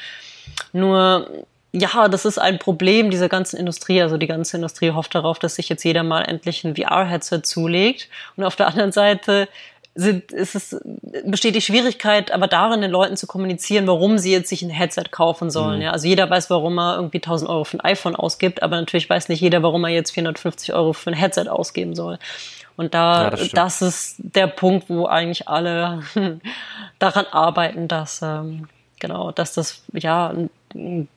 Nur 0.74 1.46
ja, 1.72 2.08
das 2.08 2.26
ist 2.26 2.40
ein 2.40 2.58
Problem 2.58 3.12
dieser 3.12 3.30
ganzen 3.30 3.58
Industrie. 3.58 4.02
Also 4.02 4.18
die 4.18 4.28
ganze 4.28 4.58
Industrie 4.58 4.92
hofft 4.92 5.14
darauf, 5.14 5.40
dass 5.40 5.56
sich 5.56 5.70
jetzt 5.70 5.84
jeder 5.84 6.04
mal 6.04 6.24
endlich 6.24 6.64
ein 6.64 6.76
VR-Headset 6.76 7.42
zulegt. 7.44 8.10
Und 8.36 8.44
auf 8.44 8.56
der 8.56 8.68
anderen 8.68 8.92
Seite 8.92 9.48
sind, 9.96 10.32
ist 10.32 10.56
es, 10.56 10.82
besteht 11.26 11.56
die 11.56 11.62
Schwierigkeit 11.62 12.32
aber 12.32 12.48
darin, 12.48 12.82
den 12.82 12.92
Leuten 12.92 13.18
zu 13.18 13.28
kommunizieren, 13.28 13.86
warum 13.86 14.18
sie 14.18 14.32
jetzt 14.32 14.50
sich 14.50 14.62
ein 14.62 14.70
Headset 14.70 15.06
kaufen 15.12 15.50
sollen. 15.50 15.78
Mhm. 15.78 15.84
Ja, 15.84 15.92
also 15.92 16.08
jeder 16.08 16.30
weiß, 16.30 16.50
warum 16.50 16.80
er 16.80 16.96
irgendwie 16.96 17.18
1000 17.18 17.50
Euro 17.50 17.64
für 17.64 17.78
ein 17.78 17.82
iPhone 17.82 18.16
ausgibt, 18.16 18.64
aber 18.64 18.78
natürlich 18.78 19.10
weiß 19.10 19.30
nicht 19.30 19.42
jeder, 19.42 19.62
warum 19.62 19.84
er 19.84 19.92
jetzt 19.92 20.12
450 20.12 20.74
Euro 20.74 20.94
für 20.94 21.12
ein 21.12 21.16
Headset 21.16 21.50
ausgeben 21.50 21.96
soll. 21.96 22.18
Und 22.78 22.94
da, 22.94 23.24
ja, 23.24 23.30
das, 23.32 23.50
das, 23.50 23.82
ist 23.82 24.16
der 24.20 24.48
Punkt, 24.48 24.90
wo 24.90 25.06
eigentlich 25.06 25.50
alle 25.50 26.02
daran 27.00 27.26
arbeiten, 27.26 27.90
dass, 27.90 28.22
ähm, 28.22 28.70
genau, 29.00 29.32
dass 29.32 29.54
das, 29.54 29.84
ja, 29.92 30.34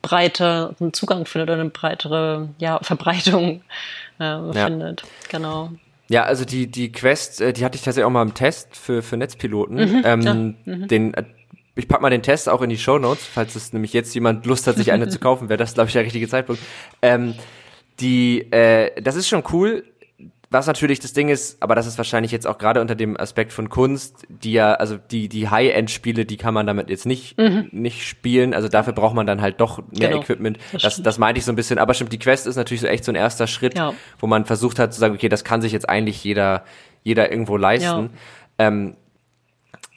breiter 0.01 0.75
Zugang 0.93 1.25
findet 1.25 1.49
oder 1.49 1.61
eine 1.61 1.69
breitere 1.69 2.49
ja, 2.57 2.79
Verbreitung 2.81 3.61
äh, 4.19 4.23
ja. 4.23 4.65
findet. 4.65 5.03
Genau. 5.29 5.71
Ja, 6.09 6.23
also 6.23 6.45
die, 6.45 6.67
die 6.67 6.91
Quest, 6.91 7.41
äh, 7.41 7.53
die 7.53 7.63
hatte 7.63 7.75
ich 7.75 7.81
tatsächlich 7.81 8.05
auch 8.05 8.11
mal 8.11 8.21
im 8.21 8.33
Test 8.33 8.75
für, 8.75 9.01
für 9.01 9.17
Netzpiloten. 9.17 9.75
Mhm, 9.75 10.01
ähm, 10.05 10.21
ja, 10.21 10.33
mhm. 10.33 10.87
Den, 10.87 11.13
äh, 11.13 11.23
ich 11.75 11.87
pack 11.87 12.01
mal 12.01 12.09
den 12.09 12.21
Test 12.21 12.49
auch 12.49 12.61
in 12.61 12.69
die 12.69 12.77
Show 12.77 12.99
Notes, 12.99 13.25
falls 13.25 13.55
es 13.55 13.73
nämlich 13.73 13.93
jetzt 13.93 14.13
jemand 14.13 14.45
Lust 14.45 14.67
hat, 14.67 14.75
sich 14.75 14.91
eine 14.91 15.07
zu 15.09 15.19
kaufen, 15.19 15.49
wäre 15.49 15.57
das, 15.57 15.73
glaube 15.73 15.87
ich, 15.87 15.93
der 15.93 16.03
richtige 16.03 16.27
Zeitpunkt. 16.27 16.61
Ähm, 17.01 17.35
die, 17.99 18.51
äh, 18.51 19.01
das 19.01 19.15
ist 19.15 19.27
schon 19.27 19.43
cool. 19.51 19.85
Was 20.53 20.67
natürlich 20.67 20.99
das 20.99 21.13
Ding 21.13 21.29
ist, 21.29 21.63
aber 21.63 21.73
das 21.73 21.87
ist 21.87 21.97
wahrscheinlich 21.97 22.31
jetzt 22.31 22.45
auch 22.45 22.59
gerade 22.59 22.79
unter 22.79 22.93
dem 22.93 23.19
Aspekt 23.19 23.51
von 23.51 23.69
Kunst, 23.69 24.27
die 24.29 24.53
ja, 24.53 24.75
also 24.75 24.97
die, 24.97 25.27
die 25.27 25.49
High-End-Spiele, 25.49 26.25
die 26.25 26.37
kann 26.37 26.53
man 26.53 26.67
damit 26.67 26.91
jetzt 26.91 27.07
nicht, 27.07 27.39
mhm. 27.39 27.69
nicht 27.71 28.07
spielen. 28.07 28.53
Also 28.53 28.67
dafür 28.67 28.93
braucht 28.93 29.15
man 29.15 29.25
dann 29.25 29.41
halt 29.41 29.59
doch 29.59 29.79
mehr 29.89 30.09
genau, 30.09 30.21
Equipment. 30.21 30.59
Das, 30.71 30.83
das, 30.83 31.01
das, 31.01 31.17
meinte 31.17 31.39
ich 31.39 31.45
so 31.45 31.51
ein 31.51 31.55
bisschen. 31.55 31.79
Aber 31.79 31.95
stimmt, 31.95 32.13
die 32.13 32.19
Quest 32.19 32.45
ist 32.45 32.55
natürlich 32.55 32.81
so 32.81 32.87
echt 32.87 33.03
so 33.03 33.11
ein 33.11 33.15
erster 33.15 33.47
Schritt, 33.47 33.75
ja. 33.75 33.95
wo 34.19 34.27
man 34.27 34.45
versucht 34.45 34.77
hat 34.77 34.93
zu 34.93 34.99
sagen, 34.99 35.15
okay, 35.15 35.27
das 35.27 35.43
kann 35.43 35.63
sich 35.63 35.71
jetzt 35.71 35.89
eigentlich 35.89 36.23
jeder, 36.23 36.65
jeder 37.01 37.31
irgendwo 37.31 37.57
leisten. 37.57 38.11
Ja. 38.59 38.67
Ähm, 38.67 38.95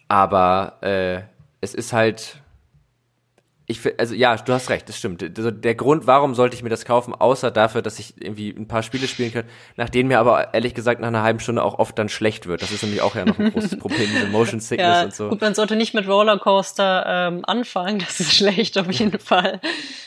aber 0.09 0.79
äh, 0.81 1.21
es 1.61 1.75
ist 1.75 1.93
halt, 1.93 2.41
ich 3.69 3.81
also 3.99 4.15
ja, 4.15 4.37
du 4.37 4.53
hast 4.53 4.71
recht, 4.71 4.89
das 4.89 4.97
stimmt. 4.97 5.25
Also 5.37 5.51
der 5.51 5.75
Grund, 5.75 6.07
warum 6.07 6.37
sollte 6.37 6.55
ich 6.55 6.63
mir 6.63 6.69
das 6.69 6.85
kaufen, 6.85 7.13
außer 7.13 7.51
dafür, 7.51 7.83
dass 7.83 7.99
ich 7.99 8.15
irgendwie 8.21 8.51
ein 8.51 8.69
paar 8.69 8.85
Spiele 8.85 9.09
spielen 9.09 9.33
kann, 9.33 9.45
nach 9.77 9.89
denen 9.89 10.09
mir 10.09 10.21
aber 10.21 10.55
ehrlich 10.55 10.73
gesagt 10.73 11.01
nach 11.01 11.09
einer 11.09 11.25
halben 11.25 11.41
Stunde 11.41 11.65
auch 11.65 11.81
oft 11.81 11.99
dann 11.99 12.09
schlecht 12.09 12.47
wird. 12.47 12.63
Das 12.63 12.71
ist 12.71 12.85
nämlich 12.85 13.03
auch 13.03 13.17
ja 13.17 13.25
noch 13.25 13.39
ein 13.41 13.53
großes 13.53 13.77
Problem, 13.81 14.09
diese 14.09 14.29
Motion 14.29 14.61
Sickness 14.61 14.97
ja, 14.97 15.03
und 15.03 15.15
so. 15.15 15.29
Gut, 15.31 15.41
man 15.41 15.55
sollte 15.57 15.75
nicht 15.75 15.95
mit 15.95 16.07
Rollercoaster 16.07 17.05
ähm, 17.09 17.45
anfangen, 17.45 17.99
das 18.07 18.21
ist 18.21 18.35
schlecht 18.35 18.79
auf 18.79 18.91
jeden 18.93 19.19
Fall. 19.19 19.61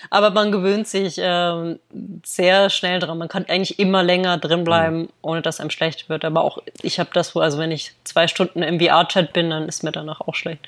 Aber 0.10 0.32
man 0.32 0.52
gewöhnt 0.52 0.88
sich 0.88 1.18
ähm, 1.20 1.80
sehr 2.24 2.70
schnell 2.70 3.00
dran. 3.00 3.18
Man 3.18 3.28
kann 3.28 3.46
eigentlich 3.48 3.78
immer 3.78 4.04
länger 4.04 4.38
drin 4.38 4.64
bleiben, 4.64 5.02
mhm. 5.02 5.10
ohne 5.22 5.42
dass 5.42 5.60
einem 5.60 5.70
schlecht 5.70 6.10
wird. 6.10 6.26
Aber 6.26 6.44
auch 6.44 6.60
ich 6.82 7.00
habe 7.00 7.10
das, 7.14 7.36
wo, 7.36 7.42
also 7.42 7.60
wenn 7.60 7.72
ich 7.72 7.94
zwei 8.06 8.28
Stunden 8.28 8.64
im 8.64 8.80
VR-Chat 8.80 9.34
bin, 9.34 9.50
dann 9.50 9.68
ist 9.68 9.84
mir 9.84 9.92
danach 9.92 10.22
auch 10.22 10.36
schlecht. 10.36 10.62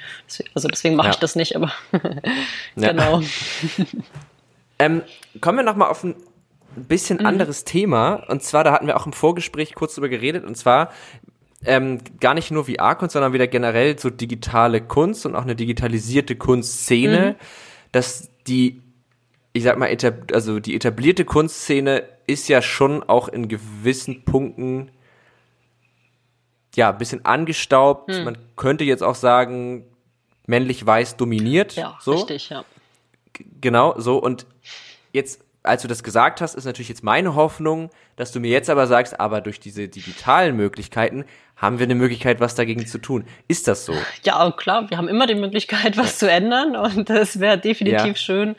Also 0.53 0.67
deswegen 0.67 0.95
mache 0.95 1.07
ja. 1.07 1.13
ich 1.13 1.19
das 1.19 1.35
nicht, 1.35 1.55
aber 1.55 1.71
Genau. 2.89 3.21
ähm, 4.79 5.03
kommen 5.39 5.59
wir 5.59 5.63
nochmal 5.63 5.89
auf 5.89 6.03
ein 6.03 6.15
bisschen 6.75 7.19
mhm. 7.19 7.25
anderes 7.25 7.63
Thema. 7.63 8.15
Und 8.27 8.43
zwar, 8.43 8.63
da 8.63 8.71
hatten 8.71 8.87
wir 8.87 8.97
auch 8.97 9.05
im 9.05 9.13
Vorgespräch 9.13 9.75
kurz 9.75 9.95
drüber 9.95 10.09
geredet. 10.09 10.45
Und 10.45 10.55
zwar 10.55 10.91
ähm, 11.65 11.99
gar 12.19 12.33
nicht 12.33 12.51
nur 12.51 12.65
VR-Kunst, 12.65 13.13
sondern 13.13 13.33
wieder 13.33 13.47
generell 13.47 13.97
so 13.99 14.09
digitale 14.09 14.81
Kunst 14.81 15.25
und 15.25 15.35
auch 15.35 15.43
eine 15.43 15.55
digitalisierte 15.55 16.35
Kunstszene, 16.35 17.31
mhm. 17.31 17.35
dass 17.91 18.29
die, 18.47 18.81
ich 19.53 19.63
sag 19.63 19.77
mal, 19.77 19.87
etab 19.87 20.33
also 20.33 20.59
die 20.59 20.75
etablierte 20.75 21.25
Kunstszene 21.25 22.03
ist 22.25 22.47
ja 22.47 22.61
schon 22.61 23.03
auch 23.03 23.27
in 23.27 23.47
gewissen 23.47 24.23
Punkten 24.23 24.91
ja, 26.75 26.91
ein 26.91 26.97
bisschen 26.97 27.25
angestaubt. 27.25 28.09
Mhm. 28.09 28.23
Man 28.23 28.37
könnte 28.55 28.83
jetzt 28.83 29.03
auch 29.03 29.15
sagen, 29.15 29.85
männlich-weiß 30.47 31.17
dominiert. 31.17 31.75
Ja, 31.75 31.97
so. 31.99 32.13
richtig, 32.13 32.49
ja. 32.49 32.63
Genau, 33.61 33.93
so. 33.97 34.17
Und 34.17 34.45
jetzt, 35.11 35.43
als 35.63 35.81
du 35.81 35.87
das 35.87 36.03
gesagt 36.03 36.41
hast, 36.41 36.55
ist 36.55 36.65
natürlich 36.65 36.89
jetzt 36.89 37.03
meine 37.03 37.35
Hoffnung, 37.35 37.89
dass 38.15 38.31
du 38.31 38.39
mir 38.39 38.49
jetzt 38.49 38.69
aber 38.69 38.87
sagst, 38.87 39.19
aber 39.19 39.41
durch 39.41 39.59
diese 39.59 39.87
digitalen 39.87 40.55
Möglichkeiten 40.55 41.25
haben 41.55 41.79
wir 41.79 41.85
eine 41.85 41.95
Möglichkeit, 41.95 42.39
was 42.39 42.55
dagegen 42.55 42.85
zu 42.87 42.97
tun. 42.97 43.25
Ist 43.47 43.67
das 43.67 43.85
so? 43.85 43.93
Ja, 44.23 44.51
klar, 44.51 44.89
wir 44.89 44.97
haben 44.97 45.07
immer 45.07 45.27
die 45.27 45.35
Möglichkeit, 45.35 45.95
was 45.97 46.17
zu 46.17 46.29
ändern 46.29 46.75
und 46.75 47.09
es 47.09 47.39
wäre 47.39 47.57
definitiv 47.57 48.05
ja. 48.05 48.15
schön, 48.15 48.55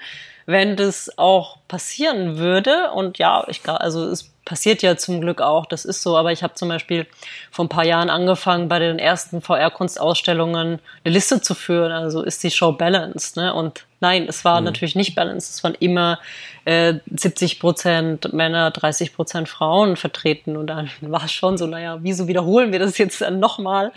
wenn 0.47 0.77
das 0.77 1.19
auch 1.19 1.59
passieren 1.69 2.39
würde. 2.39 2.91
Und 2.93 3.19
ja, 3.19 3.45
ich 3.49 3.63
glaube, 3.63 3.81
also 3.81 4.05
es 4.09 4.33
passiert 4.45 4.83
ja 4.83 4.97
zum 4.97 5.21
Glück 5.21 5.41
auch, 5.41 5.67
das 5.67 5.85
ist 5.85 6.03
so. 6.03 6.17
Aber 6.17 6.33
ich 6.33 6.43
habe 6.43 6.55
zum 6.55 6.69
Beispiel 6.69 7.07
vor 7.51 7.65
ein 7.65 7.69
paar 7.69 7.85
Jahren 7.85 8.11
angefangen, 8.11 8.69
bei 8.69 8.79
den 8.79 8.99
ersten 8.99 9.41
VR-Kunstausstellungen 9.41 10.81
eine 11.05 11.15
Liste 11.15 11.41
zu 11.41 11.55
führen. 11.55 11.93
Also 11.93 12.23
ist 12.23 12.43
die 12.43 12.51
Show 12.51 12.73
balanced, 12.73 13.37
ne? 13.37 13.55
Und 13.55 13.87
nein, 14.03 14.27
es 14.29 14.45
war 14.45 14.61
mhm. 14.61 14.67
natürlich 14.67 14.95
nicht 14.95 15.15
balanced. 15.15 15.51
Es 15.55 15.65
waren 15.65 15.75
immer 15.81 16.19
äh, 16.67 16.95
70 17.11 17.59
Prozent 17.59 18.33
Männer, 18.35 18.71
30 18.71 19.15
Prozent 19.15 19.49
Frauen 19.49 19.97
vertreten. 19.97 20.57
Und 20.57 20.67
dann 20.67 20.91
war 21.01 21.25
es 21.25 21.33
schon 21.33 21.57
so, 21.57 21.67
naja, 21.67 21.99
wieso 22.03 22.29
wiederholen 22.29 22.73
wir 22.73 22.79
das 22.79 22.99
jetzt 22.99 23.23
dann 23.23 23.41
nochmal 23.41 23.93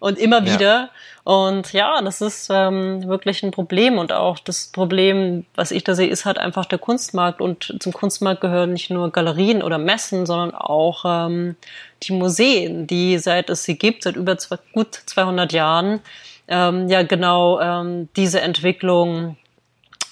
und 0.00 0.18
immer 0.18 0.44
wieder? 0.44 0.64
Ja. 0.64 0.90
Und 1.24 1.72
ja, 1.72 2.02
das 2.02 2.20
ist 2.20 2.48
ähm, 2.52 3.06
wirklich 3.06 3.44
ein 3.44 3.52
Problem. 3.52 3.98
Und 3.98 4.12
auch 4.12 4.40
das 4.40 4.66
Problem, 4.66 5.46
was 5.54 5.70
ich 5.70 5.84
da 5.84 5.94
sehe, 5.94 6.08
ist 6.08 6.24
halt 6.24 6.38
einfach 6.38 6.66
der 6.66 6.80
Kunstmarkt. 6.80 7.40
Und 7.40 7.76
zum 7.78 7.92
Kunstmarkt 7.92 8.40
gehören 8.40 8.72
nicht 8.72 8.90
nur 8.90 9.12
Galerien 9.12 9.62
oder 9.62 9.78
Messen, 9.78 10.26
sondern 10.26 10.52
auch 10.54 11.04
ähm, 11.06 11.54
die 12.02 12.12
Museen, 12.12 12.88
die 12.88 13.18
seit 13.18 13.50
es 13.50 13.62
sie 13.62 13.78
gibt, 13.78 14.02
seit 14.02 14.16
über 14.16 14.36
zwei, 14.38 14.58
gut 14.72 14.94
200 15.06 15.52
Jahren, 15.52 16.00
ähm, 16.48 16.88
ja 16.88 17.02
genau 17.02 17.60
ähm, 17.60 18.08
diese 18.16 18.40
Entwicklung 18.40 19.36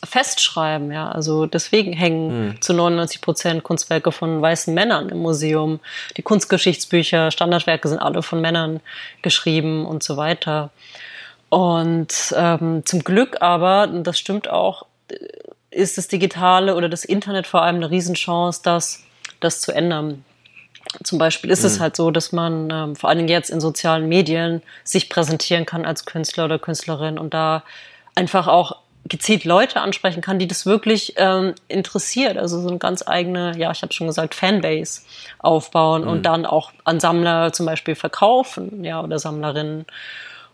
festschreiben. 0.05 0.91
Ja, 0.93 1.11
also 1.11 1.47
deswegen 1.47 1.93
hängen 1.93 2.49
mhm. 2.49 2.61
zu 2.63 2.73
99 2.73 3.21
Prozent 3.21 3.63
Kunstwerke 3.63 4.13
von 4.13 4.41
weißen 4.41 4.73
Männern 4.73 5.09
im 5.09 5.19
Museum. 5.19 5.81
Die 6.17 6.23
Kunstgeschichtsbücher, 6.23 7.31
Standardwerke 7.31 7.89
sind 7.89 7.99
alle 7.99 8.23
von 8.23 8.41
Männern 8.41 8.81
geschrieben 9.23 9.87
und 9.87 10.03
so 10.03 10.17
weiter. 10.17 10.71
Und 11.49 12.35
ähm, 12.37 12.83
zum 12.87 13.05
Glück 13.05 13.43
aber, 13.43 13.89
das 13.89 14.19
stimmt 14.19 14.49
auch, 14.49 14.87
ist 15.71 15.99
das 15.99 16.09
Digitale 16.09 16.77
oder 16.77 16.89
das 16.89 17.05
Internet 17.05 17.47
vor 17.47 17.63
allem 17.63 17.77
eine 17.77 17.91
Riesenchance, 17.91 18.61
das, 18.63 19.05
das 19.41 19.61
zu 19.61 19.73
ändern. 19.73 20.25
Zum 21.05 21.19
Beispiel 21.19 21.51
ist 21.51 21.61
mhm. 21.61 21.67
es 21.67 21.75
hm. 21.75 21.81
halt 21.83 21.97
so, 21.97 22.11
dass 22.11 22.33
man 22.33 22.71
ähm, 22.71 22.97
vor 22.97 23.11
allen 23.11 23.19
Dingen 23.19 23.29
jetzt 23.29 23.51
in 23.51 23.61
sozialen 23.61 24.09
Medien 24.09 24.63
sich 24.83 25.09
präsentieren 25.09 25.67
kann 25.67 25.85
als 25.85 26.05
Künstler 26.05 26.47
oder 26.47 26.59
Künstlerin 26.59 27.19
und 27.19 27.35
da 27.35 27.63
einfach 28.15 28.49
auch 28.49 28.77
gezielt 29.07 29.45
Leute 29.45 29.81
ansprechen 29.81 30.21
kann, 30.21 30.39
die 30.39 30.47
das 30.47 30.67
wirklich 30.67 31.15
ähm, 31.17 31.55
interessiert. 31.69 32.37
Also 32.37 32.61
so 32.61 32.69
eine 32.69 32.79
ganz 32.79 33.07
eigene, 33.07 33.57
ja, 33.57 33.71
ich 33.71 33.83
habe 33.83 33.93
schon 33.93 34.07
gesagt, 34.07 34.35
Fanbase 34.35 35.03
aufbauen 35.39 36.03
mhm. 36.03 36.09
und 36.09 36.23
dann 36.27 36.47
auch 36.47 36.73
an 36.85 37.01
Sammler 37.01 37.53
zum 37.53 37.67
Beispiel 37.67 37.95
verkaufen, 37.95 38.85
ja, 38.85 39.03
oder 39.03 39.19
Sammlerinnen. 39.19 39.87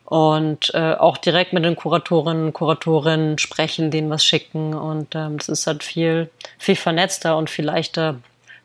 Und 0.04 0.72
äh, 0.72 0.94
auch 0.94 1.16
direkt 1.16 1.52
mit 1.52 1.64
den 1.64 1.74
Kuratorinnen, 1.74 2.52
Kuratorinnen 2.52 3.38
sprechen, 3.38 3.90
denen 3.90 4.08
was 4.08 4.24
schicken. 4.24 4.72
Und 4.72 5.16
ähm, 5.16 5.38
das 5.38 5.48
ist 5.48 5.66
halt 5.66 5.82
viel, 5.82 6.30
viel 6.58 6.76
vernetzter 6.76 7.36
und 7.36 7.50
viel 7.50 7.64
leichter 7.64 8.14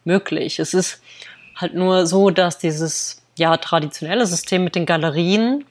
möglich. 0.06 0.60
Es 0.60 0.76
ist 0.76 1.02
halt 1.56 1.74
nur 1.74 2.06
so, 2.06 2.30
dass 2.30 2.60
dieses 2.60 3.24
ja 3.38 3.58
traditionelle 3.58 4.28
System 4.28 4.64
mit 4.64 4.76
den 4.76 4.86
Galerien 4.86 5.66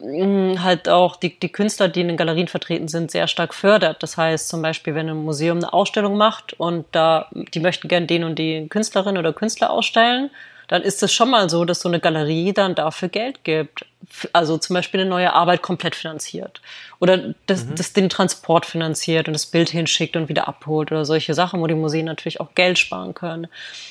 halt 0.00 0.88
auch 0.88 1.16
die, 1.16 1.38
die 1.38 1.50
Künstler, 1.50 1.88
die 1.88 2.02
in 2.02 2.08
den 2.08 2.16
Galerien 2.16 2.48
vertreten 2.48 2.88
sind, 2.88 3.10
sehr 3.10 3.26
stark 3.26 3.52
fördert. 3.52 4.02
Das 4.02 4.16
heißt 4.16 4.48
zum 4.48 4.62
Beispiel, 4.62 4.94
wenn 4.94 5.08
ein 5.08 5.24
Museum 5.24 5.58
eine 5.58 5.72
Ausstellung 5.72 6.16
macht 6.16 6.52
und 6.54 6.86
da 6.92 7.28
die 7.32 7.60
möchten 7.60 7.88
gern 7.88 8.06
den 8.06 8.24
und 8.24 8.38
die 8.38 8.68
Künstlerin 8.68 9.18
oder 9.18 9.32
Künstler 9.32 9.70
ausstellen, 9.70 10.30
dann 10.68 10.82
ist 10.82 11.02
es 11.02 11.12
schon 11.12 11.30
mal 11.30 11.48
so, 11.48 11.64
dass 11.64 11.80
so 11.80 11.88
eine 11.88 11.98
Galerie 11.98 12.52
dann 12.52 12.74
dafür 12.74 13.08
Geld 13.08 13.42
gibt. 13.42 13.86
Also 14.32 14.58
zum 14.58 14.74
Beispiel 14.74 15.00
eine 15.00 15.10
neue 15.10 15.32
Arbeit 15.32 15.62
komplett 15.62 15.96
finanziert. 15.96 16.60
Oder 17.00 17.34
das, 17.46 17.64
mhm. 17.64 17.74
das 17.74 17.92
den 17.94 18.08
Transport 18.08 18.66
finanziert 18.66 19.26
und 19.26 19.32
das 19.32 19.46
Bild 19.46 19.70
hinschickt 19.70 20.14
und 20.14 20.28
wieder 20.28 20.46
abholt 20.46 20.92
oder 20.92 21.04
solche 21.04 21.34
Sachen, 21.34 21.60
wo 21.60 21.66
die 21.66 21.74
Museen 21.74 22.04
natürlich 22.04 22.40
auch 22.40 22.54
Geld 22.54 22.78
sparen 22.78 23.14
können. 23.14 23.48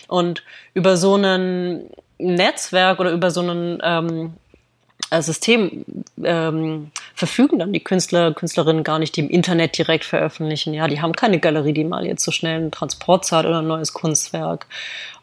Und 0.08 0.44
über 0.74 0.98
so 0.98 1.16
ein 1.16 1.90
Netzwerk 2.20 3.00
oder 3.00 3.12
über 3.12 3.32
so 3.32 3.42
einen 3.42 3.80
ähm, 3.84 4.34
äh, 4.36 4.47
System 5.12 5.86
ähm, 6.24 6.92
verfügen 7.16 7.60
dann 7.60 7.74
die 7.74 7.84
Künstler, 7.84 8.34
Künstlerinnen 8.34 8.84
gar 8.84 9.00
nicht, 9.00 9.16
die 9.16 9.22
im 9.22 9.30
Internet 9.30 9.78
direkt 9.78 10.06
veröffentlichen. 10.06 10.74
Ja, 10.74 10.88
die 10.88 11.02
haben 11.02 11.14
keine 11.14 11.40
Galerie, 11.40 11.74
die 11.74 11.84
mal 11.84 12.06
jetzt 12.06 12.24
so 12.24 12.32
schnell 12.32 12.58
einen 12.58 12.72
Transport 12.72 13.26
zahlt 13.26 13.46
oder 13.46 13.60
ein 13.60 13.68
neues 13.68 13.94
Kunstwerk. 13.94 14.68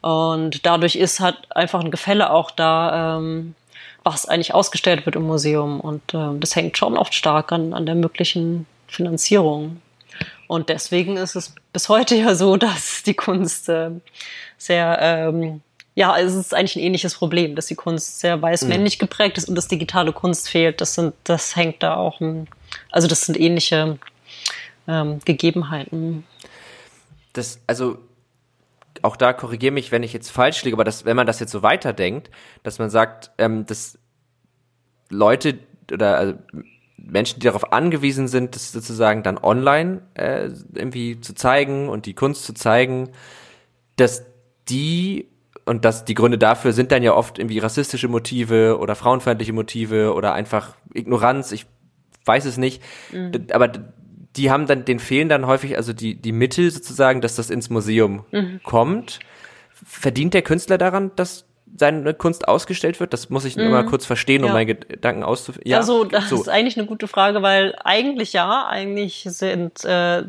Und 0.01 0.65
dadurch 0.65 0.95
ist 0.95 1.19
halt 1.19 1.37
einfach 1.49 1.81
ein 1.81 1.91
Gefälle 1.91 2.31
auch 2.31 2.51
da, 2.51 3.17
ähm, 3.17 3.55
was 4.03 4.27
eigentlich 4.27 4.53
ausgestellt 4.53 5.05
wird 5.05 5.15
im 5.15 5.23
Museum. 5.23 5.79
Und 5.79 6.13
ähm, 6.13 6.39
das 6.39 6.55
hängt 6.55 6.77
schon 6.77 6.97
oft 6.97 7.13
stark 7.13 7.51
an, 7.51 7.73
an 7.73 7.85
der 7.85 7.95
möglichen 7.95 8.65
Finanzierung. 8.87 9.81
Und 10.47 10.69
deswegen 10.69 11.17
ist 11.17 11.35
es 11.35 11.53
bis 11.73 11.89
heute 11.89 12.15
ja 12.15 12.35
so, 12.35 12.57
dass 12.57 13.03
die 13.03 13.15
Kunst 13.15 13.69
äh, 13.69 13.91
sehr 14.57 14.97
ähm, 15.01 15.61
ja, 15.95 16.17
es 16.19 16.35
ist 16.35 16.53
eigentlich 16.53 16.75
ein 16.75 16.81
ähnliches 16.81 17.15
Problem, 17.15 17.55
dass 17.55 17.67
die 17.67 17.75
Kunst 17.75 18.19
sehr 18.19 18.41
weiß-männlich 18.41 18.97
mhm. 18.97 18.99
geprägt 18.99 19.37
ist 19.37 19.47
und 19.47 19.55
das 19.55 19.69
digitale 19.69 20.11
Kunst 20.11 20.49
fehlt. 20.49 20.81
Das 20.81 20.93
sind, 20.93 21.13
das 21.23 21.55
hängt 21.55 21.81
da 21.81 21.95
auch, 21.95 22.19
also 22.91 23.07
das 23.07 23.21
sind 23.21 23.39
ähnliche 23.39 23.97
ähm, 24.89 25.19
Gegebenheiten. 25.23 26.25
Das, 27.31 27.61
also 27.65 27.97
auch 29.01 29.15
da 29.15 29.31
korrigiere 29.31 29.71
mich, 29.71 29.91
wenn 29.91 30.03
ich 30.03 30.11
jetzt 30.11 30.31
falsch 30.31 30.63
liege, 30.63 30.75
aber 30.75 30.83
das, 30.83 31.05
wenn 31.05 31.15
man 31.15 31.27
das 31.27 31.39
jetzt 31.39 31.51
so 31.51 31.63
weiterdenkt, 31.63 32.29
dass 32.63 32.77
man 32.77 32.89
sagt, 32.89 33.31
ähm, 33.37 33.65
dass 33.65 33.97
Leute 35.09 35.59
oder 35.91 36.17
also 36.17 36.33
Menschen, 36.97 37.39
die 37.39 37.45
darauf 37.45 37.71
angewiesen 37.71 38.27
sind, 38.27 38.55
das 38.55 38.71
sozusagen 38.71 39.23
dann 39.23 39.37
online 39.37 40.01
äh, 40.15 40.49
irgendwie 40.73 41.21
zu 41.21 41.35
zeigen 41.35 41.87
und 41.87 42.05
die 42.05 42.15
Kunst 42.15 42.43
zu 42.43 42.53
zeigen, 42.53 43.11
dass 43.95 44.25
die 44.67 45.29
und 45.65 45.83
das, 45.83 46.05
die 46.05 46.13
Gründe 46.13 46.37
dafür 46.37 46.73
sind 46.73 46.91
dann 46.91 47.01
ja 47.01 47.13
oft 47.13 47.39
irgendwie 47.39 47.59
rassistische 47.59 48.07
Motive 48.07 48.77
oder 48.79 48.95
frauenfeindliche 48.95 49.53
Motive 49.53 50.13
oder 50.13 50.33
einfach 50.33 50.75
Ignoranz, 50.93 51.51
ich 51.51 51.65
weiß 52.25 52.45
es 52.45 52.57
nicht. 52.57 52.83
Mhm. 53.11 53.47
Aber 53.51 53.71
die 54.35 54.51
haben 54.51 54.67
dann, 54.67 54.85
den 54.85 54.99
fehlen 54.99 55.29
dann 55.29 55.47
häufig 55.47 55.77
also 55.77 55.93
die, 55.93 56.15
die 56.15 56.31
Mittel 56.31 56.69
sozusagen, 56.69 57.21
dass 57.21 57.35
das 57.35 57.49
ins 57.49 57.69
Museum 57.69 58.25
mhm. 58.31 58.59
kommt. 58.63 59.19
Verdient 59.71 60.33
der 60.33 60.41
Künstler 60.43 60.77
daran, 60.77 61.11
dass 61.15 61.45
seine 61.77 62.13
Kunst 62.13 62.47
ausgestellt 62.47 62.99
wird? 62.99 63.13
Das 63.13 63.29
muss 63.29 63.45
ich 63.45 63.55
mhm. 63.55 63.63
immer 63.63 63.83
kurz 63.83 64.05
verstehen, 64.05 64.43
um 64.43 64.47
ja. 64.47 64.53
meine 64.53 64.75
Gedanken 64.75 65.23
auszuführen. 65.23 65.67
Ja, 65.67 65.77
also 65.77 66.03
das 66.03 66.29
so. 66.29 66.35
ist 66.35 66.49
eigentlich 66.49 66.77
eine 66.77 66.87
gute 66.87 67.07
Frage, 67.07 67.41
weil 67.41 67.75
eigentlich 67.83 68.33
ja, 68.33 68.67
eigentlich 68.67 69.25
sind 69.29 69.83
äh, 69.85 70.23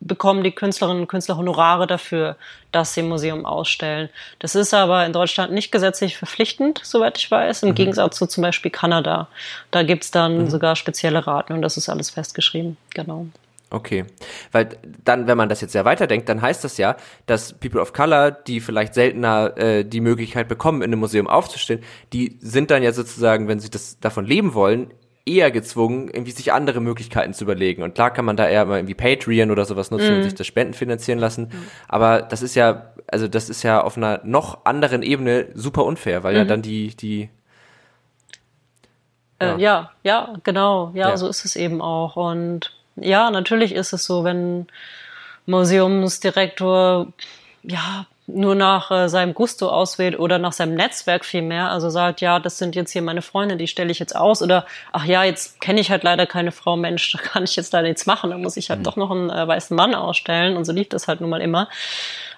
bekommen 0.00 0.42
die 0.42 0.52
Künstlerinnen 0.52 1.02
und 1.02 1.08
Künstler 1.08 1.36
Honorare 1.36 1.86
dafür, 1.86 2.36
dass 2.72 2.94
sie 2.94 3.00
im 3.00 3.08
Museum 3.08 3.46
ausstellen. 3.46 4.08
Das 4.38 4.54
ist 4.54 4.74
aber 4.74 5.06
in 5.06 5.12
Deutschland 5.12 5.52
nicht 5.52 5.72
gesetzlich 5.72 6.16
verpflichtend, 6.16 6.80
soweit 6.82 7.18
ich 7.18 7.30
weiß, 7.30 7.62
im 7.62 7.70
mhm. 7.70 7.74
Gegensatz 7.74 8.16
zu 8.16 8.26
zum 8.26 8.42
Beispiel 8.42 8.70
Kanada. 8.70 9.28
Da 9.70 9.82
gibt's 9.82 10.10
dann 10.10 10.38
mhm. 10.38 10.50
sogar 10.50 10.76
spezielle 10.76 11.26
Raten 11.26 11.52
und 11.52 11.62
das 11.62 11.76
ist 11.76 11.88
alles 11.88 12.10
festgeschrieben. 12.10 12.76
Genau. 12.94 13.26
Okay, 13.72 14.04
weil 14.52 14.68
dann, 15.02 15.26
wenn 15.26 15.38
man 15.38 15.48
das 15.48 15.62
jetzt 15.62 15.72
sehr 15.72 15.86
weiterdenkt, 15.86 16.28
dann 16.28 16.42
heißt 16.42 16.62
das 16.62 16.76
ja, 16.76 16.96
dass 17.24 17.54
People 17.54 17.80
of 17.80 17.94
Color, 17.94 18.30
die 18.30 18.60
vielleicht 18.60 18.92
seltener 18.92 19.56
äh, 19.56 19.84
die 19.84 20.02
Möglichkeit 20.02 20.46
bekommen, 20.46 20.82
in 20.82 20.90
einem 20.90 21.00
Museum 21.00 21.26
aufzustellen, 21.26 21.82
die 22.12 22.36
sind 22.40 22.70
dann 22.70 22.82
ja 22.82 22.92
sozusagen, 22.92 23.48
wenn 23.48 23.60
sie 23.60 23.70
das 23.70 23.98
davon 23.98 24.26
leben 24.26 24.52
wollen, 24.52 24.92
eher 25.24 25.50
gezwungen, 25.50 26.08
irgendwie 26.08 26.32
sich 26.32 26.52
andere 26.52 26.80
Möglichkeiten 26.80 27.32
zu 27.32 27.44
überlegen. 27.44 27.82
Und 27.82 27.94
klar 27.94 28.12
kann 28.12 28.26
man 28.26 28.36
da 28.36 28.46
eher 28.46 28.66
mal 28.66 28.76
irgendwie 28.76 28.94
Patreon 28.94 29.50
oder 29.50 29.64
sowas 29.64 29.90
nutzen 29.90 30.12
mm. 30.12 30.16
und 30.16 30.22
sich 30.24 30.34
das 30.34 30.46
Spenden 30.46 30.74
finanzieren 30.74 31.18
lassen. 31.18 31.44
Mm. 31.44 31.66
Aber 31.88 32.22
das 32.22 32.42
ist 32.42 32.54
ja, 32.56 32.92
also 33.06 33.26
das 33.26 33.48
ist 33.48 33.62
ja 33.62 33.82
auf 33.82 33.96
einer 33.96 34.20
noch 34.24 34.66
anderen 34.66 35.02
Ebene 35.02 35.46
super 35.54 35.84
unfair, 35.84 36.24
weil 36.24 36.34
mm. 36.34 36.36
ja 36.36 36.44
mhm. 36.44 36.48
dann 36.48 36.62
die, 36.62 36.96
die 36.96 37.30
ja. 39.40 39.56
Äh, 39.56 39.60
ja, 39.60 39.90
ja, 40.02 40.34
genau. 40.42 40.90
Ja, 40.94 41.10
ja, 41.10 41.16
so 41.16 41.28
ist 41.28 41.44
es 41.44 41.56
eben 41.56 41.80
auch. 41.80 42.16
Und 42.16 42.72
ja, 42.96 43.30
natürlich 43.30 43.74
ist 43.74 43.92
es 43.92 44.04
so, 44.04 44.24
wenn 44.24 44.66
Museumsdirektor 45.46 47.12
ja 47.62 48.06
nur 48.26 48.54
nach 48.54 48.90
äh, 48.90 49.08
seinem 49.08 49.34
Gusto 49.34 49.68
auswählt 49.68 50.18
oder 50.18 50.38
nach 50.38 50.52
seinem 50.52 50.74
Netzwerk 50.74 51.24
vielmehr, 51.24 51.70
also 51.70 51.90
sagt, 51.90 52.20
ja, 52.20 52.38
das 52.38 52.58
sind 52.58 52.76
jetzt 52.76 52.92
hier 52.92 53.02
meine 53.02 53.22
Freunde, 53.22 53.56
die 53.56 53.66
stelle 53.66 53.90
ich 53.90 53.98
jetzt 53.98 54.14
aus 54.14 54.42
oder 54.42 54.64
ach 54.92 55.04
ja, 55.04 55.24
jetzt 55.24 55.60
kenne 55.60 55.80
ich 55.80 55.90
halt 55.90 56.04
leider 56.04 56.26
keine 56.26 56.52
Frau, 56.52 56.76
Mensch, 56.76 57.12
da 57.16 57.18
kann 57.18 57.44
ich 57.44 57.56
jetzt 57.56 57.72
leider 57.72 57.88
nichts 57.88 58.06
machen, 58.06 58.30
da 58.30 58.38
muss 58.38 58.56
ich 58.56 58.70
halt 58.70 58.80
mhm. 58.80 58.84
doch 58.84 58.96
noch 58.96 59.10
einen 59.10 59.30
äh, 59.30 59.46
weißen 59.46 59.76
Mann 59.76 59.94
ausstellen 59.94 60.56
und 60.56 60.64
so 60.64 60.72
lief 60.72 60.88
das 60.88 61.08
halt 61.08 61.20
nun 61.20 61.30
mal 61.30 61.40
immer 61.40 61.68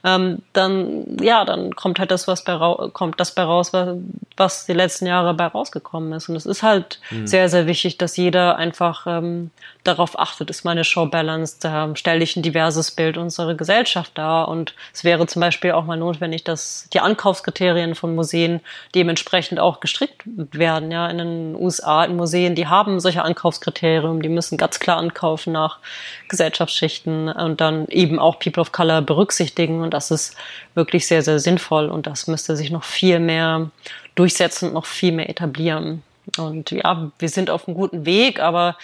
ähm, 0.05 0.43
dann 0.53 1.17
ja, 1.21 1.45
dann 1.45 1.75
kommt 1.75 1.99
halt 1.99 2.11
das, 2.11 2.29
was 2.29 2.45
bei 2.45 2.59
kommt 2.93 3.19
das 3.19 3.35
bei 3.35 3.43
raus, 3.43 3.73
was, 3.73 3.97
was 4.37 4.67
die 4.67 4.75
letzten 4.75 5.07
Jahre 5.07 5.33
bei 5.33 5.47
rausgekommen 5.47 6.13
ist. 6.13 6.29
Und 6.29 6.37
es 6.37 6.45
ist 6.45 6.63
halt 6.63 7.01
mhm. 7.11 7.27
sehr, 7.27 7.49
sehr 7.49 7.67
wichtig, 7.67 7.97
dass 7.97 8.17
jeder 8.17 8.57
einfach 8.57 9.07
ähm, 9.07 9.51
darauf 9.83 10.19
achtet, 10.19 10.51
ist 10.51 10.65
meine 10.65 10.85
Show 10.85 11.07
balanced, 11.07 11.63
ähm, 11.65 11.97
stelle 11.97 12.23
ich 12.23 12.37
ein 12.37 12.43
diverses 12.43 12.91
Bild 12.91 13.17
unserer 13.17 13.55
Gesellschaft 13.55 14.13
dar. 14.17 14.49
Und 14.49 14.75
es 14.93 15.05
wäre 15.05 15.27
zum 15.27 15.41
Beispiel 15.41 15.73
auch 15.73 15.85
mal 15.85 15.97
notwendig, 15.97 16.45
dass 16.45 16.89
die 16.93 17.01
Ankaufskriterien 17.01 17.95
von 17.95 18.15
Museen 18.15 18.61
dementsprechend 18.95 19.61
auch 19.61 19.81
gestrickt 19.81 20.23
werden. 20.27 20.91
Ja, 20.91 21.07
in 21.09 21.19
den 21.19 21.57
USA, 21.57 22.05
in 22.05 22.17
Museen, 22.17 22.55
die 22.55 22.67
haben 22.67 23.01
solche 23.01 23.23
Ankaufskriterien, 23.23 24.21
die 24.21 24.29
müssen 24.29 24.59
ganz 24.59 24.81
klar 24.81 24.99
ankaufen 24.99 25.53
nach 25.53 25.79
Gesellschaftsschichten 26.29 27.29
und 27.29 27.61
dann 27.61 27.87
eben 27.89 28.19
auch 28.19 28.39
People 28.39 28.61
of 28.61 28.73
Color 28.73 29.03
berücksichtigen. 29.03 29.83
Und 29.83 29.93
das 29.95 30.11
ist 30.11 30.36
wirklich 30.74 31.07
sehr, 31.07 31.22
sehr 31.22 31.38
sinnvoll. 31.38 31.88
Und 31.88 32.07
das 32.07 32.26
müsste 32.26 32.57
sich 32.57 32.70
noch 32.70 32.84
viel 32.84 33.20
mehr 33.20 33.70
durchsetzen 34.14 34.68
und 34.68 34.74
noch 34.74 34.86
viel 34.86 35.12
mehr 35.12 35.28
etablieren. 35.30 36.03
Und 36.38 36.70
ja, 36.70 37.11
wir 37.18 37.28
sind 37.28 37.51
auf 37.51 37.66
einem 37.66 37.76
guten 37.76 38.07
Weg, 38.07 38.40
aber 38.40 38.76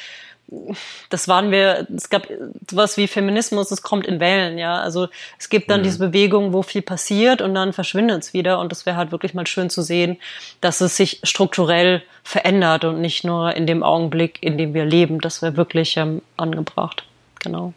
das 1.11 1.29
waren 1.29 1.53
wir, 1.53 1.87
es 1.97 2.11
gab 2.11 2.27
sowas 2.69 2.97
wie 2.97 3.07
Feminismus, 3.07 3.71
es 3.71 3.83
kommt 3.83 4.07
in 4.07 4.19
Wellen, 4.19 4.59
ja. 4.59 4.81
Also 4.81 5.09
es 5.39 5.49
gibt 5.49 5.71
dann 5.71 5.81
mhm. 5.81 5.85
diese 5.85 5.99
Bewegung, 5.99 6.53
wo 6.53 6.63
viel 6.63 6.83
passiert 6.83 7.41
und 7.41 7.55
dann 7.55 7.73
verschwindet 7.73 8.23
es 8.23 8.35
wieder. 8.35 8.59
Und 8.59 8.73
das 8.73 8.85
wäre 8.85 8.97
halt 8.97 9.13
wirklich 9.13 9.33
mal 9.33 9.47
schön 9.47 9.71
zu 9.71 9.83
sehen, 9.83 10.19
dass 10.61 10.81
es 10.81 10.97
sich 10.97 11.21
strukturell 11.23 12.03
verändert 12.25 12.85
und 12.85 13.01
nicht 13.01 13.25
nur 13.25 13.55
in 13.55 13.67
dem 13.67 13.83
Augenblick, 13.83 14.43
in 14.43 14.59
dem 14.59 14.75
wir 14.75 14.85
leben. 14.85 15.21
Das 15.21 15.41
wäre 15.41 15.57
wirklich 15.57 15.97
ähm, 15.97 16.21
angebracht. 16.37 17.05
Genau. 17.41 17.73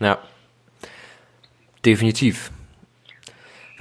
Ja. 0.00 0.18
Definitiv. 1.84 2.50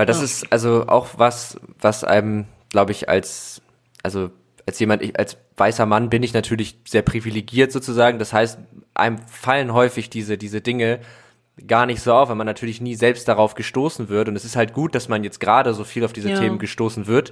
Weil 0.04 0.08
das 0.08 0.18
ja. 0.18 0.26
ist 0.26 0.52
also 0.52 0.88
auch 0.88 1.12
was, 1.16 1.58
was 1.80 2.04
einem, 2.04 2.46
glaube 2.68 2.92
ich, 2.92 3.08
als, 3.08 3.62
also 4.04 4.32
als 4.66 4.78
jemand, 4.80 5.02
ich, 5.02 5.18
als 5.18 5.38
weißer 5.56 5.86
Mann 5.86 6.10
bin 6.10 6.24
ich 6.24 6.34
natürlich 6.34 6.78
sehr 6.86 7.04
privilegiert 7.04 7.72
sozusagen. 7.72 8.20
Das 8.20 8.34
heißt, 8.34 8.60
einem 8.96 9.20
fallen 9.28 9.72
häufig 9.72 10.10
diese, 10.10 10.38
diese 10.38 10.60
Dinge 10.60 11.00
gar 11.66 11.86
nicht 11.86 12.02
so 12.02 12.12
auf, 12.12 12.28
weil 12.28 12.36
man 12.36 12.48
natürlich 12.48 12.82
nie 12.82 12.96
selbst 12.96 13.30
darauf 13.30 13.56
gestoßen 13.56 14.10
wird. 14.10 14.28
Und 14.28 14.36
es 14.36 14.44
ist 14.44 14.58
halt 14.58 14.74
gut, 14.74 14.94
dass 14.94 15.08
man 15.08 15.24
jetzt 15.24 15.40
gerade 15.40 15.74
so 15.74 15.86
viel 15.86 16.04
auf 16.04 16.12
diese 16.12 16.32
ja. 16.32 16.38
Themen 16.38 16.60
gestoßen 16.60 17.08
wird. 17.08 17.32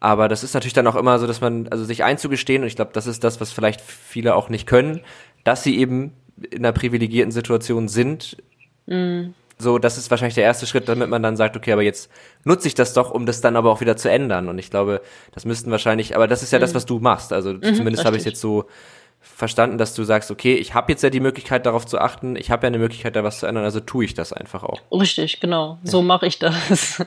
Aber 0.00 0.26
das 0.26 0.42
ist 0.42 0.54
natürlich 0.54 0.72
dann 0.72 0.88
auch 0.88 0.96
immer 0.96 1.20
so, 1.20 1.28
dass 1.28 1.40
man, 1.40 1.68
also 1.68 1.84
sich 1.84 2.02
einzugestehen, 2.02 2.62
und 2.62 2.68
ich 2.68 2.74
glaube, 2.74 2.90
das 2.94 3.06
ist 3.06 3.22
das, 3.22 3.40
was 3.40 3.52
vielleicht 3.52 3.80
viele 3.80 4.34
auch 4.34 4.48
nicht 4.48 4.66
können, 4.66 5.02
dass 5.44 5.62
sie 5.62 5.78
eben 5.78 6.14
in 6.50 6.58
einer 6.64 6.72
privilegierten 6.72 7.30
Situation 7.30 7.86
sind, 7.86 8.38
mhm. 8.86 9.34
So, 9.62 9.78
das 9.78 9.96
ist 9.96 10.10
wahrscheinlich 10.10 10.34
der 10.34 10.44
erste 10.44 10.66
Schritt, 10.66 10.88
damit 10.88 11.08
man 11.08 11.22
dann 11.22 11.36
sagt, 11.36 11.56
okay, 11.56 11.72
aber 11.72 11.82
jetzt 11.82 12.10
nutze 12.44 12.66
ich 12.66 12.74
das 12.74 12.92
doch, 12.92 13.10
um 13.10 13.26
das 13.26 13.40
dann 13.40 13.56
aber 13.56 13.70
auch 13.70 13.80
wieder 13.80 13.96
zu 13.96 14.10
ändern. 14.10 14.48
Und 14.48 14.58
ich 14.58 14.70
glaube, 14.70 15.00
das 15.32 15.44
müssten 15.44 15.70
wahrscheinlich, 15.70 16.16
aber 16.16 16.26
das 16.26 16.42
ist 16.42 16.52
ja 16.52 16.58
mhm. 16.58 16.62
das, 16.62 16.74
was 16.74 16.84
du 16.84 16.98
machst. 16.98 17.32
Also 17.32 17.52
mhm, 17.52 17.74
zumindest 17.74 18.04
habe 18.04 18.16
ich 18.16 18.22
es 18.22 18.26
jetzt 18.26 18.40
so 18.40 18.66
verstanden, 19.20 19.78
dass 19.78 19.94
du 19.94 20.02
sagst, 20.02 20.30
okay, 20.32 20.54
ich 20.54 20.74
habe 20.74 20.90
jetzt 20.90 21.02
ja 21.02 21.10
die 21.10 21.20
Möglichkeit, 21.20 21.64
darauf 21.64 21.86
zu 21.86 21.98
achten, 21.98 22.34
ich 22.34 22.50
habe 22.50 22.64
ja 22.64 22.68
eine 22.68 22.78
Möglichkeit, 22.78 23.14
da 23.14 23.22
was 23.22 23.38
zu 23.38 23.46
ändern, 23.46 23.64
also 23.64 23.78
tue 23.78 24.04
ich 24.04 24.14
das 24.14 24.32
einfach 24.32 24.64
auch. 24.64 24.80
Richtig, 24.90 25.38
genau. 25.38 25.78
So 25.84 25.98
ja. 25.98 26.04
mache 26.04 26.26
ich 26.26 26.38
das. 26.38 27.04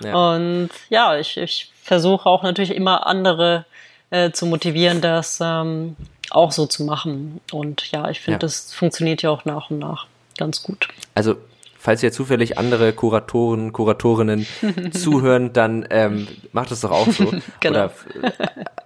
Ja. 0.00 0.34
Und 0.34 0.70
ja, 0.88 1.16
ich, 1.16 1.36
ich 1.36 1.70
versuche 1.80 2.28
auch 2.28 2.42
natürlich 2.42 2.74
immer 2.74 3.06
andere 3.06 3.64
äh, 4.10 4.32
zu 4.32 4.46
motivieren, 4.46 5.00
das 5.00 5.38
ähm, 5.40 5.94
auch 6.30 6.50
so 6.50 6.66
zu 6.66 6.82
machen. 6.82 7.40
Und 7.52 7.92
ja, 7.92 8.10
ich 8.10 8.20
finde, 8.20 8.34
ja. 8.34 8.38
das 8.38 8.74
funktioniert 8.74 9.22
ja 9.22 9.30
auch 9.30 9.44
nach 9.44 9.70
und 9.70 9.78
nach 9.78 10.08
ganz 10.36 10.64
gut. 10.64 10.88
Also 11.14 11.36
falls 11.82 12.00
ihr 12.04 12.12
zufällig 12.12 12.58
andere 12.58 12.92
Kuratoren, 12.92 13.72
Kuratorinnen 13.72 14.46
zuhören, 14.92 15.52
dann 15.52 15.84
ähm, 15.90 16.28
macht 16.52 16.70
es 16.70 16.82
doch 16.82 16.92
auch 16.92 17.10
so. 17.10 17.32
genau. 17.60 17.86
Oder 17.86 17.92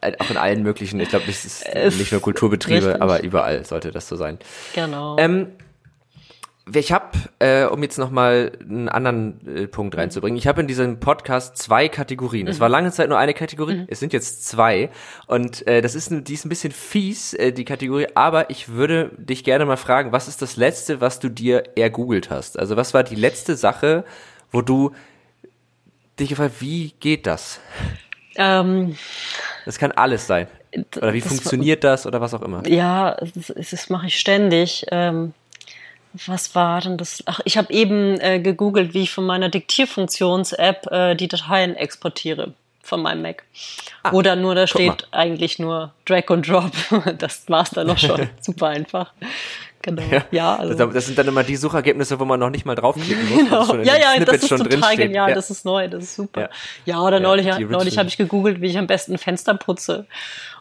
äh, 0.01 0.13
auch 0.19 0.31
in 0.31 0.39
allen 0.39 0.63
möglichen, 0.63 0.99
ich 1.01 1.11
glaube, 1.11 1.27
das 1.27 1.45
ist 1.45 1.67
nicht 1.99 2.11
nur 2.11 2.23
Kulturbetriebe, 2.23 2.87
richtig. 2.87 3.03
aber 3.03 3.23
überall 3.23 3.67
sollte 3.67 3.91
das 3.91 4.09
so 4.09 4.17
sein. 4.17 4.39
Genau. 4.75 5.19
Ähm, 5.19 5.49
ich 6.75 6.91
habe, 6.91 7.17
äh, 7.39 7.65
um 7.65 7.83
jetzt 7.83 7.97
nochmal 7.97 8.53
einen 8.61 8.89
anderen 8.89 9.41
äh, 9.47 9.67
Punkt 9.69 9.97
reinzubringen, 9.97 10.37
ich 10.37 10.49
habe 10.49 10.61
in 10.61 10.67
diesem 10.67 10.99
Podcast 10.99 11.57
zwei 11.59 11.89
Kategorien. 11.89 12.49
Es 12.49 12.59
war 12.59 12.69
mhm. 12.69 12.73
lange 12.73 12.93
Zeit 12.93 13.09
nur 13.09 13.19
eine 13.19 13.35
Kategorie, 13.35 13.77
mhm. 13.77 13.87
es 13.89 14.01
sind 14.01 14.13
jetzt 14.13 14.49
zwei. 14.49 14.91
Und 15.27 15.67
äh, 15.69 15.81
das 15.81 15.95
ist, 15.95 16.11
die 16.11 16.35
ist 16.35 16.45
ein 16.45 16.49
bisschen 16.49 16.73
fies, 16.73 17.35
äh, 17.35 17.53
die 17.53 17.65
Kategorie, 17.65 18.09
aber 18.15 18.51
ich 18.51 18.69
würde 18.69 19.13
dich 19.17 19.45
gerne 19.45 19.65
mal 19.65 19.77
fragen, 19.77 20.11
was 20.11 20.27
ist 20.27 20.43
das 20.43 20.57
Letzte, 20.57 21.01
was 21.01 21.21
du 21.21 21.29
dir 21.29 21.63
ergoogelt 21.77 22.31
hast? 22.31 22.59
Also 22.59 22.77
was 22.77 22.95
war 22.95 23.05
die 23.05 23.17
letzte 23.17 23.55
Sache, 23.55 24.05
wo 24.51 24.61
du 24.61 24.93
dich 26.19 26.31
gefragt 26.31 26.57
wie 26.59 26.95
geht 26.99 27.29
das? 27.29 27.61
Ähm, 28.35 28.97
das 29.67 29.79
kann 29.79 29.93
alles 29.93 30.27
sein. 30.27 30.49
Oder 30.97 31.13
wie 31.13 31.21
das 31.21 31.29
funktioniert 31.29 31.85
das 31.85 32.07
oder 32.07 32.21
was 32.21 32.35
auch 32.35 32.43
immer. 32.43 32.67
Ja, 32.67 33.17
das, 33.35 33.71
das 33.71 33.89
mache 33.89 34.09
ich 34.09 34.19
ständig. 34.19 34.85
Ähm 34.91 35.33
was 36.27 36.55
war 36.55 36.81
denn 36.81 36.97
das? 36.97 37.23
Ach, 37.27 37.41
ich 37.45 37.59
habe 37.59 37.73
eben 37.73 38.21
äh, 38.21 38.41
gegoogelt, 38.41 38.95
wie 38.95 39.03
ich 39.03 39.11
von 39.11 39.25
meiner 39.25 39.49
Diktierfunktions-App 39.49 40.87
äh, 40.91 41.15
die 41.15 41.29
Dateien 41.29 41.77
exportiere 41.77 42.53
von 42.83 43.03
meinem 43.03 43.23
Mac. 43.23 43.43
Ah, 44.03 44.13
Oder 44.13 44.37
nur 44.37 44.55
da 44.55 44.67
steht 44.67 45.09
mal. 45.11 45.19
eigentlich 45.19 45.59
nur 45.59 45.93
Drag 46.05 46.29
und 46.29 46.49
Drop. 46.49 46.71
Das 47.19 47.49
war's 47.49 47.71
dann 47.71 47.89
noch 47.89 47.99
schon. 47.99 48.29
Super 48.41 48.69
einfach. 48.69 49.13
Genau. 49.87 50.03
Ja, 50.11 50.25
ja 50.33 50.57
also. 50.57 50.87
Das 50.87 51.07
sind 51.07 51.17
dann 51.17 51.29
immer 51.29 51.45
die 51.45 51.55
Suchergebnisse, 51.55 52.19
wo 52.19 52.25
man 52.25 52.41
noch 52.41 52.51
nicht 52.51 52.67
mal 52.67 52.75
draufklicken 52.75 53.29
muss. 53.29 53.39
Genau. 53.39 53.65
Schon 53.65 53.85
ja, 53.85 53.95
ja, 53.97 54.25
das 54.25 54.43
ist 54.43 54.49
total 54.49 54.97
genial. 54.97 55.29
Ja. 55.29 55.35
Das 55.35 55.49
ist 55.49 55.65
neu, 55.65 55.87
das 55.87 56.03
ist 56.03 56.17
super. 56.17 56.41
Ja, 56.41 56.49
ja 56.87 57.01
oder 57.01 57.21
neulich, 57.21 57.47
neulich 57.69 57.97
habe 57.97 58.09
ich 58.09 58.17
gegoogelt, 58.17 58.61
wie 58.61 58.67
ich 58.67 58.79
am 58.79 58.89
besten 58.89 59.17
Fenster 59.17 59.55
putze 59.55 60.07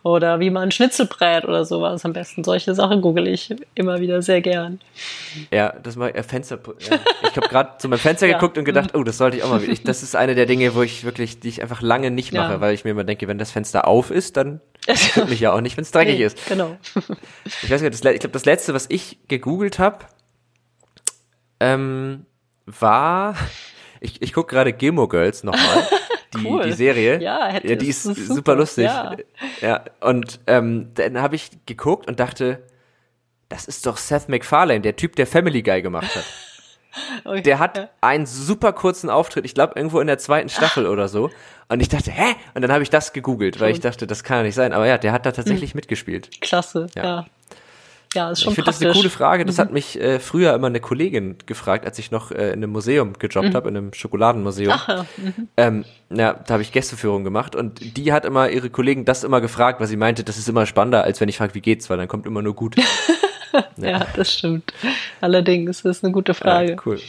oder 0.03 0.39
wie 0.39 0.51
man 0.51 0.69
Schnitzel 0.69 1.07
brät 1.07 1.45
oder 1.45 1.65
sowas. 1.65 2.05
Am 2.05 2.13
besten 2.13 2.43
solche 2.43 2.75
Sachen 2.75 3.01
google 3.01 3.27
ich 3.27 3.55
immer 3.73 3.99
wieder 3.99 4.21
sehr 4.21 4.41
gern. 4.41 4.79
Ja, 5.51 5.73
das 5.81 5.95
mal 5.95 6.09
äh, 6.09 6.21
Fenster. 6.21 6.59
Ja. 6.87 6.99
Ich 7.23 7.35
habe 7.35 7.47
gerade 7.47 7.79
zu 7.79 7.89
meinem 7.89 7.97
Fenster 7.97 8.27
geguckt 8.31 8.59
und 8.59 8.65
gedacht, 8.65 8.93
oh, 8.93 9.03
das 9.03 9.17
sollte 9.17 9.37
ich 9.37 9.43
auch 9.43 9.49
mal. 9.49 9.63
Ich, 9.63 9.81
das 9.81 10.03
ist 10.03 10.15
eine 10.15 10.35
der 10.35 10.45
Dinge, 10.45 10.75
wo 10.75 10.83
ich 10.83 11.03
wirklich, 11.03 11.39
die 11.39 11.49
ich 11.49 11.63
einfach 11.63 11.81
lange 11.81 12.11
nicht 12.11 12.31
mache, 12.31 12.61
weil 12.61 12.75
ich 12.75 12.83
mir 12.83 12.91
immer 12.91 13.03
denke, 13.03 13.27
wenn 13.27 13.39
das 13.39 13.49
Fenster 13.49 13.87
auf 13.87 14.11
ist, 14.11 14.37
dann 14.37 14.61
stört 14.93 15.29
mich 15.29 15.39
ja 15.39 15.51
auch 15.51 15.61
nicht, 15.61 15.77
wenn 15.77 15.83
es 15.83 15.91
dreckig 15.91 16.19
nee, 16.19 16.25
ist. 16.25 16.45
Genau. 16.47 16.77
Ich 17.63 17.69
weiß 17.69 17.81
nicht, 17.81 17.93
das, 17.93 18.13
ich 18.13 18.19
glaube, 18.19 18.33
das 18.33 18.45
letzte, 18.45 18.73
was 18.73 18.85
ich 18.89 19.19
gegoogelt 19.27 19.79
habe, 19.79 20.05
ähm, 21.59 22.25
war, 22.65 23.35
ich, 23.99 24.21
ich 24.21 24.33
gucke 24.33 24.53
gerade 24.53 24.73
Gilmore 24.73 25.07
Girls 25.07 25.43
nochmal. 25.43 25.87
die, 26.35 26.45
cool. 26.45 26.63
die 26.63 26.73
Serie. 26.73 27.21
Ja, 27.21 27.47
hätte, 27.47 27.67
ja 27.67 27.75
die 27.75 27.87
ist, 27.87 28.05
ist 28.05 28.27
super, 28.27 28.35
super, 28.35 28.55
lustig. 28.55 28.85
Ja, 28.85 29.15
ja 29.61 29.85
und 30.01 30.39
ähm, 30.47 30.91
dann 30.95 31.21
habe 31.21 31.35
ich 31.35 31.49
geguckt 31.65 32.07
und 32.07 32.19
dachte, 32.19 32.63
das 33.49 33.65
ist 33.65 33.85
doch 33.85 33.97
Seth 33.97 34.27
MacFarlane, 34.29 34.81
der 34.81 34.95
Typ, 34.95 35.15
der 35.15 35.27
Family 35.27 35.61
Guy 35.61 35.81
gemacht 35.81 36.15
hat. 36.15 36.25
Okay, 37.23 37.41
der 37.41 37.59
hat 37.59 37.89
einen 38.01 38.25
super 38.25 38.73
kurzen 38.73 39.09
Auftritt, 39.09 39.45
ich 39.45 39.53
glaube 39.53 39.73
irgendwo 39.75 39.99
in 39.99 40.07
der 40.07 40.17
zweiten 40.17 40.49
Staffel 40.49 40.87
oder 40.87 41.07
so. 41.07 41.29
Und 41.67 41.79
ich 41.79 41.89
dachte, 41.89 42.11
hä? 42.11 42.35
Und 42.53 42.61
dann 42.61 42.71
habe 42.71 42.83
ich 42.83 42.89
das 42.89 43.11
gegoogelt, 43.11 43.59
weil 43.59 43.71
ich 43.71 43.79
dachte, 43.79 44.05
das 44.05 44.23
kann 44.23 44.37
ja 44.37 44.43
nicht 44.43 44.55
sein. 44.55 44.71
Aber 44.71 44.85
ja, 44.85 44.99
der 44.99 45.11
hat 45.11 45.25
da 45.25 45.31
tatsächlich 45.31 45.73
mhm. 45.73 45.79
mitgespielt. 45.79 46.41
Klasse, 46.41 46.87
ja. 46.95 47.03
ja. 47.03 47.25
Ja, 48.15 48.31
ist 48.31 48.41
schon 48.41 48.51
Ich 48.51 48.55
finde 48.55 48.71
das 48.71 48.81
eine 48.81 48.93
coole 48.93 49.09
Frage. 49.09 49.45
Das 49.45 49.57
mhm. 49.57 49.61
hat 49.61 49.71
mich 49.73 49.99
äh, 49.99 50.19
früher 50.19 50.53
immer 50.53 50.67
eine 50.67 50.79
Kollegin 50.79 51.35
gefragt, 51.45 51.85
als 51.85 51.99
ich 51.99 52.11
noch 52.11 52.31
äh, 52.31 52.47
in 52.47 52.53
einem 52.53 52.71
Museum 52.71 53.13
gejobbt 53.19 53.49
mhm. 53.49 53.53
habe, 53.53 53.69
in 53.69 53.77
einem 53.77 53.93
Schokoladenmuseum. 53.93 54.73
Ach, 54.73 54.87
ja. 54.87 55.05
Mhm. 55.17 55.47
Ähm, 55.57 55.85
ja, 56.09 56.33
da 56.33 56.53
habe 56.53 56.63
ich 56.63 56.71
Gästeführung 56.71 57.25
gemacht 57.25 57.55
und 57.55 57.97
die 57.97 58.13
hat 58.13 58.23
immer 58.23 58.49
ihre 58.49 58.69
Kollegen 58.69 59.03
das 59.03 59.25
immer 59.25 59.41
gefragt, 59.41 59.81
weil 59.81 59.87
sie 59.87 59.97
meinte, 59.97 60.23
das 60.23 60.37
ist 60.37 60.47
immer 60.47 60.65
spannender, 60.65 61.03
als 61.03 61.19
wenn 61.19 61.27
ich 61.27 61.37
frage, 61.37 61.55
wie 61.55 61.61
geht's, 61.61 61.89
weil 61.89 61.97
dann 61.97 62.07
kommt 62.07 62.25
immer 62.25 62.41
nur 62.41 62.55
gut. 62.55 62.75
ja. 63.55 63.65
ja. 63.77 64.07
das 64.15 64.33
stimmt. 64.33 64.73
Allerdings 65.21 65.83
das 65.83 65.97
ist 65.97 66.03
eine 66.03 66.13
gute 66.13 66.33
Frage. 66.33 66.71
Ja, 66.71 66.77
cool. 66.85 66.99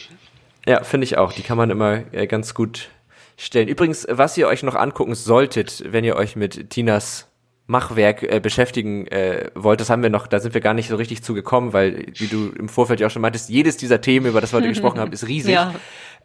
Ja, 0.67 0.83
finde 0.83 1.05
ich 1.05 1.17
auch. 1.17 1.33
Die 1.33 1.43
kann 1.43 1.57
man 1.57 1.69
immer 1.69 2.01
äh, 2.13 2.27
ganz 2.27 2.53
gut 2.53 2.89
stellen. 3.37 3.67
Übrigens, 3.67 4.05
was 4.09 4.37
ihr 4.37 4.47
euch 4.47 4.63
noch 4.63 4.75
angucken 4.75 5.15
solltet, 5.15 5.83
wenn 5.87 6.03
ihr 6.03 6.15
euch 6.15 6.35
mit 6.35 6.69
Tinas 6.69 7.27
Machwerk 7.67 8.23
äh, 8.23 8.39
beschäftigen 8.39 9.07
äh, 9.07 9.49
wollt, 9.53 9.79
das 9.79 9.89
haben 9.89 10.01
wir 10.01 10.09
noch, 10.09 10.27
da 10.27 10.39
sind 10.39 10.53
wir 10.53 10.61
gar 10.61 10.73
nicht 10.73 10.89
so 10.89 10.95
richtig 10.95 11.21
zugekommen, 11.23 11.73
weil, 11.73 12.07
wie 12.15 12.27
du 12.27 12.49
im 12.57 12.69
Vorfeld 12.69 12.99
ja 12.99 13.07
auch 13.07 13.11
schon 13.11 13.21
meintest, 13.21 13.49
jedes 13.49 13.77
dieser 13.77 14.01
Themen, 14.01 14.25
über 14.25 14.41
das 14.41 14.53
wir 14.53 14.57
heute 14.57 14.69
gesprochen 14.69 14.99
haben, 14.99 15.11
ist 15.11 15.27
riesig. 15.27 15.53
Ja. 15.53 15.75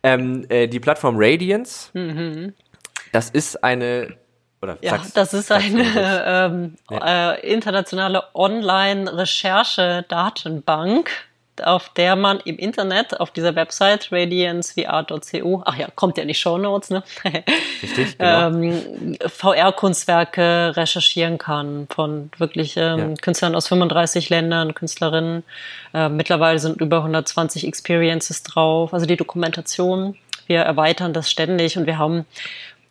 Ähm, 0.02 0.46
äh, 0.48 0.68
die 0.68 0.80
Plattform 0.80 1.16
Radiance, 1.18 1.90
mhm. 1.94 2.54
das 3.12 3.30
ist 3.30 3.62
eine 3.62 4.16
oder 4.62 4.78
ja, 4.80 4.98
das 5.14 5.34
ist 5.34 5.52
eine 5.52 6.24
ähm, 6.26 6.76
ja. 6.90 7.32
äh, 7.32 7.52
internationale 7.52 8.22
Online-Recherche-Datenbank 8.34 11.10
auf 11.62 11.90
der 11.90 12.16
man 12.16 12.40
im 12.40 12.56
Internet 12.56 13.20
auf 13.20 13.30
dieser 13.30 13.54
Website 13.54 14.08
radiancevr.co, 14.10 15.62
ach 15.64 15.76
ja, 15.76 15.88
kommt 15.94 16.16
ja 16.16 16.22
in 16.22 16.28
die 16.28 16.34
Show 16.34 16.56
Notes, 16.56 16.90
ne? 16.90 17.02
Richtig, 17.82 18.18
genau. 18.18 18.48
ähm, 18.48 19.16
VR-Kunstwerke 19.26 20.72
recherchieren 20.76 21.38
kann 21.38 21.86
von 21.90 22.30
wirklich 22.38 22.76
ähm, 22.76 23.10
ja. 23.10 23.14
Künstlern 23.20 23.54
aus 23.54 23.68
35 23.68 24.30
Ländern, 24.30 24.74
Künstlerinnen. 24.74 25.44
Äh, 25.92 26.08
mittlerweile 26.08 26.58
sind 26.58 26.80
über 26.80 26.98
120 26.98 27.66
Experiences 27.66 28.42
drauf, 28.42 28.94
also 28.94 29.06
die 29.06 29.16
Dokumentation. 29.16 30.16
Wir 30.46 30.60
erweitern 30.60 31.12
das 31.12 31.30
ständig 31.30 31.78
und 31.78 31.86
wir 31.86 31.98
haben 31.98 32.26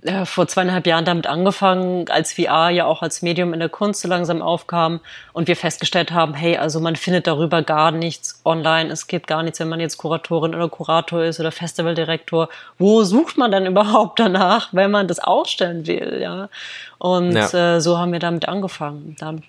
äh, 0.03 0.25
vor 0.25 0.47
zweieinhalb 0.47 0.87
Jahren 0.87 1.05
damit 1.05 1.27
angefangen, 1.27 2.09
als 2.09 2.33
VR 2.33 2.69
ja 2.69 2.85
auch 2.85 3.03
als 3.03 3.21
Medium 3.21 3.53
in 3.53 3.59
der 3.59 3.69
Kunst 3.69 4.01
so 4.01 4.07
langsam 4.07 4.41
aufkam 4.41 4.99
und 5.31 5.47
wir 5.47 5.55
festgestellt 5.55 6.11
haben, 6.11 6.33
hey, 6.33 6.57
also 6.57 6.79
man 6.79 6.95
findet 6.95 7.27
darüber 7.27 7.61
gar 7.61 7.91
nichts 7.91 8.41
online, 8.43 8.91
es 8.91 9.05
gibt 9.05 9.27
gar 9.27 9.43
nichts, 9.43 9.59
wenn 9.59 9.69
man 9.69 9.79
jetzt 9.79 9.97
Kuratorin 9.97 10.55
oder 10.55 10.69
Kurator 10.69 11.23
ist 11.23 11.39
oder 11.39 11.51
Festivaldirektor. 11.51 12.49
Wo 12.79 13.03
sucht 13.03 13.37
man 13.37 13.51
dann 13.51 13.65
überhaupt 13.67 14.19
danach, 14.19 14.69
wenn 14.71 14.89
man 14.89 15.07
das 15.07 15.19
ausstellen 15.19 15.85
will, 15.85 16.19
ja? 16.19 16.49
Und 16.97 17.33
ja. 17.33 17.75
Äh, 17.75 17.81
so 17.81 17.99
haben 17.99 18.11
wir 18.11 18.19
damit 18.19 18.47
angefangen. 18.47 19.15
Dann 19.19 19.43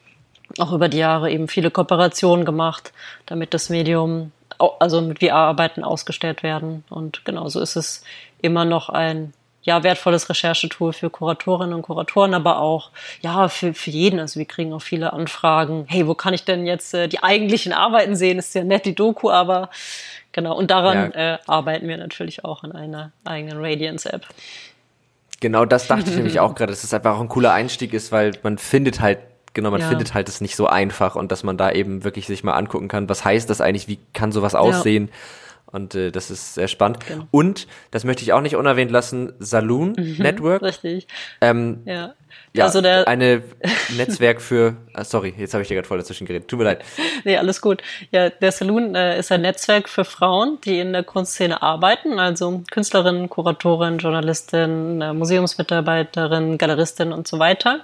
auch 0.58 0.72
über 0.72 0.90
die 0.90 0.98
Jahre 0.98 1.30
eben 1.30 1.48
viele 1.48 1.70
Kooperationen 1.70 2.44
gemacht, 2.44 2.92
damit 3.24 3.54
das 3.54 3.70
Medium, 3.70 4.32
also 4.78 5.00
mit 5.00 5.20
VR-Arbeiten 5.20 5.82
ausgestellt 5.82 6.42
werden. 6.42 6.84
Und 6.90 7.24
genau 7.24 7.48
so 7.48 7.60
ist 7.60 7.76
es 7.76 8.04
immer 8.42 8.66
noch 8.66 8.90
ein 8.90 9.32
ja, 9.62 9.82
wertvolles 9.82 10.28
Recherchetool 10.28 10.92
für 10.92 11.10
Kuratorinnen 11.10 11.74
und 11.74 11.82
Kuratoren, 11.82 12.34
aber 12.34 12.58
auch 12.58 12.90
ja 13.20 13.48
für, 13.48 13.74
für 13.74 13.90
jeden. 13.90 14.18
Also 14.18 14.38
wir 14.38 14.46
kriegen 14.46 14.72
auch 14.72 14.82
viele 14.82 15.12
Anfragen. 15.12 15.86
Hey, 15.88 16.06
wo 16.06 16.14
kann 16.14 16.34
ich 16.34 16.44
denn 16.44 16.66
jetzt 16.66 16.94
äh, 16.94 17.08
die 17.08 17.22
eigentlichen 17.22 17.72
Arbeiten 17.72 18.16
sehen? 18.16 18.38
Ist 18.38 18.54
ja 18.54 18.64
nett 18.64 18.84
die 18.84 18.94
Doku, 18.94 19.30
aber 19.30 19.70
genau. 20.32 20.56
Und 20.56 20.70
daran 20.70 21.12
ja. 21.14 21.34
äh, 21.34 21.38
arbeiten 21.46 21.86
wir 21.86 21.96
natürlich 21.96 22.44
auch 22.44 22.64
in 22.64 22.72
einer 22.72 23.12
eigenen 23.24 23.58
Radiance-App. 23.64 24.26
Genau, 25.40 25.64
das 25.64 25.86
dachte 25.86 26.10
ich 26.10 26.16
nämlich 26.16 26.40
auch 26.40 26.54
gerade, 26.54 26.72
dass 26.72 26.82
es 26.82 26.92
einfach 26.92 27.16
auch 27.16 27.20
ein 27.20 27.28
cooler 27.28 27.52
Einstieg 27.52 27.94
ist, 27.94 28.10
weil 28.10 28.32
man 28.42 28.58
findet 28.58 29.00
halt 29.00 29.18
genau, 29.54 29.70
man 29.70 29.80
ja. 29.80 29.88
findet 29.88 30.14
halt 30.14 30.28
es 30.28 30.40
nicht 30.40 30.56
so 30.56 30.66
einfach 30.66 31.14
und 31.14 31.30
dass 31.30 31.42
man 31.44 31.56
da 31.56 31.70
eben 31.70 32.04
wirklich 32.04 32.26
sich 32.26 32.42
mal 32.42 32.54
angucken 32.54 32.88
kann, 32.88 33.08
was 33.08 33.24
heißt 33.24 33.50
das 33.50 33.60
eigentlich, 33.60 33.86
wie 33.86 33.98
kann 34.12 34.32
sowas 34.32 34.54
aussehen? 34.54 35.08
Ja. 35.08 35.14
Und 35.72 35.94
äh, 35.94 36.10
das 36.10 36.30
ist 36.30 36.54
sehr 36.54 36.68
spannend. 36.68 37.06
Genau. 37.06 37.26
Und, 37.30 37.66
das 37.90 38.04
möchte 38.04 38.22
ich 38.22 38.32
auch 38.32 38.42
nicht 38.42 38.56
unerwähnt 38.56 38.90
lassen, 38.90 39.32
Saloon 39.38 39.94
mhm, 39.98 40.16
Network. 40.18 40.62
Richtig. 40.62 41.06
Ähm, 41.40 41.82
ja. 41.86 42.14
Ja, 42.54 42.64
also 42.66 42.82
der 42.82 43.08
eine 43.08 43.42
Netzwerk 43.96 44.42
für, 44.42 44.76
ah, 44.92 45.04
sorry, 45.04 45.32
jetzt 45.36 45.54
habe 45.54 45.62
ich 45.62 45.68
dir 45.68 45.74
gerade 45.74 45.88
voll 45.88 45.98
dazwischen 45.98 46.26
geredet, 46.26 46.48
tut 46.48 46.58
mir 46.58 46.66
leid. 46.66 46.84
nee, 47.24 47.36
alles 47.36 47.62
gut. 47.62 47.82
Ja, 48.10 48.28
der 48.28 48.52
Saloon 48.52 48.94
äh, 48.94 49.18
ist 49.18 49.32
ein 49.32 49.40
Netzwerk 49.40 49.88
für 49.88 50.04
Frauen, 50.04 50.58
die 50.64 50.78
in 50.78 50.92
der 50.92 51.02
Kunstszene 51.02 51.62
arbeiten, 51.62 52.18
also 52.18 52.62
Künstlerinnen, 52.70 53.30
Kuratorin, 53.30 53.98
Journalistin, 53.98 55.00
äh, 55.00 55.14
Museumsmitarbeiterin, 55.14 56.58
Galeristin 56.58 57.12
und 57.12 57.26
so 57.26 57.38
weiter. 57.38 57.80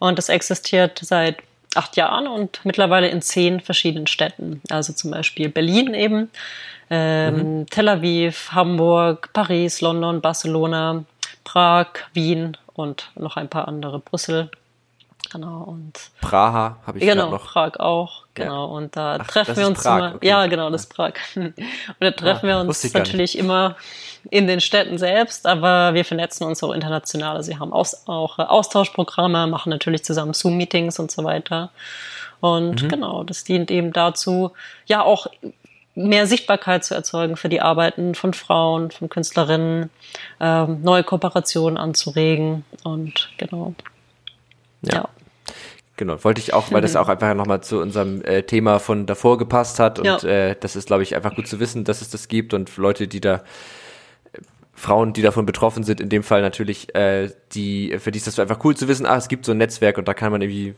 Und 0.00 0.18
das 0.18 0.28
existiert 0.28 1.00
seit 1.02 1.38
acht 1.74 1.96
Jahren 1.96 2.26
und 2.26 2.60
mittlerweile 2.64 3.08
in 3.08 3.22
zehn 3.22 3.60
verschiedenen 3.60 4.06
Städten. 4.06 4.62
Also 4.70 4.92
zum 4.92 5.10
Beispiel 5.10 5.48
Berlin 5.48 5.94
eben, 5.94 6.30
ähm, 6.90 7.60
mhm. 7.60 7.66
Tel 7.66 7.88
Aviv, 7.88 8.50
Hamburg, 8.52 9.30
Paris, 9.32 9.80
London, 9.80 10.20
Barcelona, 10.20 11.04
Prag, 11.44 11.88
Wien 12.14 12.56
und 12.74 13.10
noch 13.14 13.36
ein 13.36 13.48
paar 13.48 13.68
andere, 13.68 13.98
Brüssel. 13.98 14.50
Genau 15.30 15.62
und 15.62 15.98
Praha 16.20 16.76
habe 16.86 16.98
ich 16.98 17.04
genau 17.04 17.30
noch. 17.30 17.44
Prag 17.44 17.78
auch 17.78 18.24
genau 18.34 18.68
ja. 18.68 18.76
und 18.76 18.96
da 18.96 19.18
Ach, 19.20 19.26
treffen 19.26 19.56
wir 19.56 19.66
uns 19.66 19.82
Prag, 19.82 19.98
immer 19.98 20.14
okay. 20.14 20.26
ja 20.26 20.46
genau 20.46 20.70
das 20.70 20.84
ist 20.84 20.94
Prag 20.94 21.12
und 21.36 21.54
da 22.00 22.10
treffen 22.12 22.46
ah, 22.46 22.48
wir 22.48 22.58
uns 22.60 22.94
natürlich 22.94 23.36
immer 23.36 23.76
in 24.30 24.46
den 24.46 24.60
Städten 24.60 24.96
selbst 24.98 25.46
aber 25.46 25.94
wir 25.94 26.04
vernetzen 26.04 26.46
uns 26.46 26.62
auch 26.62 26.72
international 26.72 27.36
also 27.36 27.50
wir 27.50 27.58
haben 27.58 27.72
auch 27.72 28.38
Austauschprogramme 28.38 29.46
machen 29.46 29.70
natürlich 29.70 30.04
zusammen 30.04 30.34
Zoom 30.34 30.56
Meetings 30.56 30.98
und 30.98 31.10
so 31.10 31.24
weiter 31.24 31.70
und 32.40 32.84
mhm. 32.84 32.88
genau 32.88 33.24
das 33.24 33.44
dient 33.44 33.70
eben 33.70 33.92
dazu 33.92 34.52
ja 34.86 35.02
auch 35.02 35.26
mehr 35.98 36.26
Sichtbarkeit 36.28 36.84
zu 36.84 36.94
erzeugen 36.94 37.36
für 37.36 37.48
die 37.48 37.60
Arbeiten 37.60 38.14
von 38.14 38.32
Frauen, 38.32 38.92
von 38.92 39.08
Künstlerinnen, 39.08 39.90
ähm, 40.38 40.80
neue 40.82 41.02
Kooperationen 41.02 41.76
anzuregen 41.76 42.64
und 42.84 43.30
genau. 43.36 43.74
ja. 44.82 44.94
ja. 44.94 45.08
Genau, 45.98 46.24
wollte 46.24 46.40
ich 46.40 46.54
auch, 46.54 46.72
weil 46.72 46.80
das 46.80 46.96
auch 46.96 47.08
einfach 47.08 47.34
nochmal 47.34 47.62
zu 47.62 47.78
unserem 47.80 48.22
äh, 48.22 48.42
Thema 48.44 48.78
von 48.78 49.04
davor 49.04 49.36
gepasst 49.36 49.78
hat. 49.78 49.98
Und 49.98 50.06
ja. 50.06 50.18
äh, 50.22 50.56
das 50.58 50.76
ist, 50.76 50.86
glaube 50.86 51.02
ich, 51.02 51.14
einfach 51.14 51.34
gut 51.34 51.46
zu 51.46 51.60
wissen, 51.60 51.84
dass 51.84 52.00
es 52.00 52.08
das 52.08 52.28
gibt 52.28 52.54
und 52.54 52.74
Leute, 52.76 53.06
die 53.06 53.20
da, 53.20 53.42
äh, 54.32 54.38
Frauen, 54.74 55.12
die 55.12 55.22
davon 55.22 55.44
betroffen 55.44 55.82
sind, 55.82 56.00
in 56.00 56.08
dem 56.08 56.22
Fall 56.22 56.40
natürlich, 56.40 56.94
äh, 56.94 57.30
die, 57.52 57.98
für 57.98 58.12
die 58.12 58.18
ist 58.18 58.26
das 58.26 58.38
einfach 58.38 58.64
cool 58.64 58.76
zu 58.76 58.88
wissen, 58.88 59.04
ah, 59.04 59.16
es 59.16 59.28
gibt 59.28 59.44
so 59.44 59.52
ein 59.52 59.58
Netzwerk 59.58 59.98
und 59.98 60.08
da 60.08 60.14
kann 60.14 60.32
man 60.32 60.40
irgendwie 60.40 60.74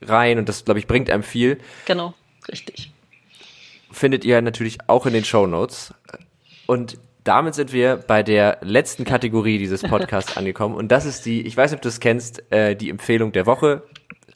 rein 0.00 0.38
und 0.38 0.48
das, 0.48 0.64
glaube 0.64 0.80
ich, 0.80 0.86
bringt 0.86 1.10
einem 1.10 1.22
viel. 1.22 1.58
Genau, 1.86 2.14
richtig 2.50 2.92
findet 3.92 4.24
ihr 4.24 4.40
natürlich 4.42 4.78
auch 4.88 5.06
in 5.06 5.12
den 5.12 5.24
Show 5.24 5.46
Notes. 5.46 5.94
Und 6.66 6.98
damit 7.24 7.54
sind 7.54 7.72
wir 7.72 7.96
bei 7.96 8.22
der 8.22 8.58
letzten 8.62 9.04
Kategorie 9.04 9.58
dieses 9.58 9.82
Podcasts 9.82 10.36
angekommen. 10.36 10.74
Und 10.74 10.88
das 10.88 11.04
ist 11.04 11.24
die, 11.24 11.42
ich 11.42 11.56
weiß 11.56 11.70
nicht, 11.70 11.78
ob 11.78 11.82
du 11.82 11.88
es 11.88 12.00
kennst, 12.00 12.50
äh, 12.50 12.74
die 12.74 12.90
Empfehlung 12.90 13.32
der 13.32 13.46
Woche. 13.46 13.82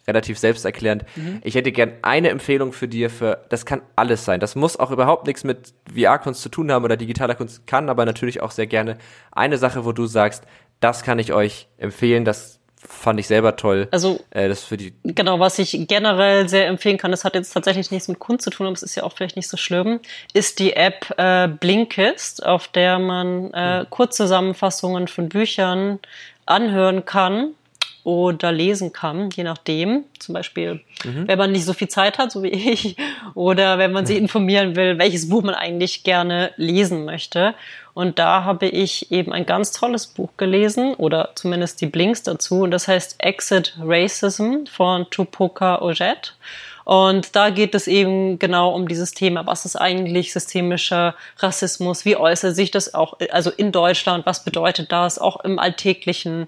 Relativ 0.09 0.39
selbsterklärend. 0.39 1.05
Mhm. 1.17 1.41
Ich 1.43 1.55
hätte 1.55 1.73
gern 1.73 1.93
eine 2.03 2.31
Empfehlung 2.31 2.73
für 2.73 2.87
dir 2.87 3.11
für, 3.11 3.45
das 3.49 3.67
kann 3.67 3.83
alles 3.97 4.25
sein. 4.25 4.39
Das 4.39 4.55
muss 4.55 4.79
auch 4.79 4.91
überhaupt 4.91 5.27
nichts 5.27 5.43
mit 5.43 5.75
VR-Kunst 5.93 6.43
zu 6.43 6.49
tun 6.49 6.71
haben 6.71 6.85
oder 6.85 6.97
digitaler 6.97 7.35
Kunst, 7.35 7.67
kann 7.67 7.89
aber 7.89 8.05
natürlich 8.05 8.41
auch 8.41 8.53
sehr 8.53 8.67
gerne 8.67 8.99
eine 9.33 9.59
Sache, 9.59 9.85
wo 9.85 9.93
du 9.93 10.07
sagst, 10.07 10.45
das 10.81 11.03
kann 11.03 11.19
ich 11.19 11.33
euch 11.33 11.69
empfehlen, 11.79 12.25
das 12.25 12.61
fand 12.89 13.19
ich 13.19 13.27
selber 13.27 13.57
toll. 13.57 13.89
Also 13.91 14.21
äh, 14.31 14.49
das 14.49 14.63
für 14.63 14.77
die 14.77 14.95
genau, 15.03 15.41
was 15.41 15.59
ich 15.59 15.87
generell 15.89 16.49
sehr 16.49 16.67
empfehlen 16.67 16.99
kann, 16.99 17.11
das 17.11 17.25
hat 17.25 17.35
jetzt 17.35 17.53
tatsächlich 17.53 17.91
nichts 17.91 18.09
mit 18.09 18.19
Kunst 18.19 18.45
zu 18.45 18.51
tun, 18.51 18.67
aber 18.67 18.75
es 18.75 18.83
ist 18.83 18.95
ja 18.95 19.03
auch 19.03 19.13
vielleicht 19.13 19.37
nicht 19.37 19.49
so 19.49 19.57
schlimm, 19.57 20.01
ist 20.33 20.59
die 20.59 20.75
App 20.75 21.13
äh, 21.17 21.49
Blinkist, 21.49 22.45
auf 22.45 22.69
der 22.69 22.99
man 22.99 23.53
äh, 23.53 23.81
hm. 23.81 23.91
Kurzzusammenfassungen 23.91 25.09
von 25.09 25.29
Büchern 25.29 25.99
anhören 26.45 27.05
kann 27.05 27.55
oder 28.07 28.53
lesen 28.53 28.93
kann, 28.93 29.31
je 29.31 29.43
nachdem. 29.43 30.05
Zum 30.21 30.33
Beispiel, 30.33 30.81
mhm. 31.03 31.27
wenn 31.27 31.39
man 31.39 31.51
nicht 31.51 31.65
so 31.65 31.73
viel 31.73 31.89
Zeit 31.89 32.19
hat, 32.19 32.31
so 32.31 32.45
wie 32.45 32.49
ich, 32.73 32.97
oder 33.35 33.79
wenn 33.79 33.91
man 33.91 34.07
sich 34.07 34.17
informieren 34.17 34.77
will, 34.77 34.97
welches 34.97 35.29
Buch 35.29 35.43
man 35.43 35.57
eigentlich 35.57 36.05
gerne 36.05 36.53
lesen 36.57 37.05
möchte. 37.05 37.55
Und 37.95 38.21
da 38.21 38.45
habe 38.45 38.69
ich 38.69 39.11
eben 39.11 39.33
ein 39.33 39.45
ganz 39.45 39.73
tolles 39.73 40.07
Buch 40.07 40.29
gelesen, 40.37 40.95
oder 40.95 41.31
zumindest 41.35 41.81
die 41.81 41.87
Blinks 41.87 42.23
dazu, 42.23 42.61
und 42.61 42.71
das 42.71 42.87
heißt 42.87 43.17
Exit 43.19 43.77
Racism 43.83 44.67
von 44.71 45.11
Tupoka 45.11 45.83
Ojet. 45.83 46.37
Und 46.87 47.35
da 47.35 47.51
geht 47.51 47.75
es 47.75 47.89
eben 47.89 48.39
genau 48.39 48.73
um 48.73 48.87
dieses 48.87 49.11
Thema. 49.11 49.45
Was 49.45 49.65
ist 49.65 49.75
eigentlich 49.75 50.33
systemischer 50.33 51.17
Rassismus? 51.39 52.05
Wie 52.05 52.15
äußert 52.15 52.55
sich 52.55 52.71
das 52.71 52.95
auch, 52.95 53.19
also 53.33 53.51
in 53.51 53.73
Deutschland? 53.73 54.25
Was 54.25 54.45
bedeutet 54.45 54.93
das 54.93 55.19
auch 55.19 55.41
im 55.41 55.59
Alltäglichen? 55.59 56.47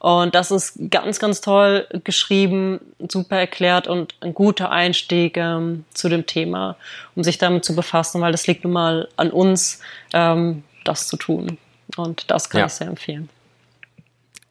Und 0.00 0.34
das 0.34 0.50
ist 0.50 0.76
ganz, 0.90 1.20
ganz 1.20 1.40
toll 1.40 1.86
geschrieben, 2.02 2.80
super 3.08 3.38
erklärt 3.38 3.86
und 3.86 4.16
ein 4.20 4.34
guter 4.34 4.72
Einstieg 4.72 5.36
ähm, 5.36 5.84
zu 5.94 6.08
dem 6.08 6.26
Thema, 6.26 6.74
um 7.14 7.22
sich 7.22 7.38
damit 7.38 7.64
zu 7.64 7.76
befassen, 7.76 8.20
weil 8.20 8.32
das 8.32 8.48
liegt 8.48 8.64
nun 8.64 8.72
mal 8.72 9.08
an 9.16 9.30
uns, 9.30 9.80
ähm, 10.12 10.64
das 10.82 11.06
zu 11.06 11.16
tun. 11.16 11.58
Und 11.96 12.28
das 12.32 12.50
kann 12.50 12.58
ja. 12.58 12.66
ich 12.66 12.72
sehr 12.72 12.88
empfehlen. 12.88 13.28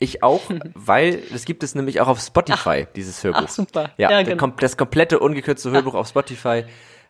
Ich 0.05 0.21
auch, 0.23 0.43
weil 0.75 1.19
es 1.33 1.45
gibt 1.45 1.63
es 1.63 1.73
nämlich 1.73 1.99
auch 1.99 2.07
auf 2.07 2.19
Spotify, 2.19 2.85
ach, 2.87 2.93
dieses 2.95 3.23
Hörbuch. 3.23 3.41
Ach, 3.45 3.49
super. 3.49 3.89
Ja, 3.97 4.11
ja 4.11 4.21
genau. 4.21 4.47
das 4.47 4.77
komplette 4.77 5.19
ungekürzte 5.19 5.71
Hörbuch 5.71 5.95
ach. 5.95 5.99
auf 5.99 6.07
Spotify. 6.07 6.63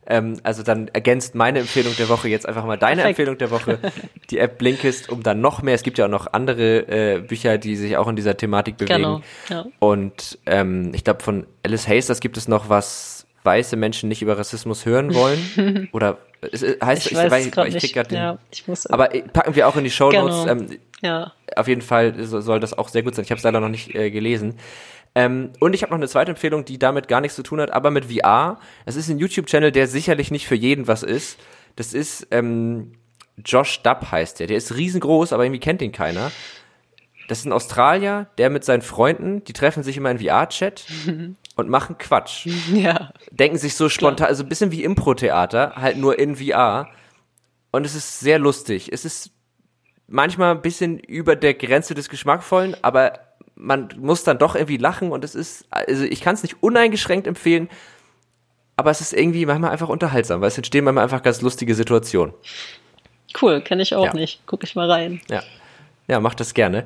Ähm, 0.07 0.39
also 0.43 0.61
dann 0.61 0.87
ergänzt 0.89 1.35
meine 1.35 1.59
Empfehlung 1.59 1.95
der 1.97 2.09
Woche 2.09 2.29
jetzt 2.29 2.47
einfach 2.47 2.63
mal 2.63 2.77
deine 2.77 3.01
Perfekt. 3.01 3.19
Empfehlung 3.19 3.37
der 3.37 3.51
Woche, 3.51 3.79
die 4.29 4.37
App 4.37 4.59
Blinkist, 4.59 5.09
um 5.09 5.23
dann 5.23 5.41
noch 5.41 5.61
mehr, 5.61 5.73
es 5.73 5.83
gibt 5.83 5.97
ja 5.97 6.05
auch 6.05 6.09
noch 6.09 6.31
andere 6.31 6.87
äh, 6.87 7.19
Bücher, 7.21 7.57
die 7.57 7.75
sich 7.75 7.97
auch 7.97 8.07
in 8.07 8.15
dieser 8.15 8.37
Thematik 8.37 8.77
bewegen. 8.77 8.97
Genau, 8.97 9.21
ja. 9.49 9.65
Und 9.79 10.37
ähm, 10.45 10.91
ich 10.93 11.03
glaube 11.03 11.23
von 11.23 11.47
Alice 11.63 11.87
Hayes, 11.87 12.05
das 12.05 12.19
gibt 12.19 12.37
es 12.37 12.47
noch, 12.47 12.69
was 12.69 13.14
weiße 13.45 13.75
Menschen 13.75 14.09
nicht 14.09 14.21
über 14.21 14.37
Rassismus 14.37 14.85
hören 14.85 15.13
wollen. 15.13 15.89
Oder 15.91 16.17
es 16.51 16.63
heißt, 16.63 17.05
ich, 17.05 17.11
ich, 17.11 17.17
weiß 17.17 17.47
ich, 17.47 17.57
ich, 17.57 17.83
ich 17.83 17.93
krieg 17.93 18.07
den, 18.07 18.17
ja, 18.17 18.37
ich 18.51 18.67
muss, 18.67 18.85
aber 18.87 19.09
packen 19.33 19.55
wir 19.55 19.67
auch 19.67 19.75
in 19.75 19.83
die 19.83 19.91
Show 19.91 20.11
Notes. 20.11 20.45
Genau. 20.45 20.51
Ähm, 20.51 20.79
ja. 21.01 21.31
Auf 21.55 21.67
jeden 21.67 21.81
Fall 21.81 22.13
soll 22.23 22.59
das 22.59 22.77
auch 22.77 22.89
sehr 22.89 23.03
gut 23.03 23.15
sein. 23.15 23.23
Ich 23.23 23.31
habe 23.31 23.37
es 23.37 23.43
leider 23.43 23.59
noch 23.59 23.69
nicht 23.69 23.93
äh, 23.95 24.11
gelesen. 24.11 24.55
Ähm, 25.15 25.51
und 25.59 25.73
ich 25.73 25.81
habe 25.81 25.91
noch 25.91 25.97
eine 25.97 26.07
zweite 26.07 26.31
Empfehlung, 26.31 26.65
die 26.65 26.77
damit 26.77 27.07
gar 27.07 27.21
nichts 27.21 27.35
zu 27.35 27.43
tun 27.43 27.61
hat, 27.61 27.71
aber 27.71 27.89
mit 27.89 28.05
VR. 28.05 28.59
Es 28.85 28.97
ist 28.97 29.09
ein 29.09 29.17
YouTube-Channel, 29.17 29.71
der 29.71 29.87
sicherlich 29.87 30.29
nicht 30.29 30.47
für 30.47 30.55
jeden 30.55 30.87
was 30.87 31.03
ist. 31.03 31.39
Das 31.77 31.93
ist 31.93 32.27
ähm, 32.31 32.93
Josh 33.43 33.81
Dubb 33.81 34.11
heißt 34.11 34.39
der. 34.39 34.47
Der 34.47 34.57
ist 34.57 34.75
riesengroß, 34.75 35.33
aber 35.33 35.45
irgendwie 35.45 35.59
kennt 35.59 35.81
ihn 35.81 35.91
keiner. 35.91 36.31
Das 37.27 37.39
ist 37.39 37.45
ein 37.45 37.53
Australier, 37.53 38.27
der 38.37 38.49
mit 38.49 38.63
seinen 38.63 38.81
Freunden, 38.81 39.43
die 39.45 39.53
treffen 39.53 39.83
sich 39.83 39.97
immer 39.97 40.11
in 40.11 40.19
VR-Chat 40.19 40.85
und 41.55 41.69
machen 41.69 41.97
Quatsch. 41.97 42.47
Ja. 42.73 43.11
Denken 43.31 43.57
sich 43.57 43.75
so 43.75 43.89
spontan, 43.89 44.27
also 44.27 44.43
ein 44.43 44.49
bisschen 44.49 44.71
wie 44.71 44.83
Impro-Theater, 44.83 45.73
halt 45.75 45.97
nur 45.97 46.19
in 46.19 46.35
VR. 46.35 46.89
Und 47.71 47.85
es 47.85 47.95
ist 47.95 48.19
sehr 48.19 48.39
lustig. 48.39 48.91
Es 48.91 49.05
ist 49.05 49.31
manchmal 50.07 50.51
ein 50.51 50.61
bisschen 50.61 50.99
über 50.99 51.35
der 51.35 51.53
Grenze 51.53 51.93
des 51.93 52.09
Geschmackvollen, 52.09 52.75
aber 52.81 53.19
man 53.55 53.89
muss 53.97 54.23
dann 54.23 54.37
doch 54.37 54.55
irgendwie 54.55 54.77
lachen 54.77 55.11
und 55.11 55.23
es 55.23 55.33
ist, 55.33 55.65
also 55.69 56.03
ich 56.03 56.21
kann 56.21 56.35
es 56.35 56.43
nicht 56.43 56.61
uneingeschränkt 56.61 57.25
empfehlen, 57.25 57.69
aber 58.75 58.91
es 58.91 59.01
ist 59.01 59.13
irgendwie 59.13 59.45
manchmal 59.45 59.71
einfach 59.71 59.89
unterhaltsam, 59.89 60.41
weil 60.41 60.49
es 60.49 60.57
entstehen 60.57 60.83
manchmal 60.83 61.05
einfach 61.05 61.23
ganz 61.23 61.41
lustige 61.41 61.73
Situationen. 61.73 62.33
Cool, 63.41 63.61
kenne 63.61 63.81
ich 63.81 63.95
auch 63.95 64.05
ja. 64.05 64.13
nicht. 64.13 64.41
Guck 64.45 64.63
ich 64.63 64.75
mal 64.75 64.89
rein. 64.89 65.21
Ja. 65.29 65.41
Ja, 66.07 66.19
mach 66.19 66.35
das 66.35 66.53
gerne. 66.53 66.85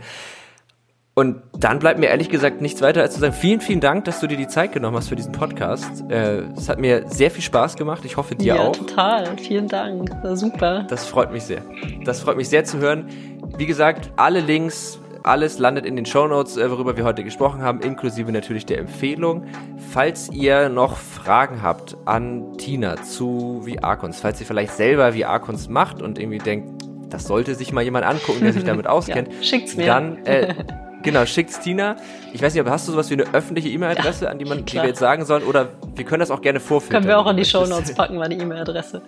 Und 1.20 1.42
dann 1.60 1.80
bleibt 1.80 2.00
mir 2.00 2.06
ehrlich 2.06 2.30
gesagt 2.30 2.62
nichts 2.62 2.82
weiter 2.82 3.02
als 3.02 3.16
zu 3.16 3.20
sagen, 3.20 3.34
vielen, 3.34 3.60
vielen 3.60 3.82
Dank, 3.82 4.06
dass 4.06 4.22
du 4.22 4.28
dir 4.28 4.38
die 4.38 4.48
Zeit 4.48 4.72
genommen 4.72 4.96
hast 4.96 5.10
für 5.10 5.18
diesen 5.18 5.34
Podcast. 5.34 6.10
Äh, 6.10 6.44
es 6.56 6.70
hat 6.70 6.80
mir 6.80 7.10
sehr 7.10 7.30
viel 7.30 7.44
Spaß 7.44 7.76
gemacht. 7.76 8.06
Ich 8.06 8.16
hoffe 8.16 8.36
dir 8.36 8.56
ja, 8.56 8.62
auch. 8.62 8.72
total. 8.72 9.38
Vielen 9.38 9.68
Dank. 9.68 10.12
War 10.24 10.38
super. 10.38 10.86
Das 10.88 11.06
freut 11.06 11.34
mich 11.34 11.44
sehr. 11.44 11.62
Das 12.06 12.22
freut 12.22 12.38
mich 12.38 12.48
sehr 12.48 12.64
zu 12.64 12.78
hören. 12.78 13.10
Wie 13.58 13.66
gesagt, 13.66 14.14
alle 14.16 14.40
Links, 14.40 14.98
alles 15.22 15.60
landet 15.60 15.86
in 15.86 15.98
den 15.98 16.06
Shownotes, 16.06 16.56
äh, 16.56 16.72
worüber 16.72 16.96
wir 16.96 17.04
heute 17.04 17.26
gesprochen 17.26 17.64
haben, 17.64 17.82
inklusive 17.82 18.32
natürlich 18.32 18.66
der 18.66 18.78
Empfehlung. 18.78 19.44
Falls 19.92 20.32
ihr 20.32 20.70
noch 20.70 20.96
Fragen 20.96 21.62
habt 21.62 21.98
an 22.06 22.54
Tina 22.58 22.96
zu 22.96 23.66
VR-Kunst, 23.68 24.22
falls 24.22 24.40
ihr 24.40 24.46
vielleicht 24.46 24.72
selber 24.72 25.12
VR-Kunst 25.12 25.70
macht 25.70 26.02
und 26.02 26.18
irgendwie 26.18 26.38
denkt, 26.38 26.82
das 27.10 27.26
sollte 27.26 27.56
sich 27.56 27.74
mal 27.74 27.84
jemand 27.84 28.06
angucken, 28.06 28.40
der 28.40 28.54
sich 28.54 28.64
damit 28.64 28.88
auskennt, 28.88 29.28
ja, 29.28 29.44
schickt's 29.44 29.76
mir. 29.76 29.86
dann 29.86 30.26
äh, 30.26 30.54
Genau, 31.02 31.26
schickt's 31.26 31.60
Tina. 31.62 31.96
Ich 32.34 32.42
weiß 32.42 32.54
nicht, 32.54 32.62
aber 32.62 32.72
hast 32.72 32.88
du 32.88 32.92
sowas 32.92 33.10
wie 33.10 33.14
eine 33.14 33.34
öffentliche 33.34 33.70
E-Mail-Adresse, 33.70 34.26
ja, 34.26 34.32
an 34.32 34.38
die 34.38 34.46
man, 34.46 34.66
die 34.66 34.76
wir 34.76 34.86
jetzt 34.86 35.00
sagen 35.00 35.24
sollen? 35.26 35.44
Oder 35.44 35.70
wir 35.96 36.04
können 36.04 36.20
das 36.20 36.30
auch 36.30 36.42
gerne 36.42 36.60
vorführen. 36.60 36.94
Können 36.94 37.08
wir 37.08 37.18
auch 37.18 37.30
in 37.30 37.38
die 37.38 37.46
Shownotes 37.46 37.94
packen, 37.94 38.18
meine 38.18 38.36
E-Mail-Adresse. 38.36 39.02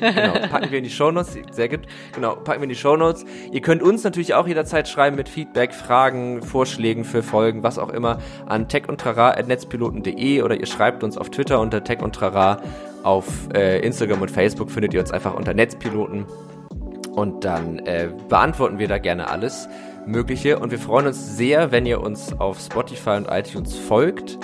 Genau, 0.00 0.32
packen 0.48 0.70
wir 0.70 0.78
in 0.78 0.84
die 0.84 0.90
Shownotes. 0.90 1.38
Sehr 1.52 1.68
gut. 1.68 1.80
Genau, 2.14 2.34
packen 2.34 2.60
wir 2.60 2.64
in 2.64 2.70
die 2.70 2.74
Shownotes. 2.74 3.24
Ihr 3.52 3.60
könnt 3.60 3.82
uns 3.82 4.02
natürlich 4.02 4.34
auch 4.34 4.48
jederzeit 4.48 4.88
schreiben 4.88 5.16
mit 5.16 5.28
Feedback, 5.28 5.72
Fragen, 5.72 6.42
Vorschlägen 6.42 7.04
für 7.04 7.22
Folgen, 7.22 7.62
was 7.62 7.78
auch 7.78 7.90
immer, 7.90 8.18
an 8.46 8.68
techundtrara.netzpiloten.de 8.68 10.42
oder 10.42 10.58
ihr 10.58 10.66
schreibt 10.66 11.04
uns 11.04 11.16
auf 11.16 11.30
Twitter 11.30 11.60
unter 11.60 11.84
tech 11.84 12.00
und 12.00 12.14
trara. 12.14 12.60
Auf 13.02 13.26
äh, 13.54 13.80
Instagram 13.80 14.20
und 14.22 14.30
Facebook 14.30 14.70
findet 14.70 14.92
ihr 14.94 15.00
uns 15.00 15.10
einfach 15.10 15.34
unter 15.34 15.54
Netzpiloten. 15.54 16.26
Und 17.12 17.44
dann 17.44 17.78
äh, 17.80 18.08
beantworten 18.28 18.78
wir 18.78 18.88
da 18.88 18.98
gerne 18.98 19.28
alles. 19.28 19.68
Mögliche. 20.10 20.58
Und 20.58 20.70
wir 20.70 20.78
freuen 20.78 21.06
uns 21.06 21.36
sehr, 21.36 21.72
wenn 21.72 21.86
ihr 21.86 22.00
uns 22.00 22.38
auf 22.38 22.60
Spotify 22.60 23.10
und 23.10 23.28
iTunes 23.30 23.76
folgt. 23.76 24.38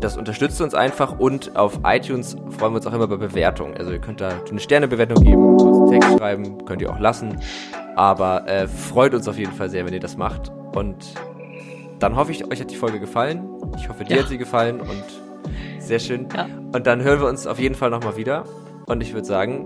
Das 0.00 0.16
unterstützt 0.16 0.60
uns 0.60 0.74
einfach 0.74 1.18
und 1.18 1.56
auf 1.56 1.80
iTunes 1.84 2.36
freuen 2.50 2.72
wir 2.72 2.76
uns 2.76 2.86
auch 2.86 2.92
immer 2.92 3.06
bei 3.06 3.16
Bewertungen. 3.16 3.76
Also 3.76 3.92
ihr 3.92 4.00
könnt 4.00 4.20
da 4.20 4.32
eine 4.50 4.60
Sternebewertung 4.60 5.24
geben, 5.24 5.56
kurz 5.56 5.78
einen 5.78 6.00
Text 6.00 6.18
schreiben, 6.18 6.64
könnt 6.64 6.82
ihr 6.82 6.92
auch 6.92 6.98
lassen. 6.98 7.40
Aber 7.96 8.46
äh, 8.48 8.66
freut 8.66 9.14
uns 9.14 9.28
auf 9.28 9.38
jeden 9.38 9.52
Fall 9.52 9.70
sehr, 9.70 9.86
wenn 9.86 9.94
ihr 9.94 10.00
das 10.00 10.16
macht. 10.16 10.52
Und 10.74 11.14
dann 12.00 12.16
hoffe 12.16 12.32
ich, 12.32 12.50
euch 12.50 12.60
hat 12.60 12.70
die 12.70 12.76
Folge 12.76 13.00
gefallen. 13.00 13.48
Ich 13.78 13.88
hoffe, 13.88 14.04
dir 14.04 14.16
ja. 14.16 14.22
hat 14.22 14.28
sie 14.28 14.38
gefallen 14.38 14.80
und 14.80 15.04
sehr 15.78 15.98
schön. 15.98 16.28
Ja. 16.34 16.46
Und 16.72 16.86
dann 16.86 17.02
hören 17.02 17.20
wir 17.20 17.28
uns 17.28 17.46
auf 17.46 17.58
jeden 17.58 17.74
Fall 17.74 17.90
nochmal 17.90 18.16
wieder. 18.16 18.44
Und 18.86 19.02
ich 19.02 19.14
würde 19.14 19.26
sagen, 19.26 19.64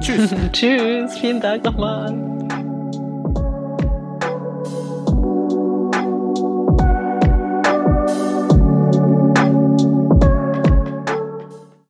tschüss. 0.00 0.34
tschüss, 0.52 1.18
vielen 1.18 1.40
Dank 1.40 1.64
nochmal. 1.64 2.67